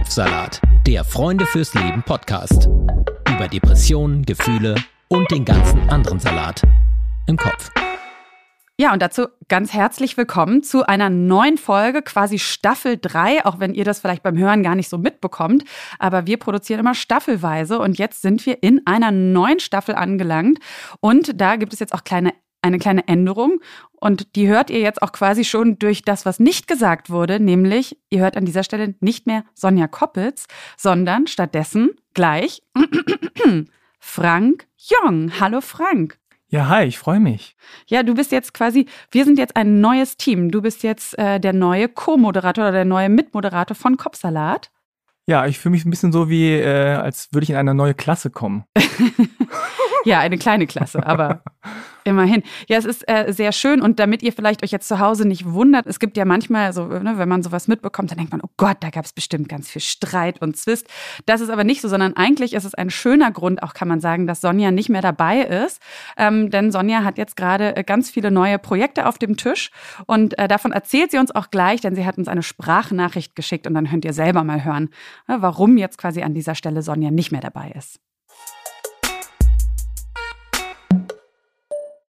Kopfsalat, 0.00 0.62
der 0.86 1.04
Freunde 1.04 1.44
fürs 1.44 1.74
Leben 1.74 2.02
Podcast. 2.02 2.70
Über 3.28 3.48
Depressionen, 3.48 4.24
Gefühle 4.24 4.74
und 5.08 5.30
den 5.30 5.44
ganzen 5.44 5.90
anderen 5.90 6.18
Salat 6.18 6.62
im 7.26 7.36
Kopf. 7.36 7.70
Ja, 8.78 8.94
und 8.94 9.02
dazu 9.02 9.26
ganz 9.48 9.74
herzlich 9.74 10.16
willkommen 10.16 10.62
zu 10.62 10.86
einer 10.86 11.10
neuen 11.10 11.58
Folge, 11.58 12.00
quasi 12.00 12.38
Staffel 12.38 12.96
3, 12.98 13.44
auch 13.44 13.60
wenn 13.60 13.74
ihr 13.74 13.84
das 13.84 14.00
vielleicht 14.00 14.22
beim 14.22 14.38
Hören 14.38 14.62
gar 14.62 14.74
nicht 14.74 14.88
so 14.88 14.96
mitbekommt. 14.96 15.64
Aber 15.98 16.26
wir 16.26 16.38
produzieren 16.38 16.80
immer 16.80 16.94
staffelweise 16.94 17.78
und 17.78 17.98
jetzt 17.98 18.22
sind 18.22 18.46
wir 18.46 18.62
in 18.62 18.80
einer 18.86 19.10
neuen 19.10 19.60
Staffel 19.60 19.94
angelangt. 19.94 20.60
Und 21.00 21.38
da 21.38 21.56
gibt 21.56 21.74
es 21.74 21.78
jetzt 21.78 21.92
auch 21.92 22.04
kleine 22.04 22.32
eine 22.62 22.78
kleine 22.78 23.06
Änderung 23.08 23.60
und 23.92 24.34
die 24.36 24.48
hört 24.48 24.70
ihr 24.70 24.80
jetzt 24.80 25.02
auch 25.02 25.12
quasi 25.12 25.44
schon 25.44 25.78
durch 25.78 26.02
das, 26.02 26.26
was 26.26 26.40
nicht 26.40 26.66
gesagt 26.66 27.10
wurde, 27.10 27.40
nämlich 27.40 27.98
ihr 28.10 28.20
hört 28.20 28.36
an 28.36 28.44
dieser 28.44 28.64
Stelle 28.64 28.94
nicht 29.00 29.26
mehr 29.26 29.44
Sonja 29.54 29.88
Koppitz, 29.88 30.46
sondern 30.76 31.26
stattdessen 31.26 31.90
gleich 32.14 32.62
Frank 33.98 34.66
Jong. 34.76 35.32
Hallo 35.40 35.60
Frank. 35.60 36.18
Ja, 36.48 36.68
hi, 36.68 36.84
ich 36.84 36.98
freue 36.98 37.20
mich. 37.20 37.54
Ja, 37.86 38.02
du 38.02 38.14
bist 38.14 38.32
jetzt 38.32 38.54
quasi, 38.54 38.86
wir 39.12 39.24
sind 39.24 39.38
jetzt 39.38 39.54
ein 39.54 39.80
neues 39.80 40.16
Team. 40.16 40.50
Du 40.50 40.62
bist 40.62 40.82
jetzt 40.82 41.16
äh, 41.16 41.38
der 41.38 41.52
neue 41.52 41.88
Co-Moderator 41.88 42.64
oder 42.64 42.72
der 42.72 42.84
neue 42.84 43.08
Mitmoderator 43.08 43.76
von 43.76 43.96
Kopfsalat. 43.96 44.72
Ja, 45.26 45.46
ich 45.46 45.60
fühle 45.60 45.70
mich 45.70 45.84
ein 45.84 45.90
bisschen 45.90 46.10
so 46.10 46.28
wie, 46.28 46.54
äh, 46.54 46.94
als 46.94 47.28
würde 47.32 47.44
ich 47.44 47.50
in 47.50 47.56
eine 47.56 47.72
neue 47.72 47.94
Klasse 47.94 48.30
kommen. 48.30 48.64
ja, 50.04 50.20
eine 50.20 50.38
kleine 50.38 50.66
Klasse, 50.66 51.06
aber 51.06 51.42
Immerhin. 52.04 52.42
Ja, 52.68 52.78
es 52.78 52.84
ist 52.84 53.08
äh, 53.08 53.32
sehr 53.32 53.52
schön 53.52 53.82
und 53.82 53.98
damit 53.98 54.22
ihr 54.22 54.32
vielleicht 54.32 54.62
euch 54.64 54.70
jetzt 54.70 54.88
zu 54.88 54.98
Hause 54.98 55.28
nicht 55.28 55.44
wundert, 55.52 55.86
es 55.86 56.00
gibt 56.00 56.16
ja 56.16 56.24
manchmal 56.24 56.72
so, 56.72 56.86
ne, 56.86 57.14
wenn 57.16 57.28
man 57.28 57.42
sowas 57.42 57.68
mitbekommt, 57.68 58.10
dann 58.10 58.18
denkt 58.18 58.32
man, 58.32 58.40
oh 58.40 58.48
Gott, 58.56 58.78
da 58.80 58.90
gab 58.90 59.04
es 59.04 59.12
bestimmt 59.12 59.48
ganz 59.48 59.68
viel 59.68 59.82
Streit 59.82 60.40
und 60.40 60.56
Zwist. 60.56 60.88
Das 61.26 61.40
ist 61.40 61.50
aber 61.50 61.64
nicht 61.64 61.82
so, 61.82 61.88
sondern 61.88 62.16
eigentlich 62.16 62.54
ist 62.54 62.64
es 62.64 62.74
ein 62.74 62.90
schöner 62.90 63.30
Grund, 63.30 63.62
auch 63.62 63.74
kann 63.74 63.88
man 63.88 64.00
sagen, 64.00 64.26
dass 64.26 64.40
Sonja 64.40 64.70
nicht 64.70 64.88
mehr 64.88 65.02
dabei 65.02 65.40
ist. 65.40 65.80
Ähm, 66.16 66.50
denn 66.50 66.72
Sonja 66.72 67.04
hat 67.04 67.18
jetzt 67.18 67.36
gerade 67.36 67.76
äh, 67.76 67.84
ganz 67.84 68.10
viele 68.10 68.30
neue 68.30 68.58
Projekte 68.58 69.06
auf 69.06 69.18
dem 69.18 69.36
Tisch 69.36 69.70
und 70.06 70.38
äh, 70.38 70.48
davon 70.48 70.72
erzählt 70.72 71.10
sie 71.10 71.18
uns 71.18 71.34
auch 71.34 71.50
gleich, 71.50 71.80
denn 71.80 71.94
sie 71.94 72.06
hat 72.06 72.16
uns 72.16 72.28
eine 72.28 72.42
Sprachnachricht 72.42 73.36
geschickt 73.36 73.66
und 73.66 73.74
dann 73.74 73.88
könnt 73.88 74.04
ihr 74.04 74.14
selber 74.14 74.42
mal 74.42 74.64
hören, 74.64 74.88
äh, 75.28 75.36
warum 75.38 75.76
jetzt 75.76 75.98
quasi 75.98 76.22
an 76.22 76.34
dieser 76.34 76.54
Stelle 76.54 76.82
Sonja 76.82 77.10
nicht 77.10 77.30
mehr 77.30 77.42
dabei 77.42 77.72
ist. 77.76 78.00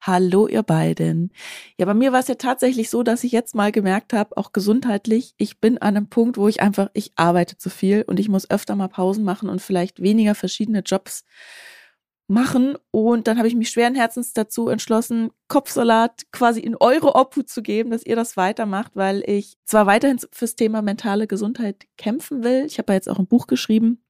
Hallo 0.07 0.47
ihr 0.47 0.63
beiden. 0.63 1.33
Ja, 1.79 1.87
bei 1.87 1.95
mir 1.95 2.13
war 2.13 2.21
es 2.21 2.29
ja 2.29 2.35
tatsächlich 2.35 2.91
so, 2.91 3.03
dass 3.03 3.25
ich 3.25 3.33
jetzt 3.33 3.55
mal 3.55 3.73
gemerkt 3.73 4.13
habe, 4.13 4.37
auch 4.37 4.53
gesundheitlich, 4.53 5.33
ich 5.39 5.61
bin 5.61 5.79
an 5.79 5.97
einem 5.97 6.11
Punkt, 6.11 6.37
wo 6.37 6.47
ich 6.47 6.61
einfach, 6.61 6.91
ich 6.93 7.13
arbeite 7.17 7.57
zu 7.57 7.71
viel 7.71 8.03
und 8.07 8.21
ich 8.21 8.29
muss 8.29 8.51
öfter 8.51 8.77
mal 8.77 8.89
Pausen 8.89 9.25
machen 9.25 9.49
und 9.49 9.63
vielleicht 9.63 10.03
weniger 10.03 10.35
verschiedene 10.35 10.81
Jobs 10.81 11.25
machen. 12.27 12.77
Und 12.91 13.29
dann 13.29 13.39
habe 13.39 13.49
ich 13.49 13.55
mich 13.55 13.71
schweren 13.71 13.95
Herzens 13.95 14.35
dazu 14.35 14.69
entschlossen, 14.69 15.31
Kopfsalat 15.49 16.31
quasi 16.33 16.61
in 16.61 16.77
eure 16.77 17.15
Obhut 17.15 17.49
zu 17.49 17.63
geben, 17.63 17.91
dass 17.91 18.05
ihr 18.05 18.15
das 18.15 18.37
weitermacht, 18.37 18.93
weil 18.97 19.23
ich 19.27 19.57
zwar 19.65 19.87
weiterhin 19.87 20.19
fürs 20.33 20.55
Thema 20.55 20.83
mentale 20.83 21.27
Gesundheit 21.27 21.87
kämpfen 21.97 22.45
will. 22.45 22.67
Ich 22.67 22.77
habe 22.77 22.93
ja 22.93 22.97
jetzt 22.97 23.09
auch 23.09 23.19
ein 23.19 23.27
Buch 23.27 23.47
geschrieben, 23.47 24.05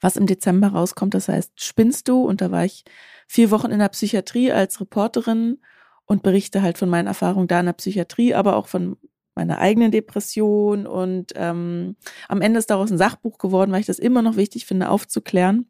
was 0.00 0.16
im 0.16 0.26
Dezember 0.26 0.68
rauskommt. 0.68 1.14
Das 1.14 1.26
heißt, 1.26 1.60
spinnst 1.60 2.06
du? 2.06 2.22
Und 2.22 2.40
da 2.40 2.52
war 2.52 2.64
ich 2.64 2.84
vier 3.26 3.50
Wochen 3.50 3.70
in 3.70 3.78
der 3.78 3.88
Psychiatrie 3.88 4.52
als 4.52 4.80
Reporterin 4.80 5.58
und 6.06 6.22
berichte 6.22 6.62
halt 6.62 6.78
von 6.78 6.88
meinen 6.88 7.06
Erfahrungen 7.06 7.48
da 7.48 7.60
in 7.60 7.66
der 7.66 7.72
Psychiatrie, 7.72 8.34
aber 8.34 8.56
auch 8.56 8.68
von 8.68 8.96
meiner 9.34 9.58
eigenen 9.58 9.90
Depression. 9.90 10.86
Und 10.86 11.32
ähm, 11.34 11.96
am 12.28 12.40
Ende 12.40 12.58
ist 12.58 12.70
daraus 12.70 12.90
ein 12.90 12.98
Sachbuch 12.98 13.38
geworden, 13.38 13.72
weil 13.72 13.80
ich 13.80 13.86
das 13.86 13.98
immer 13.98 14.22
noch 14.22 14.36
wichtig 14.36 14.66
finde, 14.66 14.88
aufzuklären. 14.88 15.66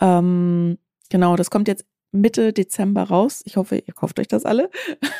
Ähm, 0.00 0.78
genau, 1.08 1.36
das 1.36 1.50
kommt 1.50 1.68
jetzt 1.68 1.86
Mitte 2.12 2.52
Dezember 2.52 3.02
raus. 3.04 3.42
Ich 3.44 3.56
hoffe, 3.56 3.76
ihr 3.76 3.94
kauft 3.94 4.18
euch 4.18 4.28
das 4.28 4.44
alle. 4.44 4.70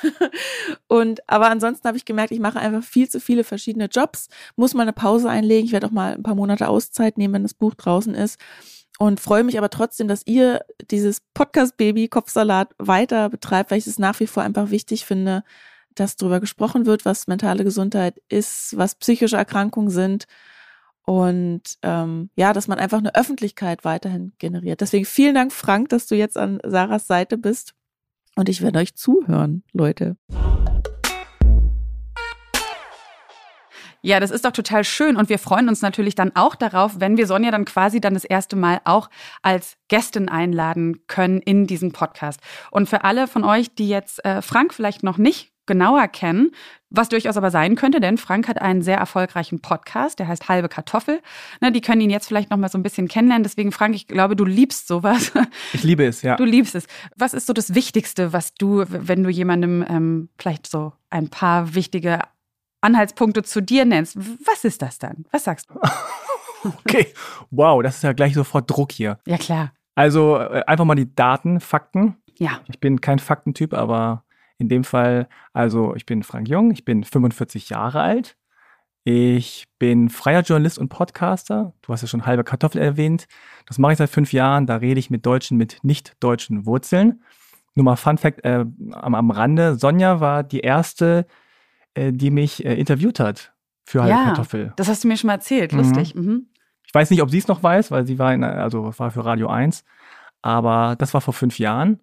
und 0.88 1.28
aber 1.28 1.50
ansonsten 1.50 1.86
habe 1.86 1.96
ich 1.96 2.04
gemerkt, 2.04 2.32
ich 2.32 2.40
mache 2.40 2.58
einfach 2.58 2.82
viel 2.82 3.08
zu 3.08 3.20
viele 3.20 3.44
verschiedene 3.44 3.86
Jobs, 3.86 4.28
muss 4.56 4.74
mal 4.74 4.82
eine 4.82 4.92
Pause 4.92 5.28
einlegen. 5.28 5.66
Ich 5.66 5.72
werde 5.72 5.86
auch 5.86 5.92
mal 5.92 6.14
ein 6.14 6.22
paar 6.22 6.34
Monate 6.34 6.68
Auszeit 6.68 7.18
nehmen, 7.18 7.34
wenn 7.34 7.42
das 7.42 7.54
Buch 7.54 7.74
draußen 7.74 8.14
ist. 8.14 8.40
Und 8.98 9.20
freue 9.20 9.44
mich 9.44 9.58
aber 9.58 9.68
trotzdem, 9.68 10.08
dass 10.08 10.26
ihr 10.26 10.64
dieses 10.90 11.20
Podcast-Baby 11.34 12.08
Kopfsalat 12.08 12.74
weiter 12.78 13.28
betreibt, 13.28 13.70
weil 13.70 13.78
ich 13.78 13.86
es 13.86 13.98
nach 13.98 14.18
wie 14.20 14.26
vor 14.26 14.42
einfach 14.42 14.70
wichtig 14.70 15.04
finde, 15.04 15.44
dass 15.94 16.16
darüber 16.16 16.40
gesprochen 16.40 16.86
wird, 16.86 17.04
was 17.04 17.26
mentale 17.26 17.64
Gesundheit 17.64 18.22
ist, 18.28 18.76
was 18.76 18.94
psychische 18.94 19.36
Erkrankungen 19.36 19.90
sind 19.90 20.26
und 21.06 21.62
ähm, 21.82 22.30
ja, 22.34 22.52
dass 22.52 22.68
man 22.68 22.78
einfach 22.78 22.98
eine 22.98 23.14
Öffentlichkeit 23.14 23.84
weiterhin 23.84 24.32
generiert. 24.38 24.80
Deswegen 24.80 25.04
vielen 25.04 25.36
Dank, 25.36 25.52
Frank, 25.52 25.88
dass 25.90 26.08
du 26.08 26.16
jetzt 26.16 26.36
an 26.36 26.58
Sarahs 26.64 27.06
Seite 27.06 27.38
bist. 27.38 27.74
Und 28.34 28.48
ich 28.48 28.60
werde 28.60 28.80
euch 28.80 28.96
zuhören, 28.96 29.62
Leute. 29.72 30.16
Ja, 34.06 34.20
das 34.20 34.30
ist 34.30 34.44
doch 34.44 34.52
total 34.52 34.84
schön 34.84 35.16
und 35.16 35.28
wir 35.28 35.40
freuen 35.40 35.68
uns 35.68 35.82
natürlich 35.82 36.14
dann 36.14 36.30
auch 36.36 36.54
darauf, 36.54 37.00
wenn 37.00 37.16
wir 37.16 37.26
Sonja 37.26 37.50
dann 37.50 37.64
quasi 37.64 38.00
dann 38.00 38.14
das 38.14 38.24
erste 38.24 38.54
Mal 38.54 38.80
auch 38.84 39.10
als 39.42 39.78
Gästin 39.88 40.28
einladen 40.28 41.00
können 41.08 41.40
in 41.40 41.66
diesen 41.66 41.90
Podcast. 41.90 42.38
Und 42.70 42.88
für 42.88 43.02
alle 43.02 43.26
von 43.26 43.42
euch, 43.42 43.74
die 43.74 43.88
jetzt 43.88 44.24
äh, 44.24 44.42
Frank 44.42 44.74
vielleicht 44.74 45.02
noch 45.02 45.18
nicht 45.18 45.50
genauer 45.66 46.06
kennen, 46.06 46.52
was 46.88 47.08
durchaus 47.08 47.36
aber 47.36 47.50
sein 47.50 47.74
könnte, 47.74 47.98
denn 47.98 48.16
Frank 48.16 48.46
hat 48.46 48.62
einen 48.62 48.82
sehr 48.82 48.96
erfolgreichen 48.96 49.60
Podcast, 49.60 50.20
der 50.20 50.28
heißt 50.28 50.48
Halbe 50.48 50.68
Kartoffel. 50.68 51.20
Ne, 51.60 51.72
die 51.72 51.80
können 51.80 52.00
ihn 52.00 52.10
jetzt 52.10 52.28
vielleicht 52.28 52.50
noch 52.50 52.58
mal 52.58 52.68
so 52.68 52.78
ein 52.78 52.84
bisschen 52.84 53.08
kennenlernen. 53.08 53.42
Deswegen, 53.42 53.72
Frank, 53.72 53.96
ich 53.96 54.06
glaube, 54.06 54.36
du 54.36 54.44
liebst 54.44 54.86
sowas. 54.86 55.32
Ich 55.72 55.82
liebe 55.82 56.06
es, 56.06 56.22
ja. 56.22 56.36
Du 56.36 56.44
liebst 56.44 56.76
es. 56.76 56.86
Was 57.16 57.34
ist 57.34 57.48
so 57.48 57.52
das 57.52 57.74
Wichtigste, 57.74 58.32
was 58.32 58.54
du, 58.54 58.84
wenn 58.86 59.24
du 59.24 59.30
jemandem 59.30 59.84
ähm, 59.88 60.28
vielleicht 60.38 60.68
so 60.68 60.92
ein 61.10 61.28
paar 61.28 61.74
wichtige 61.74 62.20
Anhaltspunkte 62.86 63.42
zu 63.42 63.60
dir 63.60 63.84
nennst? 63.84 64.16
Was 64.16 64.64
ist 64.64 64.82
das 64.82 64.98
dann? 64.98 65.26
Was 65.32 65.44
sagst 65.44 65.68
du? 65.70 65.80
okay, 66.84 67.08
wow, 67.50 67.82
das 67.82 67.96
ist 67.96 68.02
ja 68.02 68.12
gleich 68.12 68.34
sofort 68.34 68.70
Druck 68.70 68.92
hier. 68.92 69.18
Ja, 69.26 69.36
klar. 69.36 69.72
Also 69.94 70.38
äh, 70.38 70.62
einfach 70.66 70.84
mal 70.84 70.94
die 70.94 71.14
Daten, 71.14 71.60
Fakten. 71.60 72.16
Ja. 72.38 72.60
Ich 72.68 72.80
bin 72.80 73.00
kein 73.00 73.18
Faktentyp, 73.18 73.74
aber 73.74 74.24
in 74.58 74.68
dem 74.68 74.84
Fall, 74.84 75.28
also 75.52 75.94
ich 75.96 76.06
bin 76.06 76.22
Frank 76.22 76.48
Jung, 76.48 76.70
ich 76.70 76.84
bin 76.84 77.04
45 77.04 77.68
Jahre 77.70 78.00
alt. 78.00 78.36
Ich 79.04 79.68
bin 79.78 80.08
freier 80.08 80.40
Journalist 80.40 80.78
und 80.78 80.88
Podcaster. 80.88 81.72
Du 81.82 81.92
hast 81.92 82.02
ja 82.02 82.08
schon 82.08 82.26
halbe 82.26 82.42
Kartoffel 82.42 82.82
erwähnt. 82.82 83.28
Das 83.66 83.78
mache 83.78 83.92
ich 83.92 83.98
seit 83.98 84.10
fünf 84.10 84.32
Jahren. 84.32 84.66
Da 84.66 84.76
rede 84.76 84.98
ich 84.98 85.10
mit 85.10 85.24
Deutschen 85.24 85.56
mit 85.56 85.78
nicht 85.84 86.14
deutschen 86.18 86.66
Wurzeln. 86.66 87.22
Nur 87.76 87.84
mal 87.84 87.94
Fun 87.94 88.18
Fact 88.18 88.44
äh, 88.44 88.64
am, 88.92 89.14
am 89.14 89.30
Rande. 89.30 89.76
Sonja 89.76 90.18
war 90.18 90.42
die 90.42 90.58
erste, 90.60 91.26
die 92.12 92.30
mich 92.30 92.64
äh, 92.64 92.74
interviewt 92.74 93.20
hat 93.20 93.52
für 93.84 94.02
halbe 94.02 94.16
ja, 94.16 94.24
Kartoffel. 94.24 94.72
Das 94.76 94.88
hast 94.88 95.04
du 95.04 95.08
mir 95.08 95.16
schon 95.16 95.28
mal 95.28 95.34
erzählt. 95.34 95.72
Lustig. 95.72 96.14
Mhm. 96.14 96.24
Mhm. 96.24 96.46
Ich 96.86 96.94
weiß 96.94 97.10
nicht, 97.10 97.22
ob 97.22 97.30
sie 97.30 97.38
es 97.38 97.48
noch 97.48 97.62
weiß, 97.62 97.90
weil 97.90 98.06
sie 98.06 98.18
war, 98.18 98.32
in, 98.32 98.44
also 98.44 98.92
war 98.98 99.10
für 99.10 99.24
Radio 99.24 99.48
1. 99.48 99.84
Aber 100.42 100.96
das 100.96 101.14
war 101.14 101.20
vor 101.20 101.34
fünf 101.34 101.58
Jahren. 101.58 102.00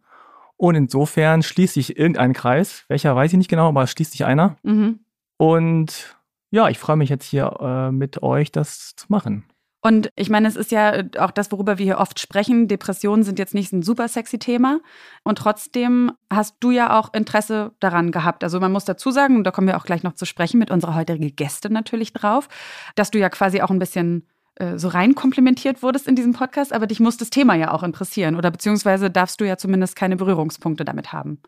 Und 0.58 0.76
insofern 0.76 1.44
schließt 1.44 1.74
sich 1.74 1.98
irgendein 1.98 2.34
Kreis. 2.34 2.86
Welcher 2.88 3.16
weiß 3.16 3.32
ich 3.34 3.38
nicht 3.38 3.50
genau, 3.50 3.70
aber 3.70 3.88
schließt 3.88 4.12
sich 4.12 4.26
einer. 4.26 4.58
Mhm. 4.64 5.00
Und 5.38 6.18
ja, 6.52 6.70
ich 6.70 6.80
freue 6.80 6.98
mich 6.98 7.10
jetzt 7.10 7.26
hier 7.26 7.58
äh, 7.60 7.92
mit 7.92 8.22
euch, 8.22 8.52
das 8.52 8.96
zu 8.96 9.08
machen. 9.10 9.46
Und 9.86 10.12
ich 10.16 10.30
meine, 10.30 10.48
es 10.48 10.56
ist 10.56 10.72
ja 10.72 11.04
auch 11.20 11.32
das, 11.32 11.52
worüber 11.52 11.78
wir 11.78 11.84
hier 11.84 11.98
oft 11.98 12.18
sprechen. 12.18 12.70
Depressionen 12.70 13.24
sind 13.24 13.38
jetzt 13.38 13.54
nicht 13.54 13.74
ein 13.74 13.84
super 13.84 14.08
sexy 14.08 14.40
Thema. 14.40 14.80
Und 15.26 15.40
trotzdem 15.40 16.14
hast 16.32 16.56
du 16.62 16.72
ja 16.72 16.98
auch 16.98 17.14
Interesse 17.14 17.74
daran 17.82 18.12
gehabt. 18.12 18.46
Also 18.46 18.62
man 18.62 18.72
muss 18.72 18.86
dazu 18.86 19.12
sagen, 19.12 19.36
und 19.36 19.44
da 19.44 19.52
kommen 19.52 19.68
wir 19.68 19.76
auch 19.76 19.86
gleich 19.86 20.02
noch 20.02 20.14
zu 20.14 20.26
sprechen 20.26 20.58
mit 20.58 20.72
unserer 20.72 20.96
heutigen 20.96 21.36
Gäste 21.36 21.70
natürlich 21.70 22.14
drauf, 22.14 22.48
dass 22.96 23.12
du 23.12 23.20
ja 23.20 23.28
quasi 23.28 23.62
auch 23.62 23.72
ein 23.72 23.80
bisschen 23.80 24.26
äh, 24.56 24.78
so 24.78 24.88
rein 24.88 25.16
komplimentiert 25.16 25.84
wurdest 25.84 26.08
in 26.08 26.16
diesem 26.16 26.32
Podcast, 26.32 26.72
aber 26.72 26.88
dich 26.88 27.02
muss 27.02 27.18
das 27.18 27.30
Thema 27.30 27.56
ja 27.56 27.74
auch 27.74 27.84
interessieren 27.84 28.38
oder 28.38 28.52
beziehungsweise 28.52 29.12
darfst 29.12 29.42
du 29.42 29.46
ja 29.46 29.58
zumindest 29.58 29.98
keine 29.98 30.16
Berührungspunkte 30.16 30.86
damit 30.86 31.12
haben. 31.12 31.42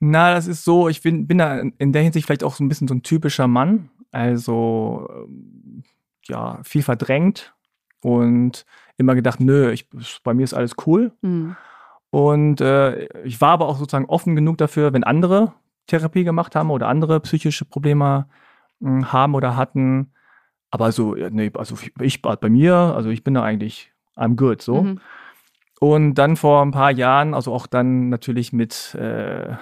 Na, 0.00 0.34
das 0.34 0.46
ist 0.46 0.64
so, 0.64 0.88
ich 0.90 1.00
bin, 1.00 1.26
bin 1.26 1.38
da 1.38 1.60
in 1.60 1.92
der 1.92 2.02
Hinsicht 2.02 2.26
vielleicht 2.26 2.44
auch 2.44 2.54
so 2.54 2.62
ein 2.62 2.68
bisschen 2.68 2.88
so 2.88 2.94
ein 2.94 3.02
typischer 3.02 3.48
Mann. 3.48 3.88
Also 4.10 5.08
ähm, 5.14 5.82
ja, 6.28 6.58
viel 6.62 6.82
verdrängt 6.82 7.54
und 8.02 8.64
immer 8.96 9.14
gedacht, 9.14 9.40
nö, 9.40 9.70
ich, 9.70 9.88
bei 10.22 10.34
mir 10.34 10.44
ist 10.44 10.54
alles 10.54 10.74
cool. 10.86 11.12
Mhm. 11.22 11.56
Und 12.10 12.60
äh, 12.60 13.06
ich 13.24 13.40
war 13.40 13.50
aber 13.50 13.68
auch 13.68 13.78
sozusagen 13.78 14.06
offen 14.06 14.34
genug 14.34 14.58
dafür, 14.58 14.92
wenn 14.92 15.04
andere 15.04 15.52
Therapie 15.86 16.24
gemacht 16.24 16.56
haben 16.56 16.70
oder 16.70 16.88
andere 16.88 17.20
psychische 17.20 17.64
Probleme 17.64 18.26
äh, 18.82 19.02
haben 19.04 19.34
oder 19.34 19.56
hatten, 19.56 20.12
aber 20.70 20.92
so, 20.92 21.14
nee, 21.14 21.50
also 21.54 21.76
ich 22.00 22.22
bei 22.22 22.48
mir, 22.48 22.74
also 22.74 23.10
ich 23.10 23.24
bin 23.24 23.34
da 23.34 23.42
eigentlich, 23.42 23.92
I'm 24.16 24.36
good, 24.36 24.62
so. 24.62 24.82
Mhm. 24.82 25.00
Und 25.80 26.14
dann 26.14 26.36
vor 26.36 26.62
ein 26.62 26.72
paar 26.72 26.92
Jahren, 26.92 27.34
also 27.34 27.52
auch 27.52 27.66
dann 27.66 28.10
natürlich 28.10 28.52
mit 28.52 28.94
äh, 28.94 29.54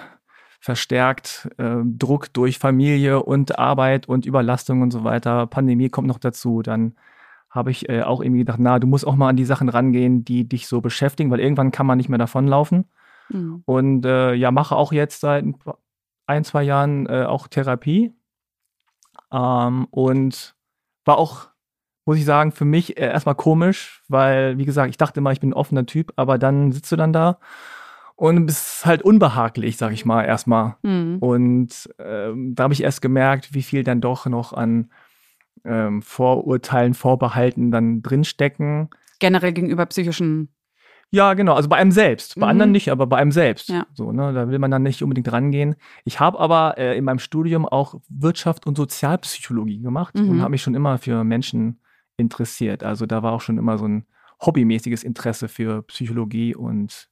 verstärkt 0.59 1.49
äh, 1.57 1.77
Druck 1.85 2.33
durch 2.33 2.59
Familie 2.59 3.23
und 3.23 3.57
Arbeit 3.57 4.07
und 4.09 4.25
Überlastung 4.25 4.81
und 4.81 4.91
so 4.91 5.05
weiter. 5.05 5.47
Pandemie 5.47 5.89
kommt 5.89 6.09
noch 6.09 6.19
dazu. 6.19 6.61
Dann 6.61 6.95
habe 7.49 7.71
ich 7.71 7.89
äh, 7.89 8.03
auch 8.03 8.21
irgendwie 8.21 8.39
gedacht, 8.39 8.59
na, 8.59 8.79
du 8.79 8.87
musst 8.87 9.07
auch 9.07 9.15
mal 9.15 9.29
an 9.29 9.35
die 9.35 9.45
Sachen 9.45 9.69
rangehen, 9.69 10.23
die 10.23 10.47
dich 10.47 10.67
so 10.67 10.81
beschäftigen, 10.81 11.31
weil 11.31 11.39
irgendwann 11.39 11.71
kann 11.71 11.85
man 11.85 11.97
nicht 11.97 12.09
mehr 12.09 12.19
davonlaufen. 12.19 12.85
Mhm. 13.29 13.63
Und 13.65 14.05
äh, 14.05 14.33
ja, 14.33 14.51
mache 14.51 14.75
auch 14.75 14.91
jetzt 14.91 15.21
seit 15.21 15.45
ein, 16.27 16.43
zwei 16.43 16.63
Jahren 16.63 17.07
äh, 17.07 17.25
auch 17.25 17.47
Therapie. 17.47 18.13
Ähm, 19.31 19.87
und 19.89 20.55
war 21.05 21.17
auch, 21.17 21.47
muss 22.05 22.17
ich 22.17 22.25
sagen, 22.25 22.51
für 22.51 22.65
mich 22.65 22.97
äh, 22.97 23.05
erstmal 23.05 23.35
komisch, 23.35 24.03
weil, 24.07 24.57
wie 24.57 24.65
gesagt, 24.65 24.89
ich 24.89 24.97
dachte 24.97 25.19
immer, 25.19 25.31
ich 25.31 25.39
bin 25.39 25.49
ein 25.49 25.53
offener 25.53 25.85
Typ, 25.85 26.13
aber 26.15 26.37
dann 26.37 26.71
sitzt 26.71 26.91
du 26.91 26.95
dann 26.95 27.13
da 27.13 27.39
und 28.15 28.45
bist 28.45 28.85
halt 28.85 29.01
unbehaglich, 29.01 29.77
sag 29.77 29.93
ich 29.93 30.05
mal, 30.05 30.23
erstmal. 30.23 30.75
Mhm. 30.83 31.17
Und 31.19 31.89
ähm, 31.99 32.53
da 32.53 32.63
habe 32.63 32.73
ich 32.73 32.83
erst 32.83 33.01
gemerkt, 33.01 33.53
wie 33.53 33.63
viel 33.63 33.83
dann 33.83 34.01
doch 34.01 34.25
noch 34.25 34.53
an 34.53 34.91
ähm, 35.65 36.01
Vorurteilen, 36.01 36.93
Vorbehalten 36.93 37.71
dann 37.71 38.01
drinstecken. 38.01 38.89
Generell 39.19 39.53
gegenüber 39.53 39.85
psychischen 39.85 40.49
ja, 41.11 41.33
genau. 41.33 41.55
Also 41.55 41.69
bei 41.69 41.77
einem 41.77 41.91
selbst. 41.91 42.35
Bei 42.35 42.45
mhm. 42.45 42.51
anderen 42.51 42.71
nicht, 42.71 42.89
aber 42.89 43.07
bei 43.07 43.17
einem 43.17 43.31
selbst. 43.31 43.69
Ja. 43.69 43.87
So, 43.93 44.11
ne, 44.11 44.31
da 44.33 44.47
will 44.49 44.59
man 44.59 44.69
dann 44.71 44.83
nicht 44.83 45.01
unbedingt 45.01 45.31
rangehen. 45.31 45.75
Ich 46.05 46.19
habe 46.19 46.39
aber 46.39 46.77
äh, 46.77 46.97
in 46.97 47.03
meinem 47.03 47.19
Studium 47.19 47.65
auch 47.65 47.95
Wirtschaft 48.09 48.67
und 48.67 48.77
Sozialpsychologie 48.77 49.81
gemacht 49.81 50.15
mhm. 50.15 50.29
und 50.29 50.41
habe 50.41 50.51
mich 50.51 50.61
schon 50.61 50.75
immer 50.75 50.99
für 50.99 51.23
Menschen 51.23 51.81
interessiert. 52.17 52.83
Also 52.83 53.05
da 53.05 53.23
war 53.23 53.31
auch 53.31 53.41
schon 53.41 53.57
immer 53.57 53.77
so 53.77 53.87
ein 53.87 54.05
hobbymäßiges 54.45 55.03
Interesse 55.03 55.47
für 55.47 55.81
Psychologie 55.83 56.55
und 56.55 57.09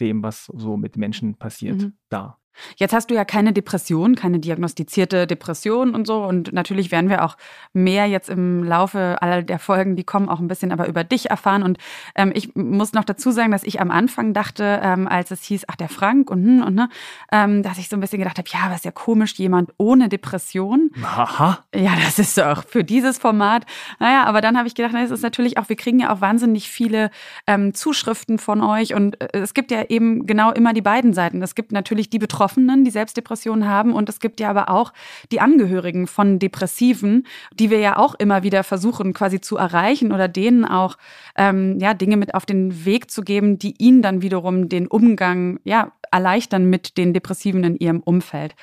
dem, 0.00 0.22
was 0.22 0.46
so 0.46 0.76
mit 0.76 0.96
Menschen 0.96 1.36
passiert, 1.36 1.82
mhm. 1.82 1.92
da. 2.08 2.38
Jetzt 2.76 2.92
hast 2.94 3.10
du 3.10 3.14
ja 3.14 3.24
keine 3.24 3.52
Depression, 3.52 4.14
keine 4.14 4.38
diagnostizierte 4.38 5.26
Depression 5.26 5.94
und 5.94 6.06
so. 6.06 6.24
Und 6.24 6.52
natürlich 6.52 6.90
werden 6.90 7.10
wir 7.10 7.24
auch 7.24 7.36
mehr 7.72 8.06
jetzt 8.06 8.28
im 8.30 8.64
Laufe 8.64 9.18
aller 9.20 9.42
der 9.42 9.58
Folgen, 9.58 9.96
die 9.96 10.04
kommen, 10.04 10.28
auch 10.28 10.40
ein 10.40 10.48
bisschen 10.48 10.72
aber 10.72 10.88
über 10.88 11.04
dich 11.04 11.30
erfahren. 11.30 11.62
Und 11.62 11.78
ähm, 12.14 12.32
ich 12.34 12.54
muss 12.54 12.92
noch 12.92 13.04
dazu 13.04 13.30
sagen, 13.30 13.50
dass 13.50 13.64
ich 13.64 13.80
am 13.80 13.90
Anfang 13.90 14.32
dachte, 14.32 14.80
ähm, 14.82 15.08
als 15.08 15.30
es 15.30 15.42
hieß, 15.42 15.64
ach, 15.68 15.76
der 15.76 15.88
Frank 15.88 16.30
und, 16.30 16.44
hm, 16.44 16.62
und 16.62 16.74
ne, 16.74 16.88
ähm, 17.32 17.62
dass 17.62 17.78
ich 17.78 17.88
so 17.88 17.96
ein 17.96 18.00
bisschen 18.00 18.18
gedacht 18.18 18.38
habe, 18.38 18.48
ja, 18.52 18.60
aber 18.66 18.74
ist 18.74 18.84
ja 18.84 18.90
komisch, 18.90 19.34
jemand 19.34 19.72
ohne 19.76 20.08
Depression. 20.08 20.90
Aha. 21.02 21.58
Ja, 21.74 21.92
das 22.04 22.18
ist 22.18 22.38
doch 22.38 22.64
für 22.66 22.84
dieses 22.84 23.18
Format. 23.18 23.66
Naja, 23.98 24.24
aber 24.24 24.40
dann 24.40 24.56
habe 24.56 24.68
ich 24.68 24.74
gedacht, 24.74 24.92
na, 24.94 25.02
es 25.02 25.10
ist 25.10 25.22
natürlich 25.22 25.58
auch, 25.58 25.68
wir 25.68 25.76
kriegen 25.76 26.00
ja 26.00 26.12
auch 26.12 26.20
wahnsinnig 26.20 26.68
viele 26.68 27.10
ähm, 27.46 27.74
Zuschriften 27.74 28.38
von 28.38 28.60
euch. 28.62 28.94
Und 28.94 29.20
äh, 29.20 29.38
es 29.38 29.54
gibt 29.54 29.70
ja 29.70 29.84
eben 29.88 30.26
genau 30.26 30.52
immer 30.52 30.72
die 30.72 30.82
beiden 30.82 31.12
Seiten. 31.12 31.42
Es 31.42 31.54
gibt 31.54 31.72
natürlich 31.72 32.10
die 32.10 32.18
Betroffenen, 32.18 32.43
Betroffenen, 32.44 32.84
die 32.84 32.90
Selbstdepressionen 32.90 33.66
haben. 33.66 33.94
Und 33.94 34.10
es 34.10 34.20
gibt 34.20 34.38
ja 34.38 34.50
aber 34.50 34.68
auch 34.68 34.92
die 35.32 35.40
Angehörigen 35.40 36.06
von 36.06 36.38
Depressiven, 36.38 37.26
die 37.54 37.70
wir 37.70 37.78
ja 37.78 37.96
auch 37.96 38.14
immer 38.14 38.42
wieder 38.42 38.64
versuchen 38.64 39.14
quasi 39.14 39.40
zu 39.40 39.56
erreichen 39.56 40.12
oder 40.12 40.28
denen 40.28 40.66
auch 40.66 40.96
ähm, 41.36 41.78
ja, 41.80 41.94
Dinge 41.94 42.18
mit 42.18 42.34
auf 42.34 42.44
den 42.44 42.84
Weg 42.84 43.10
zu 43.10 43.22
geben, 43.22 43.58
die 43.58 43.74
ihnen 43.78 44.02
dann 44.02 44.20
wiederum 44.20 44.68
den 44.68 44.88
Umgang 44.88 45.58
ja, 45.64 45.92
erleichtern 46.14 46.70
mit 46.70 46.96
den 46.96 47.12
Depressiven 47.12 47.64
in 47.64 47.76
ihrem 47.76 48.00
Umfeld. 48.00 48.54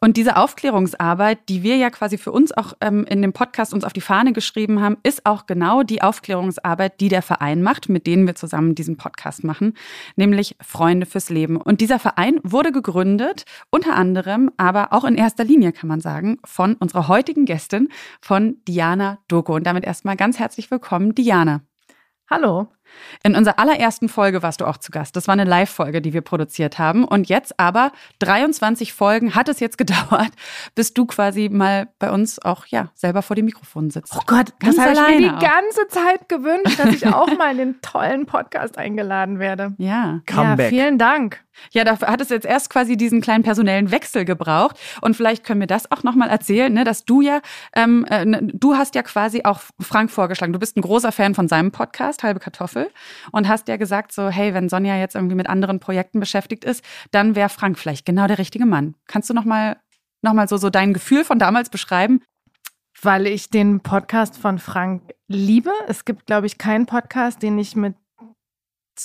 Und 0.00 0.16
diese 0.16 0.36
Aufklärungsarbeit, 0.36 1.38
die 1.48 1.64
wir 1.64 1.76
ja 1.76 1.90
quasi 1.90 2.18
für 2.18 2.30
uns 2.30 2.52
auch 2.52 2.74
ähm, 2.80 3.04
in 3.04 3.20
dem 3.20 3.32
Podcast 3.32 3.74
uns 3.74 3.84
auf 3.84 3.92
die 3.92 4.00
Fahne 4.00 4.32
geschrieben 4.32 4.80
haben, 4.80 4.96
ist 5.02 5.26
auch 5.26 5.46
genau 5.46 5.82
die 5.82 6.02
Aufklärungsarbeit, 6.02 7.00
die 7.00 7.08
der 7.08 7.22
Verein 7.22 7.62
macht, 7.62 7.88
mit 7.88 8.06
denen 8.06 8.26
wir 8.28 8.36
zusammen 8.36 8.76
diesen 8.76 8.96
Podcast 8.96 9.42
machen, 9.42 9.74
nämlich 10.14 10.56
Freunde 10.60 11.04
fürs 11.04 11.30
Leben. 11.30 11.56
Und 11.56 11.80
dieser 11.80 11.98
Verein 11.98 12.38
wurde 12.44 12.70
gegründet, 12.70 13.29
unter 13.70 13.94
anderem, 13.96 14.50
aber 14.56 14.92
auch 14.92 15.04
in 15.04 15.14
erster 15.14 15.44
Linie 15.44 15.72
kann 15.72 15.88
man 15.88 16.00
sagen, 16.00 16.38
von 16.44 16.74
unserer 16.74 17.08
heutigen 17.08 17.44
Gästin, 17.44 17.88
von 18.20 18.56
Diana 18.66 19.18
Doko. 19.28 19.54
Und 19.54 19.64
damit 19.66 19.84
erstmal 19.84 20.16
ganz 20.16 20.38
herzlich 20.38 20.70
willkommen, 20.70 21.14
Diana. 21.14 21.62
Hallo. 22.30 22.68
In 23.24 23.34
unserer 23.36 23.58
allerersten 23.58 24.08
Folge 24.08 24.42
warst 24.42 24.60
du 24.60 24.64
auch 24.64 24.76
zu 24.76 24.92
Gast. 24.92 25.16
Das 25.16 25.26
war 25.26 25.32
eine 25.32 25.44
Live-Folge, 25.44 26.00
die 26.00 26.12
wir 26.12 26.20
produziert 26.20 26.78
haben. 26.78 27.04
Und 27.04 27.28
jetzt 27.28 27.58
aber 27.58 27.92
23 28.20 28.92
Folgen 28.92 29.34
hat 29.34 29.48
es 29.48 29.58
jetzt 29.60 29.78
gedauert, 29.78 30.30
bis 30.76 30.94
du 30.94 31.06
quasi 31.06 31.48
mal 31.48 31.88
bei 31.98 32.10
uns 32.10 32.38
auch 32.40 32.66
ja 32.66 32.90
selber 32.94 33.22
vor 33.22 33.34
dem 33.36 33.46
Mikrofon 33.46 33.90
sitzt. 33.90 34.14
Oh 34.16 34.22
Gott, 34.26 34.52
Ganz 34.60 34.76
das 34.76 34.84
habe 34.84 34.92
ich 34.92 35.20
mir 35.20 35.28
die 35.28 35.34
auch. 35.34 35.40
ganze 35.40 35.88
Zeit 35.88 36.28
gewünscht, 36.28 36.78
dass 36.78 36.94
ich 36.94 37.06
auch 37.06 37.28
mal 37.38 37.50
in 37.52 37.58
den 37.58 37.80
tollen 37.82 38.26
Podcast 38.26 38.78
eingeladen 38.78 39.38
werde. 39.40 39.74
Ja. 39.78 40.20
Comeback. 40.26 40.72
Ja, 40.72 40.78
vielen 40.78 40.98
Dank. 40.98 41.44
Ja, 41.72 41.84
da 41.84 42.00
hat 42.00 42.20
es 42.20 42.28
jetzt 42.28 42.46
erst 42.46 42.70
quasi 42.70 42.96
diesen 42.96 43.20
kleinen 43.20 43.42
personellen 43.42 43.90
Wechsel 43.90 44.24
gebraucht. 44.24 44.78
Und 45.00 45.16
vielleicht 45.16 45.44
können 45.44 45.60
wir 45.60 45.66
das 45.66 45.90
auch 45.90 46.02
nochmal 46.02 46.28
erzählen, 46.28 46.72
ne, 46.72 46.84
dass 46.84 47.04
du 47.04 47.20
ja, 47.20 47.40
ähm, 47.74 48.04
äh, 48.08 48.26
du 48.42 48.76
hast 48.76 48.94
ja 48.94 49.02
quasi 49.02 49.42
auch 49.44 49.60
Frank 49.80 50.10
vorgeschlagen. 50.10 50.52
Du 50.52 50.58
bist 50.58 50.76
ein 50.76 50.82
großer 50.82 51.12
Fan 51.12 51.34
von 51.34 51.48
seinem 51.48 51.70
Podcast, 51.72 52.22
Halbe 52.22 52.40
Kartoffel. 52.40 52.90
Und 53.32 53.48
hast 53.48 53.68
ja 53.68 53.76
gesagt, 53.76 54.12
so, 54.12 54.28
hey, 54.28 54.54
wenn 54.54 54.68
Sonja 54.68 54.96
jetzt 54.96 55.14
irgendwie 55.14 55.36
mit 55.36 55.48
anderen 55.48 55.80
Projekten 55.80 56.20
beschäftigt 56.20 56.64
ist, 56.64 56.84
dann 57.10 57.34
wäre 57.34 57.48
Frank 57.48 57.78
vielleicht 57.78 58.06
genau 58.06 58.26
der 58.26 58.38
richtige 58.38 58.66
Mann. 58.66 58.94
Kannst 59.06 59.30
du 59.30 59.34
nochmal 59.34 59.76
noch 60.22 60.32
mal 60.32 60.48
so, 60.48 60.56
so 60.56 60.70
dein 60.70 60.92
Gefühl 60.92 61.24
von 61.24 61.38
damals 61.38 61.70
beschreiben? 61.70 62.22
Weil 63.02 63.26
ich 63.26 63.48
den 63.48 63.80
Podcast 63.80 64.36
von 64.36 64.58
Frank 64.58 65.02
liebe. 65.26 65.70
Es 65.88 66.04
gibt, 66.04 66.26
glaube 66.26 66.46
ich, 66.46 66.58
keinen 66.58 66.86
Podcast, 66.86 67.42
den 67.42 67.58
ich 67.58 67.74
mit 67.76 67.94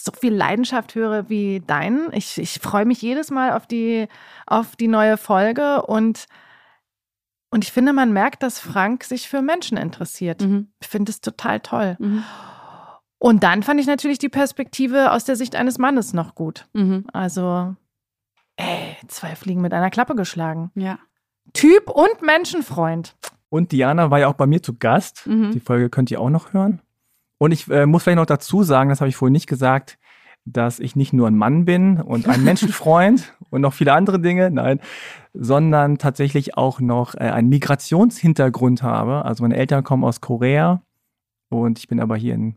so 0.03 0.12
viel 0.12 0.33
Leidenschaft 0.33 0.95
höre 0.95 1.30
wie 1.30 1.62
deinen. 1.62 2.12
Ich, 2.12 2.38
ich 2.38 2.59
freue 2.59 2.86
mich 2.86 3.01
jedes 3.01 3.31
Mal 3.31 3.53
auf 3.53 3.68
die, 3.68 4.07
auf 4.45 4.75
die 4.75 4.88
neue 4.88 5.18
Folge 5.18 5.83
und, 5.83 6.25
und 7.50 7.63
ich 7.63 7.71
finde, 7.71 7.94
man 7.94 8.12
merkt, 8.12 8.44
dass 8.44 8.59
Frank 8.59 9.03
sich 9.03 9.30
für 9.30 9.42
Menschen 9.42 9.77
interessiert. 9.77 10.42
Mhm. 10.42 10.68
Ich 10.81 10.88
finde 10.88 11.12
es 11.12 11.21
total 11.21 11.59
toll. 11.59 11.95
Mhm. 12.00 12.24
Und 13.18 13.44
dann 13.44 13.63
fand 13.63 13.80
ich 13.80 13.88
natürlich 13.88 14.19
die 14.19 14.30
Perspektive 14.30 15.12
aus 15.12 15.24
der 15.24 15.36
Sicht 15.36 15.56
eines 15.56 15.77
Mannes 15.77 16.13
noch 16.13 16.36
gut. 16.36 16.68
Mhm. 16.74 17.06
Also, 17.13 17.75
ey, 18.57 18.97
zwei 19.07 19.36
Fliegen 19.36 19.62
mit 19.62 19.74
einer 19.74 19.89
Klappe 19.89 20.15
geschlagen. 20.15 20.71
Ja. 20.75 21.00
Typ 21.53 21.89
und 21.89 22.21
Menschenfreund. 22.21 23.15
Und 23.50 23.71
Diana 23.71 24.12
war 24.12 24.19
ja 24.19 24.27
auch 24.27 24.33
bei 24.33 24.47
mir 24.47 24.62
zu 24.62 24.75
Gast. 24.75 25.25
Mhm. 25.25 25.51
Die 25.51 25.59
Folge 25.59 25.89
könnt 25.89 26.12
ihr 26.12 26.19
auch 26.19 26.30
noch 26.30 26.53
hören. 26.53 26.81
Und 27.37 27.51
ich 27.51 27.69
äh, 27.69 27.85
muss 27.85 28.03
vielleicht 28.03 28.17
noch 28.17 28.25
dazu 28.25 28.63
sagen, 28.63 28.89
das 28.89 29.01
habe 29.01 29.09
ich 29.09 29.15
vorhin 29.15 29.33
nicht 29.33 29.47
gesagt, 29.47 29.97
dass 30.45 30.79
ich 30.79 30.95
nicht 30.95 31.11
nur 31.11 31.27
ein 31.27 31.37
Mann 31.37 31.65
bin 31.65 31.99
und 31.99 32.27
ein 32.27 32.43
Menschenfreund 32.43 33.33
und 33.49 33.61
noch 33.61 33.73
viele 33.73 33.93
andere 33.93 34.19
Dinge, 34.19 34.51
nein, 34.51 34.79
sondern 35.33 35.97
tatsächlich 35.97 36.57
auch 36.57 36.79
noch 36.79 37.15
äh, 37.15 37.29
einen 37.29 37.49
Migrationshintergrund 37.49 38.83
habe. 38.83 39.25
Also 39.25 39.43
meine 39.43 39.55
Eltern 39.57 39.83
kommen 39.83 40.03
aus 40.03 40.21
Korea 40.21 40.81
und 41.49 41.79
ich 41.79 41.87
bin 41.87 41.99
aber 41.99 42.15
hier 42.15 42.35
in 42.35 42.56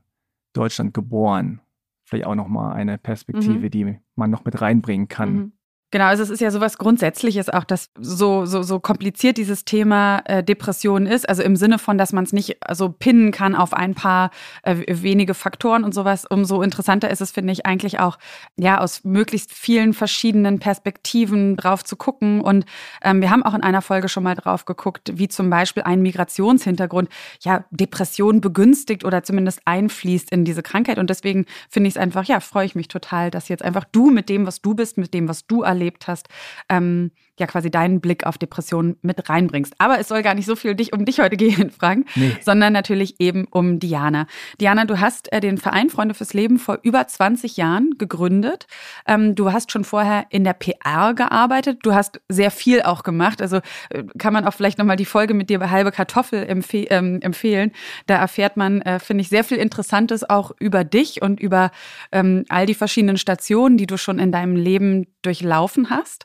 Deutschland 0.52 0.94
geboren. 0.94 1.60
Vielleicht 2.04 2.26
auch 2.26 2.34
nochmal 2.34 2.74
eine 2.74 2.98
Perspektive, 2.98 3.66
mhm. 3.66 3.70
die 3.70 3.98
man 4.14 4.30
noch 4.30 4.44
mit 4.44 4.60
reinbringen 4.60 5.08
kann. 5.08 5.32
Mhm. 5.34 5.52
Genau, 5.90 6.04
also 6.04 6.22
es 6.22 6.28
ist 6.28 6.40
ja 6.40 6.50
sowas 6.50 6.76
Grundsätzliches 6.76 7.48
auch, 7.48 7.64
dass 7.64 7.88
so, 7.98 8.44
so, 8.44 8.62
so 8.62 8.78
kompliziert 8.78 9.38
dieses 9.38 9.64
Thema 9.64 10.20
äh, 10.26 10.44
Depression 10.44 11.06
ist. 11.06 11.26
Also 11.26 11.42
im 11.42 11.56
Sinne 11.56 11.78
von, 11.78 11.96
dass 11.96 12.12
man 12.12 12.24
es 12.24 12.34
nicht 12.34 12.58
so 12.72 12.90
pinnen 12.90 13.32
kann 13.32 13.54
auf 13.54 13.72
ein 13.72 13.94
paar 13.94 14.30
äh, 14.64 14.76
wenige 14.86 15.32
Faktoren 15.32 15.84
und 15.84 15.94
sowas. 15.94 16.26
Umso 16.26 16.60
interessanter 16.60 17.10
ist 17.10 17.22
es, 17.22 17.30
finde 17.30 17.54
ich, 17.54 17.64
eigentlich 17.64 18.00
auch, 18.00 18.18
ja, 18.56 18.80
aus 18.80 19.02
möglichst 19.04 19.54
vielen 19.54 19.94
verschiedenen 19.94 20.58
Perspektiven 20.58 21.56
drauf 21.56 21.82
zu 21.84 21.96
gucken. 21.96 22.42
Und 22.42 22.66
ähm, 23.02 23.22
wir 23.22 23.30
haben 23.30 23.42
auch 23.42 23.54
in 23.54 23.62
einer 23.62 23.80
Folge 23.80 24.10
schon 24.10 24.24
mal 24.24 24.34
drauf 24.34 24.66
geguckt, 24.66 25.12
wie 25.14 25.28
zum 25.28 25.48
Beispiel 25.48 25.84
ein 25.84 26.02
Migrationshintergrund, 26.02 27.08
ja, 27.40 27.64
Depression 27.70 28.42
begünstigt 28.42 29.06
oder 29.06 29.22
zumindest 29.22 29.62
einfließt 29.64 30.30
in 30.32 30.44
diese 30.44 30.62
Krankheit. 30.62 30.98
Und 30.98 31.08
deswegen 31.08 31.46
finde 31.70 31.88
ich 31.88 31.94
es 31.94 31.98
einfach, 31.98 32.24
ja, 32.24 32.40
freue 32.40 32.66
ich 32.66 32.74
mich 32.74 32.88
total, 32.88 33.30
dass 33.30 33.48
jetzt 33.48 33.62
einfach 33.62 33.84
du 33.90 34.10
mit 34.10 34.28
dem, 34.28 34.46
was 34.46 34.60
du 34.60 34.74
bist, 34.74 34.98
mit 34.98 35.14
dem, 35.14 35.30
was 35.30 35.46
du 35.46 35.62
erlebst, 35.62 35.77
erlebt 35.78 36.08
hast, 36.08 36.28
ähm, 36.68 37.12
ja 37.38 37.46
quasi 37.46 37.70
deinen 37.70 38.00
Blick 38.00 38.26
auf 38.26 38.36
Depressionen 38.36 38.96
mit 39.02 39.28
reinbringst. 39.28 39.74
Aber 39.78 39.98
es 39.98 40.08
soll 40.08 40.22
gar 40.22 40.34
nicht 40.34 40.46
so 40.46 40.56
viel 40.56 40.74
dich, 40.74 40.92
um 40.92 41.04
dich 41.04 41.20
heute 41.20 41.36
gehen, 41.36 41.70
Frank, 41.78 42.08
nee. 42.16 42.36
sondern 42.40 42.72
natürlich 42.72 43.20
eben 43.20 43.46
um 43.50 43.78
Diana. 43.78 44.26
Diana, 44.60 44.84
du 44.84 45.00
hast 45.00 45.32
äh, 45.32 45.40
den 45.40 45.58
Verein 45.58 45.90
Freunde 45.90 46.14
fürs 46.14 46.34
Leben 46.34 46.58
vor 46.58 46.80
über 46.82 47.06
20 47.06 47.56
Jahren 47.56 47.92
gegründet. 47.98 48.66
Ähm, 49.06 49.34
du 49.34 49.52
hast 49.52 49.70
schon 49.70 49.84
vorher 49.84 50.26
in 50.30 50.44
der 50.44 50.54
PR 50.54 51.14
gearbeitet. 51.14 51.78
Du 51.82 51.94
hast 51.94 52.20
sehr 52.28 52.50
viel 52.50 52.82
auch 52.82 53.02
gemacht. 53.04 53.40
Also 53.40 53.58
äh, 53.90 54.04
kann 54.18 54.32
man 54.32 54.44
auch 54.44 54.54
vielleicht 54.54 54.78
nochmal 54.78 54.96
die 54.96 55.04
Folge 55.04 55.34
mit 55.34 55.50
dir 55.50 55.60
bei 55.60 55.70
Halbe 55.70 55.92
Kartoffel 55.92 56.44
empfeh 56.44 56.86
ähm, 56.90 57.20
empfehlen. 57.20 57.72
Da 58.06 58.16
erfährt 58.16 58.56
man, 58.56 58.82
äh, 58.82 58.98
finde 58.98 59.22
ich, 59.22 59.28
sehr 59.28 59.44
viel 59.44 59.58
Interessantes 59.58 60.28
auch 60.28 60.52
über 60.58 60.84
dich 60.84 61.22
und 61.22 61.40
über 61.40 61.70
ähm, 62.10 62.44
all 62.48 62.66
die 62.66 62.74
verschiedenen 62.74 63.16
Stationen, 63.16 63.76
die 63.76 63.86
du 63.86 63.96
schon 63.96 64.18
in 64.18 64.32
deinem 64.32 64.56
Leben 64.56 65.06
durchlaufen 65.22 65.67
hast. 65.90 66.24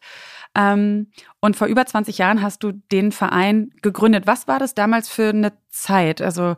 Ähm, 0.55 1.11
und 1.39 1.55
vor 1.55 1.67
über 1.67 1.85
20 1.85 2.17
Jahren 2.17 2.41
hast 2.41 2.63
du 2.63 2.71
den 2.71 3.11
Verein 3.11 3.71
gegründet. 3.81 4.27
Was 4.27 4.47
war 4.47 4.59
das 4.59 4.75
damals 4.75 5.09
für 5.09 5.29
eine 5.29 5.53
Zeit? 5.69 6.21
Also 6.21 6.55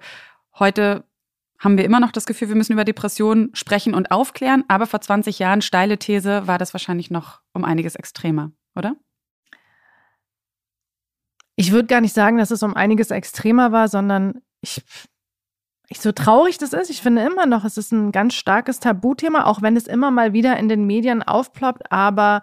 heute 0.60 1.06
haben 1.58 1.78
wir 1.78 1.86
immer 1.86 2.00
noch 2.00 2.12
das 2.12 2.26
Gefühl, 2.26 2.50
wir 2.50 2.56
müssen 2.56 2.74
über 2.74 2.84
Depressionen 2.84 3.56
sprechen 3.56 3.94
und 3.94 4.12
aufklären, 4.12 4.66
aber 4.68 4.86
vor 4.86 5.00
20 5.02 5.40
Jahren, 5.40 5.62
steile 5.62 5.98
These, 5.98 6.48
war 6.48 6.58
das 6.58 6.74
wahrscheinlich 6.74 7.10
noch 7.10 7.40
um 7.54 7.64
einiges 7.64 7.96
extremer, 7.96 8.52
oder? 8.76 8.96
ich 11.56 11.72
würde 11.72 11.88
gar 11.88 12.02
nicht 12.02 12.14
sagen, 12.14 12.38
dass 12.38 12.52
es 12.52 12.64
um 12.64 12.76
einiges 12.76 13.12
extremer 13.12 13.72
war, 13.72 13.88
sondern 13.88 14.42
ich, 14.62 14.84
ich 15.88 16.00
so 16.00 16.12
traurig 16.12 16.58
das 16.58 16.74
ist, 16.74 16.90
ich 16.90 17.02
finde 17.02 17.24
immer 17.24 17.46
noch, 17.46 17.64
es 17.64 17.78
ist 17.78 17.92
ein 17.92 18.12
ganz 18.12 18.34
starkes 18.34 18.80
Tabuthema, 18.80 19.46
auch 19.46 19.62
wenn 19.62 19.78
es 19.78 19.88
immer 19.88 20.12
mal 20.12 20.34
wieder 20.34 20.58
in 20.58 20.70
den 20.70 20.86
Medien 20.86 21.24
aufploppt, 21.24 21.92
aber 21.92 22.42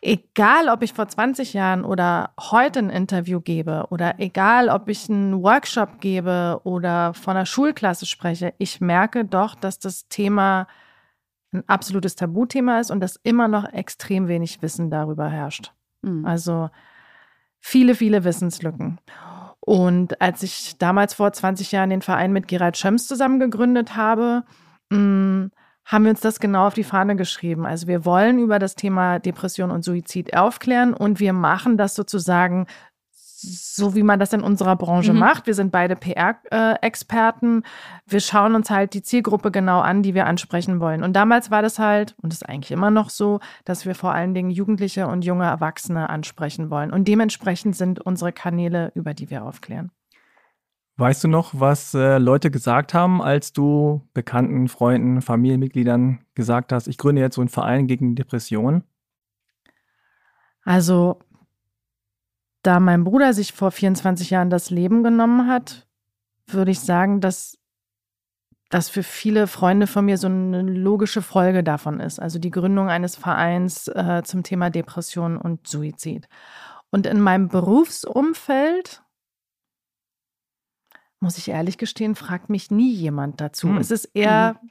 egal, 0.00 0.68
ob 0.68 0.82
ich 0.82 0.92
vor 0.92 1.08
20 1.08 1.52
Jahren 1.52 1.84
oder 1.84 2.30
heute 2.38 2.78
ein 2.78 2.90
Interview 2.90 3.40
gebe 3.40 3.86
oder 3.90 4.18
egal, 4.18 4.68
ob 4.68 4.88
ich 4.88 5.08
einen 5.08 5.42
Workshop 5.42 6.00
gebe 6.00 6.60
oder 6.64 7.14
von 7.14 7.36
einer 7.36 7.46
Schulklasse 7.46 8.06
spreche, 8.06 8.54
ich 8.58 8.80
merke 8.80 9.24
doch, 9.24 9.54
dass 9.54 9.78
das 9.78 10.08
Thema 10.08 10.66
ein 11.52 11.64
absolutes 11.66 12.14
Tabuthema 12.14 12.78
ist 12.78 12.90
und 12.90 13.00
dass 13.00 13.16
immer 13.22 13.48
noch 13.48 13.72
extrem 13.72 14.28
wenig 14.28 14.60
Wissen 14.62 14.90
darüber 14.90 15.28
herrscht. 15.28 15.72
Mhm. 16.02 16.24
Also 16.24 16.70
viele, 17.58 17.94
viele 17.94 18.24
Wissenslücken. 18.24 19.00
Und 19.60 20.20
als 20.20 20.42
ich 20.42 20.78
damals 20.78 21.14
vor 21.14 21.32
20 21.32 21.72
Jahren 21.72 21.90
den 21.90 22.02
Verein 22.02 22.32
mit 22.32 22.48
Gerald 22.48 22.76
Schöms 22.76 23.06
zusammen 23.06 23.40
gegründet 23.40 23.96
habe, 23.96 24.44
mh, 24.90 24.98
mm, 24.98 25.50
haben 25.88 26.04
wir 26.04 26.10
uns 26.10 26.20
das 26.20 26.38
genau 26.38 26.66
auf 26.66 26.74
die 26.74 26.84
Fahne 26.84 27.16
geschrieben. 27.16 27.64
Also 27.64 27.86
wir 27.86 28.04
wollen 28.04 28.38
über 28.38 28.58
das 28.58 28.74
Thema 28.74 29.18
Depression 29.18 29.70
und 29.70 29.84
Suizid 29.84 30.36
aufklären 30.36 30.92
und 30.92 31.18
wir 31.18 31.32
machen 31.32 31.78
das 31.78 31.94
sozusagen 31.94 32.66
so 33.40 33.94
wie 33.94 34.02
man 34.02 34.18
das 34.18 34.32
in 34.32 34.42
unserer 34.42 34.74
Branche 34.74 35.12
mhm. 35.12 35.20
macht. 35.20 35.46
Wir 35.46 35.54
sind 35.54 35.70
beide 35.70 35.94
PR-Experten. 35.94 37.62
wir 38.06 38.20
schauen 38.20 38.56
uns 38.56 38.68
halt 38.68 38.94
die 38.94 39.02
Zielgruppe 39.02 39.52
genau 39.52 39.80
an, 39.80 40.02
die 40.02 40.14
wir 40.14 40.26
ansprechen 40.26 40.80
wollen. 40.80 41.04
Und 41.04 41.14
damals 41.14 41.50
war 41.50 41.62
das 41.62 41.78
halt, 41.78 42.16
und 42.20 42.32
ist 42.32 42.48
eigentlich 42.48 42.72
immer 42.72 42.90
noch 42.90 43.10
so, 43.10 43.38
dass 43.64 43.86
wir 43.86 43.94
vor 43.94 44.12
allen 44.12 44.34
Dingen 44.34 44.50
Jugendliche 44.50 45.06
und 45.06 45.24
junge 45.24 45.44
Erwachsene 45.44 46.10
ansprechen 46.10 46.68
wollen. 46.68 46.92
Und 46.92 47.06
dementsprechend 47.06 47.76
sind 47.76 48.00
unsere 48.00 48.32
Kanäle, 48.32 48.90
über 48.94 49.14
die 49.14 49.30
wir 49.30 49.44
aufklären. 49.44 49.92
Weißt 50.98 51.22
du 51.22 51.28
noch, 51.28 51.52
was 51.54 51.94
äh, 51.94 52.18
Leute 52.18 52.50
gesagt 52.50 52.92
haben, 52.92 53.22
als 53.22 53.52
du 53.52 54.02
Bekannten, 54.14 54.66
Freunden, 54.66 55.22
Familienmitgliedern 55.22 56.18
gesagt 56.34 56.72
hast, 56.72 56.88
ich 56.88 56.98
gründe 56.98 57.22
jetzt 57.22 57.36
so 57.36 57.40
einen 57.40 57.48
Verein 57.48 57.86
gegen 57.86 58.16
Depressionen? 58.16 58.82
Also 60.64 61.20
da 62.62 62.80
mein 62.80 63.04
Bruder 63.04 63.32
sich 63.32 63.52
vor 63.52 63.70
24 63.70 64.30
Jahren 64.30 64.50
das 64.50 64.70
Leben 64.70 65.04
genommen 65.04 65.46
hat, 65.46 65.86
würde 66.48 66.72
ich 66.72 66.80
sagen, 66.80 67.20
dass 67.20 67.58
das 68.68 68.88
für 68.88 69.04
viele 69.04 69.46
Freunde 69.46 69.86
von 69.86 70.04
mir 70.04 70.18
so 70.18 70.26
eine 70.26 70.62
logische 70.62 71.22
Folge 71.22 71.62
davon 71.62 72.00
ist. 72.00 72.18
Also 72.18 72.40
die 72.40 72.50
Gründung 72.50 72.90
eines 72.90 73.14
Vereins 73.14 73.86
äh, 73.86 74.22
zum 74.24 74.42
Thema 74.42 74.68
Depression 74.68 75.36
und 75.36 75.68
Suizid. 75.68 76.28
Und 76.90 77.06
in 77.06 77.20
meinem 77.20 77.46
Berufsumfeld, 77.46 79.02
muss 81.20 81.38
ich 81.38 81.48
ehrlich 81.48 81.78
gestehen, 81.78 82.14
fragt 82.14 82.48
mich 82.48 82.70
nie 82.70 82.92
jemand 82.92 83.40
dazu. 83.40 83.68
Hm. 83.68 83.78
Es 83.78 83.90
ist 83.90 84.04
eher, 84.14 84.58
mhm. 84.62 84.70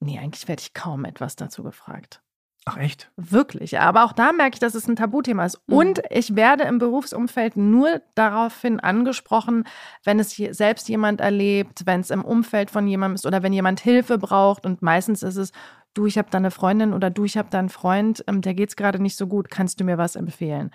nee, 0.00 0.18
eigentlich 0.18 0.46
werde 0.48 0.60
ich 0.60 0.74
kaum 0.74 1.04
etwas 1.04 1.36
dazu 1.36 1.62
gefragt. 1.62 2.22
Ach 2.68 2.78
echt? 2.78 3.12
Wirklich. 3.16 3.78
Aber 3.78 4.04
auch 4.04 4.12
da 4.12 4.32
merke 4.32 4.56
ich, 4.56 4.60
dass 4.60 4.74
es 4.74 4.88
ein 4.88 4.96
Tabuthema 4.96 5.44
ist. 5.44 5.60
Mhm. 5.68 5.76
Und 5.76 6.02
ich 6.10 6.34
werde 6.34 6.64
im 6.64 6.78
Berufsumfeld 6.78 7.56
nur 7.56 8.02
daraufhin 8.16 8.80
angesprochen, 8.80 9.64
wenn 10.02 10.18
es 10.18 10.34
selbst 10.34 10.88
jemand 10.88 11.20
erlebt, 11.20 11.86
wenn 11.86 12.00
es 12.00 12.10
im 12.10 12.24
Umfeld 12.24 12.72
von 12.72 12.88
jemandem 12.88 13.14
ist 13.14 13.24
oder 13.24 13.44
wenn 13.44 13.52
jemand 13.52 13.78
Hilfe 13.78 14.18
braucht. 14.18 14.66
Und 14.66 14.82
meistens 14.82 15.22
ist 15.22 15.36
es, 15.36 15.52
du, 15.94 16.06
ich 16.06 16.18
habe 16.18 16.28
da 16.28 16.38
eine 16.38 16.50
Freundin 16.50 16.92
oder 16.92 17.08
du, 17.08 17.24
ich 17.24 17.36
habe 17.36 17.50
da 17.50 17.60
einen 17.60 17.68
Freund, 17.68 18.24
ähm, 18.26 18.40
der 18.40 18.54
geht 18.54 18.70
es 18.70 18.76
gerade 18.76 19.00
nicht 19.00 19.16
so 19.16 19.28
gut, 19.28 19.48
kannst 19.48 19.78
du 19.78 19.84
mir 19.84 19.96
was 19.96 20.16
empfehlen? 20.16 20.72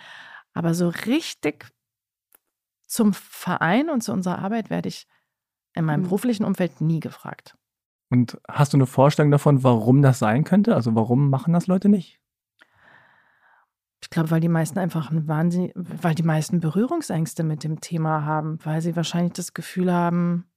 Aber 0.53 0.73
so 0.73 0.87
richtig 0.87 1.65
zum 2.91 3.13
Verein 3.13 3.89
und 3.89 4.01
zu 4.01 4.11
unserer 4.11 4.39
Arbeit 4.39 4.69
werde 4.69 4.89
ich 4.89 5.07
in 5.73 5.85
meinem 5.85 6.01
mhm. 6.01 6.05
beruflichen 6.05 6.43
Umfeld 6.43 6.81
nie 6.81 6.99
gefragt. 6.99 7.57
Und 8.09 8.37
hast 8.49 8.73
du 8.73 8.77
eine 8.77 8.85
Vorstellung 8.85 9.31
davon, 9.31 9.63
warum 9.63 10.01
das 10.01 10.19
sein 10.19 10.43
könnte? 10.43 10.75
Also 10.75 10.93
warum 10.93 11.29
machen 11.29 11.53
das 11.53 11.67
Leute 11.67 11.87
nicht? 11.87 12.19
Ich 14.03 14.09
glaube, 14.09 14.31
weil 14.31 14.41
die 14.41 14.49
meisten 14.49 14.77
einfach 14.77 15.09
einen 15.09 15.29
Wahnsinn, 15.29 15.71
weil 15.75 16.15
die 16.15 16.23
meisten 16.23 16.59
Berührungsängste 16.59 17.43
mit 17.43 17.63
dem 17.63 17.79
Thema 17.79 18.25
haben, 18.25 18.59
weil 18.65 18.81
sie 18.81 18.97
wahrscheinlich 18.97 19.33
das 19.33 19.53
Gefühl 19.53 19.93
haben, 19.93 20.51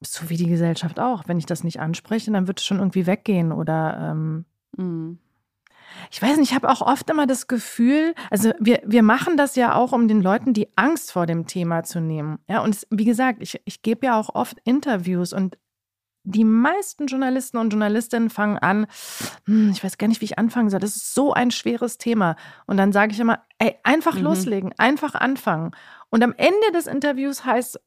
so 0.00 0.30
wie 0.30 0.36
die 0.36 0.48
Gesellschaft 0.48 1.00
auch, 1.00 1.26
wenn 1.26 1.38
ich 1.38 1.46
das 1.46 1.64
nicht 1.64 1.80
anspreche, 1.80 2.30
dann 2.30 2.46
wird 2.46 2.60
es 2.60 2.64
schon 2.64 2.78
irgendwie 2.78 3.06
weggehen 3.06 3.50
oder 3.50 4.12
ähm, 4.12 4.44
mhm. 4.76 5.18
Ich 6.10 6.20
weiß 6.20 6.36
nicht, 6.38 6.50
ich 6.50 6.54
habe 6.54 6.68
auch 6.68 6.80
oft 6.80 7.08
immer 7.08 7.26
das 7.26 7.46
Gefühl, 7.46 8.14
also 8.30 8.52
wir, 8.58 8.82
wir 8.84 9.02
machen 9.02 9.36
das 9.36 9.54
ja 9.54 9.74
auch, 9.74 9.92
um 9.92 10.08
den 10.08 10.20
Leuten 10.20 10.52
die 10.52 10.68
Angst 10.76 11.12
vor 11.12 11.26
dem 11.26 11.46
Thema 11.46 11.84
zu 11.84 12.00
nehmen. 12.00 12.38
Ja, 12.48 12.62
und 12.62 12.74
es, 12.74 12.86
wie 12.90 13.04
gesagt, 13.04 13.38
ich, 13.40 13.60
ich 13.64 13.82
gebe 13.82 14.06
ja 14.06 14.18
auch 14.18 14.34
oft 14.34 14.58
Interviews 14.64 15.32
und 15.32 15.56
die 16.22 16.44
meisten 16.44 17.06
Journalisten 17.06 17.56
und 17.56 17.70
Journalistinnen 17.70 18.28
fangen 18.28 18.58
an, 18.58 18.86
hm, 19.46 19.70
ich 19.70 19.82
weiß 19.82 19.96
gar 19.98 20.08
nicht, 20.08 20.20
wie 20.20 20.26
ich 20.26 20.38
anfangen 20.38 20.68
soll. 20.68 20.80
Das 20.80 20.96
ist 20.96 21.14
so 21.14 21.32
ein 21.32 21.50
schweres 21.50 21.96
Thema. 21.96 22.36
Und 22.66 22.76
dann 22.76 22.92
sage 22.92 23.12
ich 23.12 23.20
immer, 23.20 23.42
ey, 23.58 23.76
einfach 23.84 24.16
mhm. 24.16 24.24
loslegen, 24.24 24.74
einfach 24.78 25.14
anfangen. 25.14 25.70
Und 26.10 26.22
am 26.22 26.34
Ende 26.36 26.72
des 26.74 26.86
Interviews 26.86 27.44
heißt, 27.44 27.80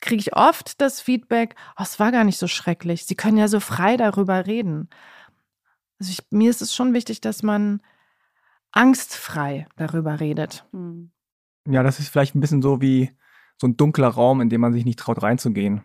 kriege 0.00 0.20
ich 0.20 0.36
oft 0.36 0.80
das 0.80 1.00
Feedback, 1.00 1.54
oh, 1.78 1.82
es 1.82 2.00
war 2.00 2.12
gar 2.12 2.24
nicht 2.24 2.38
so 2.38 2.48
schrecklich. 2.48 3.04
Sie 3.04 3.14
können 3.14 3.36
ja 3.36 3.48
so 3.48 3.60
frei 3.60 3.96
darüber 3.96 4.46
reden. 4.46 4.88
Also 5.98 6.12
ich, 6.12 6.18
mir 6.30 6.50
ist 6.50 6.62
es 6.62 6.74
schon 6.74 6.94
wichtig, 6.94 7.20
dass 7.20 7.42
man 7.42 7.80
angstfrei 8.72 9.66
darüber 9.76 10.20
redet. 10.20 10.66
Hm. 10.72 11.10
Ja, 11.66 11.82
das 11.82 11.98
ist 11.98 12.08
vielleicht 12.08 12.34
ein 12.34 12.40
bisschen 12.40 12.62
so 12.62 12.80
wie 12.80 13.10
so 13.60 13.66
ein 13.66 13.76
dunkler 13.76 14.08
Raum, 14.08 14.40
in 14.40 14.48
dem 14.48 14.60
man 14.60 14.72
sich 14.72 14.84
nicht 14.84 14.98
traut 14.98 15.22
reinzugehen. 15.22 15.82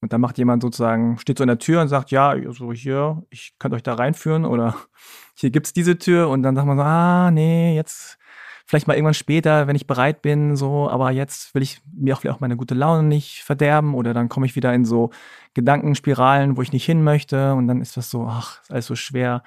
Und 0.00 0.12
dann 0.12 0.20
macht 0.20 0.36
jemand 0.38 0.62
sozusagen, 0.62 1.18
steht 1.18 1.38
so 1.38 1.44
in 1.44 1.48
der 1.48 1.58
Tür 1.58 1.80
und 1.80 1.88
sagt, 1.88 2.10
ja, 2.10 2.34
so 2.52 2.72
hier, 2.72 3.24
ich 3.30 3.54
könnte 3.58 3.76
euch 3.76 3.82
da 3.82 3.94
reinführen 3.94 4.44
oder 4.44 4.76
hier 5.34 5.50
gibt 5.50 5.66
es 5.66 5.72
diese 5.72 5.98
Tür 5.98 6.28
und 6.28 6.42
dann 6.42 6.54
sagt 6.54 6.66
man 6.66 6.76
so, 6.76 6.82
ah, 6.82 7.30
nee, 7.30 7.74
jetzt 7.74 8.18
vielleicht 8.66 8.86
mal 8.86 8.94
irgendwann 8.94 9.14
später, 9.14 9.66
wenn 9.66 9.76
ich 9.76 9.86
bereit 9.86 10.22
bin, 10.22 10.56
so, 10.56 10.88
aber 10.88 11.10
jetzt 11.10 11.54
will 11.54 11.62
ich 11.62 11.80
mir 11.92 12.14
auch 12.14 12.20
vielleicht 12.20 12.36
auch 12.36 12.40
meine 12.40 12.56
gute 12.56 12.74
Laune 12.74 13.02
nicht 13.02 13.42
verderben 13.42 13.94
oder 13.94 14.14
dann 14.14 14.28
komme 14.28 14.46
ich 14.46 14.56
wieder 14.56 14.72
in 14.72 14.84
so 14.84 15.10
Gedankenspiralen, 15.54 16.56
wo 16.56 16.62
ich 16.62 16.72
nicht 16.72 16.84
hin 16.84 17.04
möchte 17.04 17.54
und 17.54 17.68
dann 17.68 17.80
ist 17.80 17.96
das 17.96 18.10
so, 18.10 18.26
ach, 18.26 18.62
ist 18.62 18.72
alles 18.72 18.86
so 18.86 18.96
schwer 18.96 19.42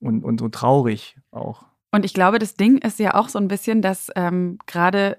und, 0.00 0.24
und 0.24 0.40
so 0.40 0.48
traurig 0.48 1.16
auch. 1.30 1.64
Und 1.90 2.04
ich 2.04 2.14
glaube, 2.14 2.38
das 2.38 2.54
Ding 2.54 2.78
ist 2.78 2.98
ja 2.98 3.14
auch 3.14 3.28
so 3.28 3.38
ein 3.38 3.48
bisschen, 3.48 3.82
dass 3.82 4.10
ähm, 4.16 4.58
gerade, 4.66 5.18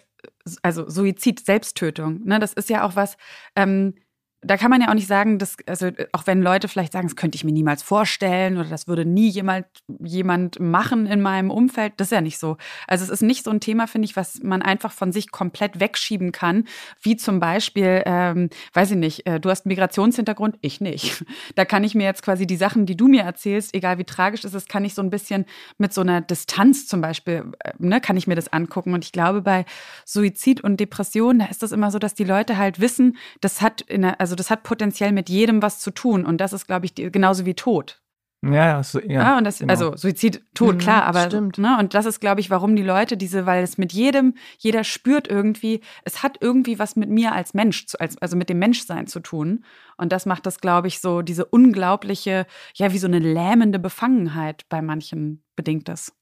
also 0.62 0.88
Suizid, 0.90 1.46
Selbsttötung, 1.46 2.24
ne, 2.26 2.40
das 2.40 2.54
ist 2.54 2.70
ja 2.70 2.84
auch 2.84 2.96
was, 2.96 3.18
ähm, 3.56 3.96
da 4.42 4.56
kann 4.56 4.70
man 4.70 4.82
ja 4.82 4.90
auch 4.90 4.94
nicht 4.94 5.08
sagen, 5.08 5.40
dass, 5.40 5.58
also 5.66 5.90
auch 6.12 6.28
wenn 6.28 6.44
Leute 6.44 6.68
vielleicht 6.68 6.94
sagen, 6.94 7.08
das 7.08 7.16
könnte 7.16 7.36
ich 7.36 7.44
mir 7.44 7.52
niemals 7.52 7.82
vorstellen 7.82 8.58
oder 8.58 8.70
das 8.70 8.88
würde 8.88 9.04
nie 9.04 9.30
jemand, 9.30 9.66
jemand 10.00 10.60
machen 10.60 11.08
in 11.08 11.22
meinem 11.22 11.50
Umfeld, 11.50 11.94
das 11.98 12.08
ist 12.08 12.12
ja 12.12 12.22
nicht 12.22 12.38
so. 12.38 12.58
Also 12.86 13.04
es 13.04 13.10
ist 13.10 13.24
nicht 13.24 13.44
so 13.44 13.50
ein 13.50 13.62
Thema, 13.62 13.88
finde 13.88 14.06
ich, 14.06 14.16
was 14.16 14.44
man 14.44 14.62
einfach 14.62 14.92
von 14.92 15.12
sich 15.12 15.32
komplett 15.32 15.80
wegschieben 15.80 16.32
kann, 16.32 16.66
wie 17.02 17.18
zum 17.18 17.40
Beispiel, 17.40 18.04
ähm, 18.06 18.50
weiß 18.74 18.92
ich 18.92 18.98
nicht, 18.98 19.26
äh, 19.26 19.40
du 19.40 19.50
hast 19.50 19.66
einen 19.66 19.72
Migrationshintergrund, 19.72 20.58
ich 20.62 20.82
nicht. 20.82 21.26
Da 21.56 21.66
kann 21.66 21.84
ich 21.84 21.96
mir 21.96 22.04
jetzt 22.04 22.24
quasi 22.24 22.46
die 22.46 22.58
Sachen, 22.58 22.86
die 22.86 22.96
du 22.96 23.08
mir 23.08 23.24
erzählst, 23.24 23.74
egal 23.74 23.98
wie 23.98 24.04
tragisch 24.04 24.44
es 24.44 24.54
ist, 24.54 24.70
kann 24.70 24.86
ich 24.86 24.94
so 24.94 25.02
ein 25.02 25.10
bisschen 25.10 25.46
mit 25.78 25.94
so 25.94 26.02
einer 26.02 26.22
Distanz 26.22 26.88
zum 26.88 27.02
Beispiel, 27.02 27.52
äh, 27.60 27.72
ne, 27.80 28.02
kann 28.02 28.18
ich 28.18 28.28
mir 28.28 28.36
das 28.36 28.52
angucken. 28.52 28.94
Und 28.94 29.04
ich 29.04 29.12
glaube, 29.12 29.42
bei 29.42 29.66
Suizid 30.06 30.62
und 30.62 30.80
Depression, 30.80 31.40
da 31.40 31.46
ist 31.46 31.64
das 31.64 31.72
immer 31.72 31.90
so, 31.90 32.00
dass 32.00 32.14
die 32.14 32.26
Leute 32.26 32.58
halt 32.58 32.80
wissen, 32.80 33.18
das 33.42 33.62
hat 33.62 33.82
in 33.82 34.04
der, 34.04 34.22
also 34.22 34.27
das 34.36 34.50
hat 34.50 34.64
potenziell 34.64 35.12
mit 35.12 35.30
jedem 35.30 35.62
was 35.62 35.80
zu 35.80 35.92
tun. 35.92 36.26
Und 36.26 36.40
das 36.42 36.54
ist, 36.54 36.68
glaube 36.68 36.86
ich, 36.86 36.94
die, 36.94 37.12
genauso 37.12 37.46
wie 37.46 37.54
Tod. 37.54 38.02
Ja, 38.46 38.84
so, 38.84 39.00
ja. 39.00 39.22
ja 39.22 39.38
und 39.38 39.46
das, 39.46 39.60
genau. 39.60 39.72
also 39.72 39.96
Suizid, 39.96 40.44
Tod, 40.54 40.76
mhm, 40.76 40.80
klar, 40.80 41.04
aber 41.06 41.26
stimmt. 41.26 41.58
Ne, 41.58 41.76
und 41.80 41.96
das 41.96 42.06
ist, 42.06 42.20
glaube 42.20 42.40
ich, 42.40 42.52
warum 42.52 42.76
die 42.76 42.84
Leute 42.84 43.18
diese, 43.18 43.48
weil 43.48 43.64
es 43.64 43.80
mit 43.80 43.94
jedem, 43.94 44.36
jeder 44.60 44.84
spürt 44.84 45.28
irgendwie, 45.28 45.82
es 46.04 46.22
hat 46.22 46.38
irgendwie 46.40 46.78
was 46.78 46.96
mit 46.96 47.10
mir 47.10 47.32
als 47.32 47.56
Mensch, 47.56 47.88
zu, 47.88 48.00
als, 48.00 48.18
also 48.22 48.38
mit 48.38 48.50
dem 48.50 48.60
Menschsein 48.60 49.08
zu 49.08 49.22
tun. 49.22 49.66
Und 49.98 50.12
das 50.12 50.28
macht 50.28 50.46
das, 50.46 50.62
glaube 50.62 50.88
ich, 50.88 51.00
so 51.00 51.24
diese 51.24 51.46
unglaubliche, 51.46 52.46
ja, 52.76 52.94
wie 52.94 53.00
so 53.00 53.08
eine 53.08 53.20
lähmende 53.20 53.80
Befangenheit 53.80 54.66
bei 54.70 54.84
manchen 54.84 55.44
bedingt 55.56 55.88
das. 55.88 56.14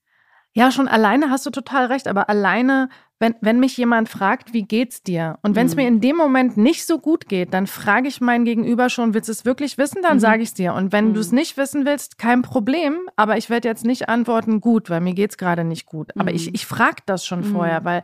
Ja, 0.56 0.70
schon 0.70 0.88
alleine 0.88 1.28
hast 1.28 1.44
du 1.44 1.50
total 1.50 1.84
recht, 1.84 2.08
aber 2.08 2.30
alleine, 2.30 2.88
wenn, 3.18 3.34
wenn 3.42 3.60
mich 3.60 3.76
jemand 3.76 4.08
fragt, 4.08 4.54
wie 4.54 4.62
geht's 4.62 5.02
dir? 5.02 5.38
Und 5.42 5.54
wenn 5.54 5.66
es 5.66 5.76
mhm. 5.76 5.82
mir 5.82 5.88
in 5.88 6.00
dem 6.00 6.16
Moment 6.16 6.56
nicht 6.56 6.86
so 6.86 6.98
gut 6.98 7.28
geht, 7.28 7.52
dann 7.52 7.66
frage 7.66 8.08
ich 8.08 8.22
mein 8.22 8.46
Gegenüber 8.46 8.88
schon, 8.88 9.12
willst 9.12 9.28
du 9.28 9.32
es 9.32 9.44
wirklich 9.44 9.76
wissen? 9.76 10.00
Dann 10.00 10.14
mhm. 10.14 10.20
sage 10.20 10.42
ich 10.42 10.48
es 10.48 10.54
dir. 10.54 10.72
Und 10.72 10.92
wenn 10.92 11.08
mhm. 11.08 11.14
du 11.14 11.20
es 11.20 11.30
nicht 11.30 11.58
wissen 11.58 11.84
willst, 11.84 12.16
kein 12.16 12.40
Problem. 12.40 13.00
Aber 13.16 13.36
ich 13.36 13.50
werde 13.50 13.68
jetzt 13.68 13.84
nicht 13.84 14.08
antworten, 14.08 14.62
gut, 14.62 14.88
weil 14.88 15.02
mir 15.02 15.12
geht's 15.12 15.36
gerade 15.36 15.62
nicht 15.62 15.84
gut. 15.84 16.16
Aber 16.16 16.32
ich, 16.32 16.46
mhm. 16.46 16.54
ich 16.54 16.64
frage 16.64 17.02
das 17.04 17.26
schon 17.26 17.44
vorher, 17.44 17.80
mhm. 17.80 17.84
weil 17.84 18.02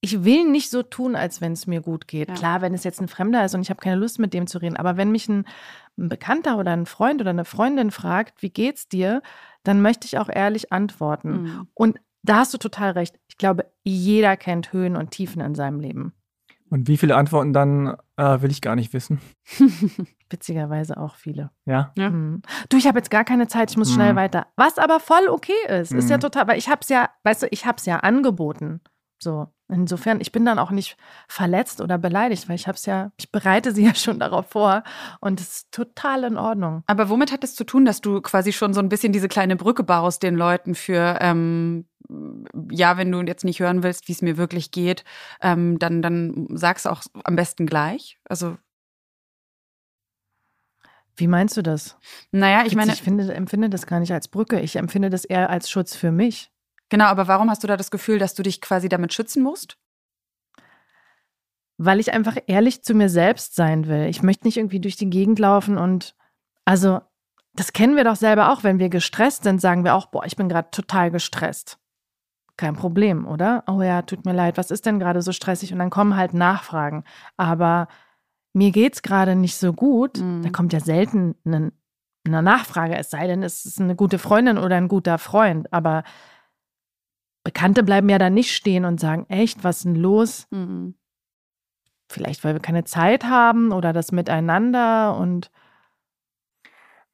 ich 0.00 0.24
will 0.24 0.48
nicht 0.48 0.70
so 0.70 0.82
tun, 0.82 1.14
als 1.16 1.40
wenn 1.40 1.52
es 1.52 1.66
mir 1.66 1.80
gut 1.80 2.06
geht. 2.06 2.28
Ja. 2.28 2.34
Klar, 2.34 2.60
wenn 2.62 2.72
es 2.72 2.84
jetzt 2.84 3.00
ein 3.00 3.08
Fremder 3.08 3.44
ist 3.44 3.54
und 3.54 3.62
ich 3.62 3.70
habe 3.70 3.80
keine 3.80 3.96
Lust 3.96 4.18
mit 4.18 4.32
dem 4.32 4.46
zu 4.46 4.58
reden, 4.58 4.76
aber 4.76 4.96
wenn 4.96 5.10
mich 5.10 5.28
ein, 5.28 5.44
ein, 5.98 6.08
Bekannter 6.08 6.56
oder 6.56 6.72
ein 6.72 6.86
Freund 6.86 7.20
oder 7.20 7.30
eine 7.30 7.44
Freundin 7.44 7.90
fragt, 7.90 8.42
wie 8.42 8.50
geht's 8.50 8.88
dir, 8.88 9.22
dann 9.64 9.82
möchte 9.82 10.06
ich 10.06 10.18
auch 10.18 10.28
ehrlich 10.28 10.72
antworten. 10.72 11.42
Mhm. 11.42 11.68
Und 11.74 12.00
da 12.22 12.36
hast 12.36 12.52
du 12.54 12.58
total 12.58 12.90
recht. 12.92 13.18
Ich 13.28 13.38
glaube, 13.38 13.66
jeder 13.82 14.36
kennt 14.36 14.72
Höhen 14.72 14.96
und 14.96 15.10
Tiefen 15.10 15.40
in 15.40 15.54
seinem 15.54 15.80
Leben. 15.80 16.12
Und 16.68 16.86
wie 16.86 16.96
viele 16.96 17.16
Antworten 17.16 17.52
dann 17.52 17.96
äh, 18.16 18.42
will 18.42 18.50
ich 18.50 18.60
gar 18.60 18.76
nicht 18.76 18.92
wissen. 18.92 19.20
Witzigerweise 20.30 20.96
auch 20.98 21.16
viele. 21.16 21.50
Ja. 21.66 21.92
Ja. 21.96 22.10
Mhm. 22.10 22.42
Du, 22.68 22.76
ich 22.76 22.86
habe 22.86 22.98
jetzt 22.98 23.10
gar 23.10 23.24
keine 23.24 23.48
Zeit, 23.48 23.70
ich 23.70 23.76
muss 23.76 23.92
schnell 23.92 24.12
Mhm. 24.12 24.16
weiter. 24.18 24.46
Was 24.56 24.78
aber 24.78 25.00
voll 25.00 25.28
okay 25.28 25.52
ist, 25.68 25.92
ist 25.92 26.08
ja 26.10 26.16
Mhm. 26.16 26.20
total, 26.20 26.46
weil 26.48 26.58
ich 26.58 26.68
habe 26.68 26.80
es 26.82 26.88
ja, 26.88 27.10
weißt 27.24 27.42
du, 27.42 27.46
ich 27.50 27.66
habe 27.66 27.78
es 27.78 27.86
ja 27.86 27.96
angeboten. 27.98 28.80
So, 29.22 29.48
insofern, 29.68 30.20
ich 30.20 30.32
bin 30.32 30.46
dann 30.46 30.58
auch 30.58 30.70
nicht 30.70 30.96
verletzt 31.28 31.82
oder 31.82 31.98
beleidigt, 31.98 32.48
weil 32.48 32.56
ich 32.56 32.66
habe 32.66 32.76
es 32.76 32.86
ja, 32.86 33.12
ich 33.18 33.30
bereite 33.30 33.72
sie 33.72 33.84
ja 33.86 33.94
schon 33.94 34.18
darauf 34.18 34.48
vor 34.48 34.82
und 35.20 35.40
es 35.40 35.48
ist 35.48 35.72
total 35.72 36.24
in 36.24 36.38
Ordnung. 36.38 36.82
Aber 36.86 37.08
womit 37.10 37.32
hat 37.32 37.44
es 37.44 37.54
zu 37.54 37.64
tun, 37.64 37.84
dass 37.84 38.00
du 38.00 38.20
quasi 38.22 38.52
schon 38.52 38.72
so 38.72 38.80
ein 38.80 38.88
bisschen 38.88 39.12
diese 39.12 39.28
kleine 39.28 39.56
Brücke 39.56 39.82
baust 39.82 40.22
den 40.22 40.36
Leuten 40.36 40.74
für, 40.74 41.18
ähm, 41.20 41.86
ja, 42.70 42.96
wenn 42.96 43.12
du 43.12 43.20
jetzt 43.20 43.44
nicht 43.44 43.60
hören 43.60 43.82
willst, 43.82 44.08
wie 44.08 44.12
es 44.12 44.22
mir 44.22 44.36
wirklich 44.38 44.70
geht, 44.70 45.04
ähm, 45.42 45.78
dann, 45.78 46.00
dann 46.00 46.48
sag's 46.54 46.86
auch 46.86 47.02
am 47.24 47.36
besten 47.36 47.66
gleich. 47.66 48.18
Also, 48.24 48.56
Wie 51.16 51.26
meinst 51.26 51.56
du 51.58 51.62
das? 51.62 51.98
naja, 52.32 52.64
ich 52.64 52.74
meine, 52.74 52.94
ich 52.94 53.02
finde, 53.02 53.32
empfinde 53.34 53.68
das 53.68 53.86
gar 53.86 54.00
nicht 54.00 54.12
als 54.12 54.28
Brücke. 54.28 54.60
Ich 54.60 54.76
empfinde 54.76 55.10
das 55.10 55.26
eher 55.26 55.50
als 55.50 55.68
Schutz 55.68 55.94
für 55.94 56.10
mich. 56.10 56.49
Genau, 56.90 57.06
aber 57.06 57.26
warum 57.26 57.48
hast 57.48 57.62
du 57.62 57.66
da 57.66 57.78
das 57.78 57.90
Gefühl, 57.90 58.18
dass 58.18 58.34
du 58.34 58.42
dich 58.42 58.60
quasi 58.60 58.90
damit 58.90 59.14
schützen 59.14 59.42
musst? 59.42 59.78
weil 61.82 61.98
ich 61.98 62.12
einfach 62.12 62.36
ehrlich 62.46 62.82
zu 62.82 62.92
mir 62.92 63.08
selbst 63.08 63.56
sein 63.56 63.86
will. 63.86 64.04
Ich 64.04 64.22
möchte 64.22 64.46
nicht 64.46 64.58
irgendwie 64.58 64.80
durch 64.80 64.96
die 64.96 65.08
Gegend 65.08 65.38
laufen 65.38 65.78
und 65.78 66.14
also 66.66 67.00
das 67.54 67.72
kennen 67.72 67.96
wir 67.96 68.04
doch 68.04 68.16
selber 68.16 68.52
auch, 68.52 68.62
wenn 68.62 68.78
wir 68.78 68.90
gestresst 68.90 69.44
sind, 69.44 69.62
sagen 69.62 69.82
wir 69.82 69.94
auch, 69.94 70.06
boah, 70.06 70.26
ich 70.26 70.36
bin 70.36 70.50
gerade 70.50 70.70
total 70.70 71.10
gestresst. 71.10 71.78
Kein 72.58 72.76
Problem, 72.76 73.26
oder? 73.26 73.64
Oh 73.66 73.80
ja, 73.80 74.02
tut 74.02 74.26
mir 74.26 74.34
leid, 74.34 74.58
was 74.58 74.70
ist 74.70 74.84
denn 74.84 74.98
gerade 74.98 75.22
so 75.22 75.32
stressig? 75.32 75.72
Und 75.72 75.78
dann 75.78 75.88
kommen 75.88 76.16
halt 76.16 76.34
Nachfragen. 76.34 77.04
Aber 77.38 77.88
mir 78.52 78.72
geht's 78.72 79.00
gerade 79.00 79.34
nicht 79.34 79.56
so 79.56 79.72
gut. 79.72 80.18
Mhm. 80.18 80.42
Da 80.42 80.50
kommt 80.50 80.74
ja 80.74 80.80
selten 80.80 81.34
eine, 81.46 81.72
eine 82.26 82.42
Nachfrage, 82.42 82.98
es 82.98 83.08
sei 83.08 83.26
denn, 83.26 83.42
es 83.42 83.64
ist 83.64 83.80
eine 83.80 83.96
gute 83.96 84.18
Freundin 84.18 84.58
oder 84.58 84.76
ein 84.76 84.88
guter 84.88 85.16
Freund. 85.16 85.72
Aber 85.72 86.04
Bekannte 87.42 87.82
bleiben 87.82 88.08
ja 88.08 88.18
da 88.18 88.30
nicht 88.30 88.54
stehen 88.54 88.84
und 88.84 89.00
sagen, 89.00 89.26
echt, 89.28 89.64
was 89.64 89.78
ist 89.78 89.84
denn 89.86 89.94
los? 89.94 90.46
Mhm. 90.50 90.94
Vielleicht, 92.10 92.44
weil 92.44 92.54
wir 92.54 92.60
keine 92.60 92.84
Zeit 92.84 93.24
haben 93.24 93.72
oder 93.72 93.92
das 93.92 94.12
Miteinander 94.12 95.16
und 95.16 95.50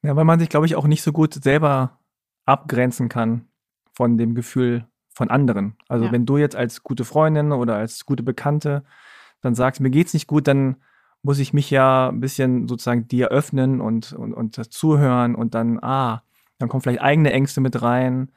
Ja, 0.01 0.15
weil 0.15 0.25
man 0.25 0.39
sich, 0.39 0.49
glaube 0.49 0.65
ich, 0.65 0.75
auch 0.75 0.87
nicht 0.87 1.01
so 1.03 1.11
gut 1.11 1.33
selber 1.33 1.99
abgrenzen 2.45 3.09
kann 3.09 3.47
von 3.93 4.17
dem 4.17 4.35
Gefühl 4.35 4.85
von 5.13 5.29
anderen. 5.29 5.75
Also 5.87 6.05
Ja. 6.05 6.11
wenn 6.11 6.25
du 6.25 6.37
jetzt 6.37 6.55
als 6.55 6.83
gute 6.83 7.03
Freundin 7.05 7.51
oder 7.51 7.75
als 7.75 8.05
gute 8.05 8.23
Bekannte 8.23 8.83
dann 9.41 9.55
sagst, 9.55 9.81
mir 9.81 9.89
geht's 9.89 10.13
nicht 10.13 10.27
gut, 10.27 10.47
dann 10.47 10.77
muss 11.23 11.39
ich 11.39 11.53
mich 11.53 11.69
ja 11.69 12.09
ein 12.09 12.19
bisschen 12.19 12.67
sozusagen 12.67 13.07
dir 13.07 13.29
öffnen 13.29 13.81
und, 13.81 14.13
und, 14.13 14.33
und 14.33 14.73
zuhören 14.73 15.35
und 15.35 15.55
dann, 15.55 15.79
ah, 15.83 16.23
dann 16.57 16.69
kommen 16.69 16.81
vielleicht 16.81 17.01
eigene 17.01 17.31
Ängste 17.31 17.61
mit 17.61 17.81
rein 17.81 18.31